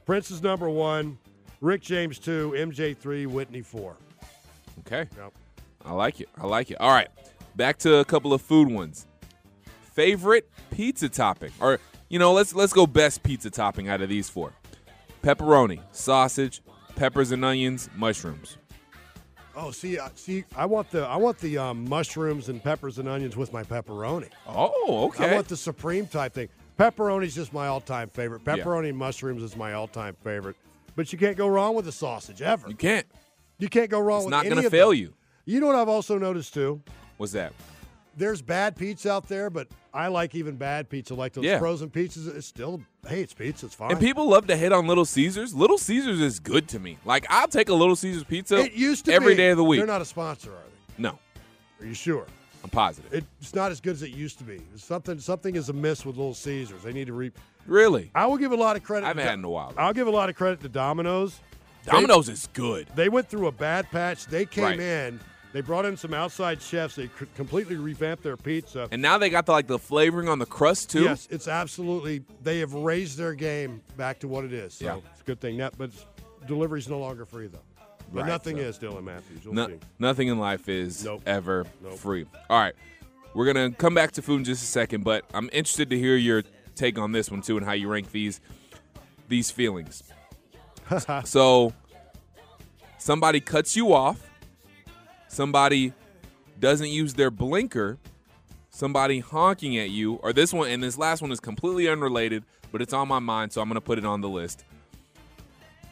Prince 0.05 0.31
is 0.31 0.43
number 0.43 0.69
one. 0.69 1.19
Rick 1.61 1.83
James 1.83 2.19
two. 2.19 2.53
MJ 2.57 2.97
three. 2.97 3.27
Whitney 3.27 3.63
four. 3.63 3.97
Okay. 4.81 5.09
Yep. 5.17 5.33
I 5.85 5.93
like 5.93 6.21
it. 6.21 6.29
I 6.41 6.47
like 6.47 6.71
it. 6.71 6.81
All 6.81 6.91
right. 6.91 7.09
Back 7.57 7.79
to 7.79 7.97
a 7.97 8.05
couple 8.05 8.33
of 8.33 8.43
food 8.43 8.71
ones. 8.71 9.07
Favorite 9.93 10.51
pizza 10.73 11.09
topping, 11.09 11.53
or 11.61 11.79
you 12.09 12.19
know, 12.19 12.33
let's 12.33 12.55
let's 12.55 12.73
go 12.73 12.87
best 12.87 13.23
pizza 13.23 13.49
topping 13.49 13.89
out 13.89 14.01
of 14.01 14.09
these 14.09 14.29
four: 14.29 14.53
pepperoni, 15.23 15.81
sausage, 15.93 16.61
peppers 16.97 17.31
and 17.31 17.45
onions, 17.45 17.89
mushrooms. 17.95 18.59
Oh, 19.57 19.71
see, 19.71 19.99
uh, 19.99 20.09
see, 20.15 20.45
I 20.57 20.67
want 20.67 20.91
the 20.91 21.03
I 21.07 21.17
want 21.17 21.39
the 21.39 21.59
um, 21.59 21.89
mushrooms 21.89 22.49
and 22.49 22.63
peppers 22.63 22.99
and 22.99 23.09
onions 23.09 23.37
with 23.37 23.53
my 23.53 23.63
pepperoni. 23.63 24.29
Oh, 24.49 25.07
okay. 25.09 25.31
I 25.31 25.35
want 25.35 25.49
the 25.49 25.57
supreme 25.57 26.07
type 26.07 26.33
thing. 26.35 26.49
Pepperoni's 26.79 27.35
just 27.37 27.53
my 27.53 27.69
all-time 27.69 28.09
favorite. 28.09 28.43
Yeah. 28.45 28.57
Pepperoni 28.57 28.89
and 28.89 28.99
mushrooms 28.99 29.43
is 29.43 29.57
my 29.57 29.75
all-time 29.75 30.17
favorite. 30.25 30.57
But 30.97 31.13
you 31.13 31.19
can't 31.19 31.37
go 31.37 31.47
wrong 31.47 31.77
with 31.77 31.85
the 31.85 31.93
sausage 31.93 32.43
ever. 32.43 32.69
you 32.69 32.75
can't. 32.75 33.07
You 33.59 33.69
can't 33.69 33.91
go 33.91 34.01
wrong 34.01 34.25
with 34.25 34.33
a 34.35 34.37
sausage. 34.37 34.47
It's 34.47 34.51
with 34.51 34.57
not 34.57 34.63
gonna 34.63 34.71
fail 34.71 34.89
them. 34.91 34.99
you. 34.99 35.15
You 35.45 35.61
know 35.61 35.67
what 35.69 35.77
I've 35.77 35.89
also 35.89 36.19
noticed 36.19 36.55
too? 36.55 36.83
What's 37.17 37.33
that? 37.33 37.53
There's 38.17 38.43
bad 38.43 38.77
pizza 38.77 39.13
out 39.13 39.29
there, 39.29 39.51
but 39.51 39.69
I 39.95 40.09
like 40.09 40.35
even 40.35 40.57
bad 40.57 40.89
pizza, 40.91 41.15
like 41.15 41.33
those 41.35 41.45
Yeah. 41.45 41.59
frozen 41.61 41.89
pizzas. 41.89 42.35
It's 42.37 42.47
still, 42.49 42.83
hey, 43.07 43.23
it's 43.23 43.33
pizza. 43.33 43.67
It's 43.67 43.75
fine. 43.77 43.93
And 43.93 44.01
people 44.01 44.29
love 44.29 44.49
to 44.49 44.57
hit 44.57 44.73
on 44.73 44.87
Little 44.89 45.05
Caesars. 45.05 45.55
Little 45.55 45.79
Caesars 45.79 46.21
is 46.21 46.41
good 46.41 46.69
to 46.71 46.79
me. 46.81 46.99
Like 47.05 47.25
I'll 47.31 47.47
take 47.49 47.69
a 47.69 47.75
Little 47.75 47.95
Caesars 47.97 48.25
pizza 48.25 48.57
it 48.57 48.73
used 48.73 49.05
to 49.05 49.13
every 49.13 49.35
be. 49.35 49.37
day 49.37 49.51
of 49.51 49.57
the 49.57 49.65
week. 49.65 49.79
They're 49.79 49.87
not 49.87 50.03
a 50.03 50.05
sponsor, 50.05 50.51
are 50.51 50.55
they? 50.97 51.03
no, 51.03 51.19
Are 51.81 51.87
you 51.87 51.95
sure? 51.95 52.27
I'm 52.65 52.71
positive. 52.71 53.25
It's 53.41 53.55
not 53.55 53.71
as 53.71 53.81
good 53.81 53.93
as 53.93 54.03
it 54.03 54.11
used 54.11 54.39
to 54.39 54.45
be. 54.45 54.61
Something, 54.77 55.19
something 55.21 55.55
is 55.55 55.69
amiss 55.69 56.05
with 56.07 56.17
Little 56.17 56.33
Caesars. 56.35 56.83
They 56.83 56.93
need 56.95 57.07
to 57.09 57.13
re. 57.13 57.31
really, 57.67 58.11
I 58.15 58.27
will 58.27 58.39
give 58.39 58.53
a 58.53 58.57
lot 58.57 58.75
of 58.77 58.83
credit. 58.83 59.05
I 59.05 59.09
haven't 59.09 59.23
to, 59.25 59.29
had 59.31 59.39
in 59.39 59.45
a 59.45 59.51
while. 59.51 59.75
I'll 59.77 59.93
give 59.93 60.07
a 60.07 60.11
lot 60.11 60.29
of 60.29 60.35
credit 60.35 60.61
to 60.63 60.69
Domino's. 60.69 61.39
They- 61.85 61.93
Domino's 61.93 62.29
is 62.31 62.49
good. 62.55 62.89
They 62.95 63.09
went 63.11 63.29
through 63.29 63.47
a 63.49 63.53
bad 63.53 63.91
patch. 63.91 64.25
They 64.27 64.47
came 64.47 64.65
Right. 64.65 64.81
in. 64.81 65.21
They 65.55 65.61
brought 65.61 65.85
in 65.85 65.97
some 65.97 66.13
outside 66.13 66.61
chefs. 66.61 66.97
They 66.97 67.09
completely 67.37 67.77
revamped 67.77 68.25
their 68.25 68.37
pizza. 68.37 68.89
And 68.91 69.01
now 69.01 69.19
they 69.19 69.31
got 69.31 69.47
the 69.47 69.53
like 69.53 69.69
the 69.69 69.79
flavoring 69.79 70.29
on 70.29 70.41
the 70.41 70.47
crust 70.47 70.91
too. 70.91 71.05
Yes, 71.05 71.29
it's 71.31 71.47
absolutely. 71.47 72.25
They 72.43 72.59
have 72.59 72.75
raised 72.75 73.17
their 73.17 73.35
game 73.35 73.81
back 73.97 74.19
to 74.19 74.29
what 74.29 74.45
it 74.45 74.53
is. 74.53 74.75
So 74.75 74.85
Yeah. 74.85 74.97
it's 75.13 75.21
a 75.21 75.25
good 75.25 75.41
thing. 75.41 75.59
That, 75.59 75.79
but 75.79 75.91
delivery's 76.49 76.89
no 76.89 76.99
longer 76.99 77.25
free 77.25 77.47
though. 77.47 77.61
But 78.13 78.23
Right, 78.23 78.27
nothing 78.27 78.57
so- 78.57 78.63
is, 78.65 78.79
Dylan 78.81 79.05
Matthews. 79.05 79.45
You'll 79.45 79.55
No- 79.55 79.79
nothing 80.01 80.27
in 80.27 80.41
life 80.41 80.69
is 80.69 81.05
Nope. 81.05 81.23
ever 81.25 81.67
Nope. 81.81 81.99
free. 81.99 82.27
All 82.51 82.59
right, 82.59 82.75
we're 83.33 83.47
gonna 83.47 83.71
come 83.71 83.95
back 83.95 84.11
to 84.13 84.23
food 84.23 84.39
in 84.39 84.45
just 84.45 84.65
a 84.65 84.67
second, 84.67 85.05
but 85.05 85.25
I'm 85.33 85.49
interested 85.53 85.89
to 85.91 85.97
hear 85.97 86.17
your 86.17 86.43
take 86.75 86.99
on 86.99 87.13
this 87.13 87.31
one 87.31 87.43
too 87.43 87.57
and 87.57 87.65
how 87.65 87.75
you 87.75 87.87
rank 87.89 88.11
these 88.11 88.41
these 89.29 89.53
feelings. 89.53 90.03
so, 91.25 91.73
somebody 92.99 93.39
cuts 93.41 93.77
you 93.77 93.93
off. 93.95 94.21
Somebody 95.35 95.93
doesn't 96.61 96.91
use 96.91 97.15
their 97.15 97.31
blinker. 97.31 97.99
Somebody 98.71 99.19
honking 99.19 99.77
at 99.79 99.91
you, 99.91 100.15
or 100.23 100.33
this 100.33 100.53
one, 100.53 100.69
and 100.71 100.81
this 100.81 100.97
last 100.97 101.23
one 101.23 101.33
is 101.33 101.41
completely 101.41 101.89
unrelated, 101.89 102.45
but 102.71 102.81
it's 102.81 102.93
on 102.93 103.09
my 103.09 103.19
mind, 103.19 103.53
so 103.53 103.61
I'm 103.61 103.69
gonna 103.69 103.81
put 103.81 103.99
it 103.99 104.05
on 104.05 104.21
the 104.21 104.29
list. 104.29 104.65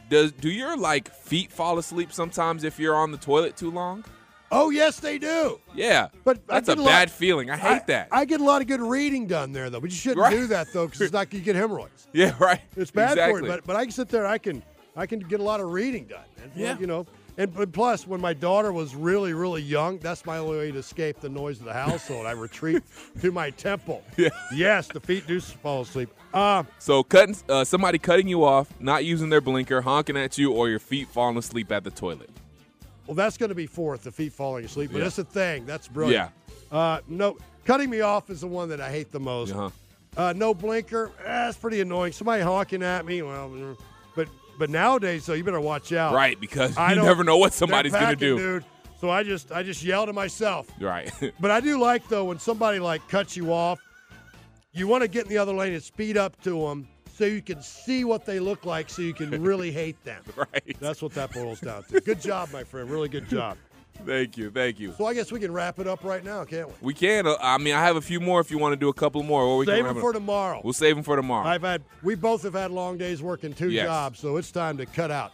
Does 0.09 0.31
do 0.31 0.49
your 0.49 0.77
like 0.77 1.13
feet 1.13 1.51
fall 1.51 1.77
asleep 1.77 2.13
sometimes 2.13 2.63
if 2.63 2.79
you're 2.79 2.95
on 2.95 3.11
the 3.11 3.17
toilet 3.17 3.57
too 3.57 3.69
long? 3.71 4.05
Oh 4.51 4.69
yes, 4.69 4.99
they 5.01 5.17
do. 5.17 5.59
Yeah, 5.75 6.07
But 6.23 6.45
that's 6.47 6.69
a 6.69 6.73
a 6.73 6.75
lot- 6.75 6.85
bad 6.85 7.11
feeling. 7.11 7.49
I 7.49 7.57
hate 7.57 7.87
that. 7.87 8.07
I 8.11 8.23
get 8.25 8.39
a 8.39 8.43
lot 8.45 8.61
of 8.61 8.67
good 8.67 8.81
reading 8.81 9.27
done 9.27 9.51
there 9.51 9.69
though, 9.69 9.79
but 9.81 9.89
you 9.89 9.95
shouldn't 9.97 10.21
Right. 10.21 10.31
do 10.31 10.47
that 10.47 10.67
though 10.71 10.85
because 10.85 11.01
it's 11.01 11.13
not 11.13 11.33
you 11.33 11.41
get 11.41 11.55
hemorrhoids. 11.57 12.07
yeah, 12.13 12.33
right. 12.39 12.61
It's 12.77 12.91
bad 12.91 13.11
exactly. 13.13 13.39
for 13.41 13.45
you. 13.45 13.51
But 13.51 13.65
but 13.65 13.75
I 13.75 13.83
can 13.83 13.91
sit 13.91 14.07
there. 14.09 14.25
I 14.25 14.37
can 14.37 14.63
I 14.95 15.05
can 15.05 15.19
get 15.19 15.39
a 15.41 15.43
lot 15.43 15.59
of 15.59 15.71
reading 15.71 16.05
done. 16.05 16.23
And, 16.41 16.51
Yeah. 16.55 16.77
You 16.79 16.87
know, 16.87 17.05
And 17.37 17.73
plus, 17.73 18.05
when 18.07 18.21
my 18.21 18.33
daughter 18.33 18.71
was 18.71 18.93
really, 18.95 19.33
really 19.33 19.61
young, 19.61 19.97
that's 19.97 20.23
my 20.25 20.37
only 20.37 20.57
way 20.59 20.71
to 20.71 20.77
escape 20.77 21.19
the 21.19 21.29
noise 21.29 21.59
of 21.59 21.65
the 21.65 21.73
household. 21.73 22.27
I 22.27 22.31
retreat 22.31 22.83
to 23.21 23.31
my 23.31 23.49
temple. 23.49 24.03
Yeah. 24.17 24.29
Yes, 24.53 24.87
the 24.87 24.99
feet 24.99 25.25
do 25.25 25.39
fall 25.41 25.81
asleep. 25.81 26.09
Uh, 26.33 26.63
So 26.77 27.03
cutting 27.03 27.35
uh, 27.49 27.63
somebody 27.63 27.97
cutting 27.97 28.27
you 28.27 28.43
off, 28.43 28.67
not 28.79 29.03
using 29.05 29.29
their 29.29 29.41
blinker, 29.41 29.81
honking 29.81 30.15
at 30.17 30.37
you, 30.37 30.51
or 30.51 30.69
your 30.69 30.79
feet 30.79 31.07
falling 31.07 31.37
asleep 31.37 31.71
at 31.71 31.83
the 31.83 31.91
toilet. 31.91 32.29
well, 33.07 33.15
that's 33.15 33.37
going 33.37 33.49
to 33.49 33.55
be 33.55 33.65
fourth, 33.67 34.03
the 34.03 34.11
feet 34.11 34.31
falling 34.33 34.65
asleep. 34.65 34.91
But 34.91 34.99
Yeah. 34.99 35.03
that's 35.05 35.17
a 35.17 35.23
thing. 35.25 35.65
That's 35.65 35.87
brilliant. 35.87 36.29
Uh, 36.71 36.99
no, 37.07 37.37
cutting 37.65 37.89
me 37.89 38.01
off 38.01 38.29
is 38.29 38.41
the 38.41 38.47
one 38.47 38.69
that 38.69 38.79
I 38.81 38.89
hate 38.91 39.11
the 39.11 39.19
most. 39.19 39.53
Uh-huh. 39.53 39.69
Uh, 40.15 40.33
no 40.33 40.53
blinker, 40.53 41.11
eh, 41.19 41.23
that's 41.25 41.57
pretty 41.57 41.81
annoying. 41.81 42.13
Somebody 42.13 42.43
honking 42.43 42.83
at 42.83 43.03
me, 43.05 43.23
well, 43.23 43.49
mm, 43.49 43.77
but 44.57 44.69
nowadays, 44.69 45.25
though, 45.25 45.33
you 45.33 45.43
better 45.43 45.59
watch 45.61 45.91
out. 45.93 46.13
Right, 46.13 46.39
because 46.39 46.77
I 46.77 46.93
you 46.93 47.01
never 47.01 47.23
know 47.23 47.37
what 47.37 47.53
somebody's 47.53 47.91
gonna 47.93 48.15
do. 48.15 48.37
dude. 48.37 48.65
So 48.99 49.09
I 49.09 49.23
just 49.23 49.51
I 49.51 49.63
just 49.63 49.83
yell 49.83 50.05
to 50.05 50.13
myself. 50.13 50.67
Right. 50.79 51.11
But 51.39 51.51
I 51.51 51.59
do 51.59 51.77
like 51.79 52.07
though 52.07 52.25
when 52.25 52.39
somebody 52.39 52.79
like 52.79 53.05
cuts 53.09 53.35
you 53.35 53.51
off, 53.51 53.79
you 54.71 54.87
want 54.87 55.01
to 55.01 55.07
get 55.09 55.23
in 55.23 55.29
the 55.29 55.37
other 55.37 55.53
lane 55.53 55.73
and 55.73 55.83
speed 55.83 56.15
up 56.17 56.39
to 56.43 56.61
them 56.67 56.87
so 57.15 57.25
you 57.25 57.41
can 57.41 57.61
see 57.61 58.05
what 58.05 58.25
they 58.25 58.39
look 58.39 58.65
like, 58.65 58.89
so 58.89 59.01
you 59.01 59.13
can 59.13 59.29
really 59.41 59.71
hate 59.83 60.01
them. 60.03 60.23
right. 60.35 60.77
That's 60.79 61.01
what 61.01 61.13
that 61.15 61.33
boils 61.33 61.59
down 61.59 61.83
to. 61.85 61.99
Good 61.99 62.21
job, 62.21 62.49
my 62.53 62.63
friend. 62.63 62.89
Really 62.89 63.09
good 63.09 63.27
job. 63.29 63.57
Thank 64.05 64.37
you. 64.37 64.49
Thank 64.49 64.79
you. 64.79 64.93
So 64.97 65.05
I 65.05 65.13
guess 65.13 65.31
we 65.31 65.39
can 65.39 65.51
wrap 65.53 65.79
it 65.79 65.87
up 65.87 66.03
right 66.03 66.23
now, 66.23 66.43
can't 66.43 66.67
we? 66.67 66.73
We 66.81 66.93
can. 66.93 67.25
uh, 67.27 67.35
I 67.41 67.57
mean, 67.57 67.73
I 67.73 67.81
have 67.83 67.95
a 67.95 68.01
few 68.01 68.19
more 68.19 68.41
if 68.41 68.51
you 68.51 68.57
want 68.57 68.73
to 68.73 68.75
do 68.75 68.89
a 68.89 68.93
couple 68.93 69.23
more. 69.23 69.43
Or 69.43 69.57
we 69.57 69.65
Save 69.65 69.85
them 69.85 69.99
for 69.99 70.09
up. 70.09 70.15
tomorrow. 70.15 70.61
We'll 70.63 70.73
save 70.73 70.95
them 70.95 71.03
for 71.03 71.15
tomorrow. 71.15 71.47
I've 71.47 71.61
had 71.61 71.83
we 72.01 72.15
both 72.15 72.43
have 72.43 72.53
had 72.53 72.71
long 72.71 72.97
days 72.97 73.21
working 73.21 73.53
two 73.53 73.69
Yes. 73.69 73.85
jobs, 73.85 74.19
so 74.19 74.37
it's 74.37 74.51
time 74.51 74.77
to 74.77 74.85
cut 74.85 75.09
out. 75.11 75.33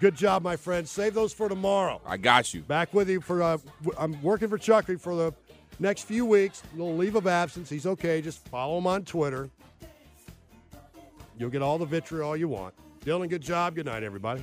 Good 0.00 0.16
job, 0.16 0.42
my 0.42 0.56
friend. 0.56 0.86
Save 0.86 1.14
those 1.14 1.32
for 1.32 1.48
tomorrow. 1.48 2.00
I 2.04 2.16
got 2.18 2.52
you. 2.52 2.60
Back 2.62 2.92
with 2.92 3.08
you 3.08 3.20
for 3.20 3.42
uh, 3.42 3.58
I'm 3.96 4.20
working 4.22 4.48
for 4.48 4.58
Chucky 4.58 4.96
for 4.96 5.14
the 5.14 5.32
next 5.78 6.02
few 6.02 6.26
weeks. 6.26 6.62
A 6.74 6.76
Little 6.76 6.96
leave 6.96 7.14
of 7.14 7.26
absence. 7.26 7.70
He's 7.70 7.86
okay. 7.86 8.20
Just 8.20 8.46
follow 8.48 8.76
him 8.78 8.86
on 8.86 9.04
Twitter. 9.04 9.48
You'll 11.38 11.50
get 11.50 11.62
all 11.62 11.78
the 11.78 11.86
vitriol 11.86 12.36
you 12.36 12.48
want. 12.48 12.74
Dylan, 13.04 13.28
good 13.28 13.42
job. 13.42 13.74
Good 13.76 13.86
night, 13.86 14.02
everybody. 14.02 14.42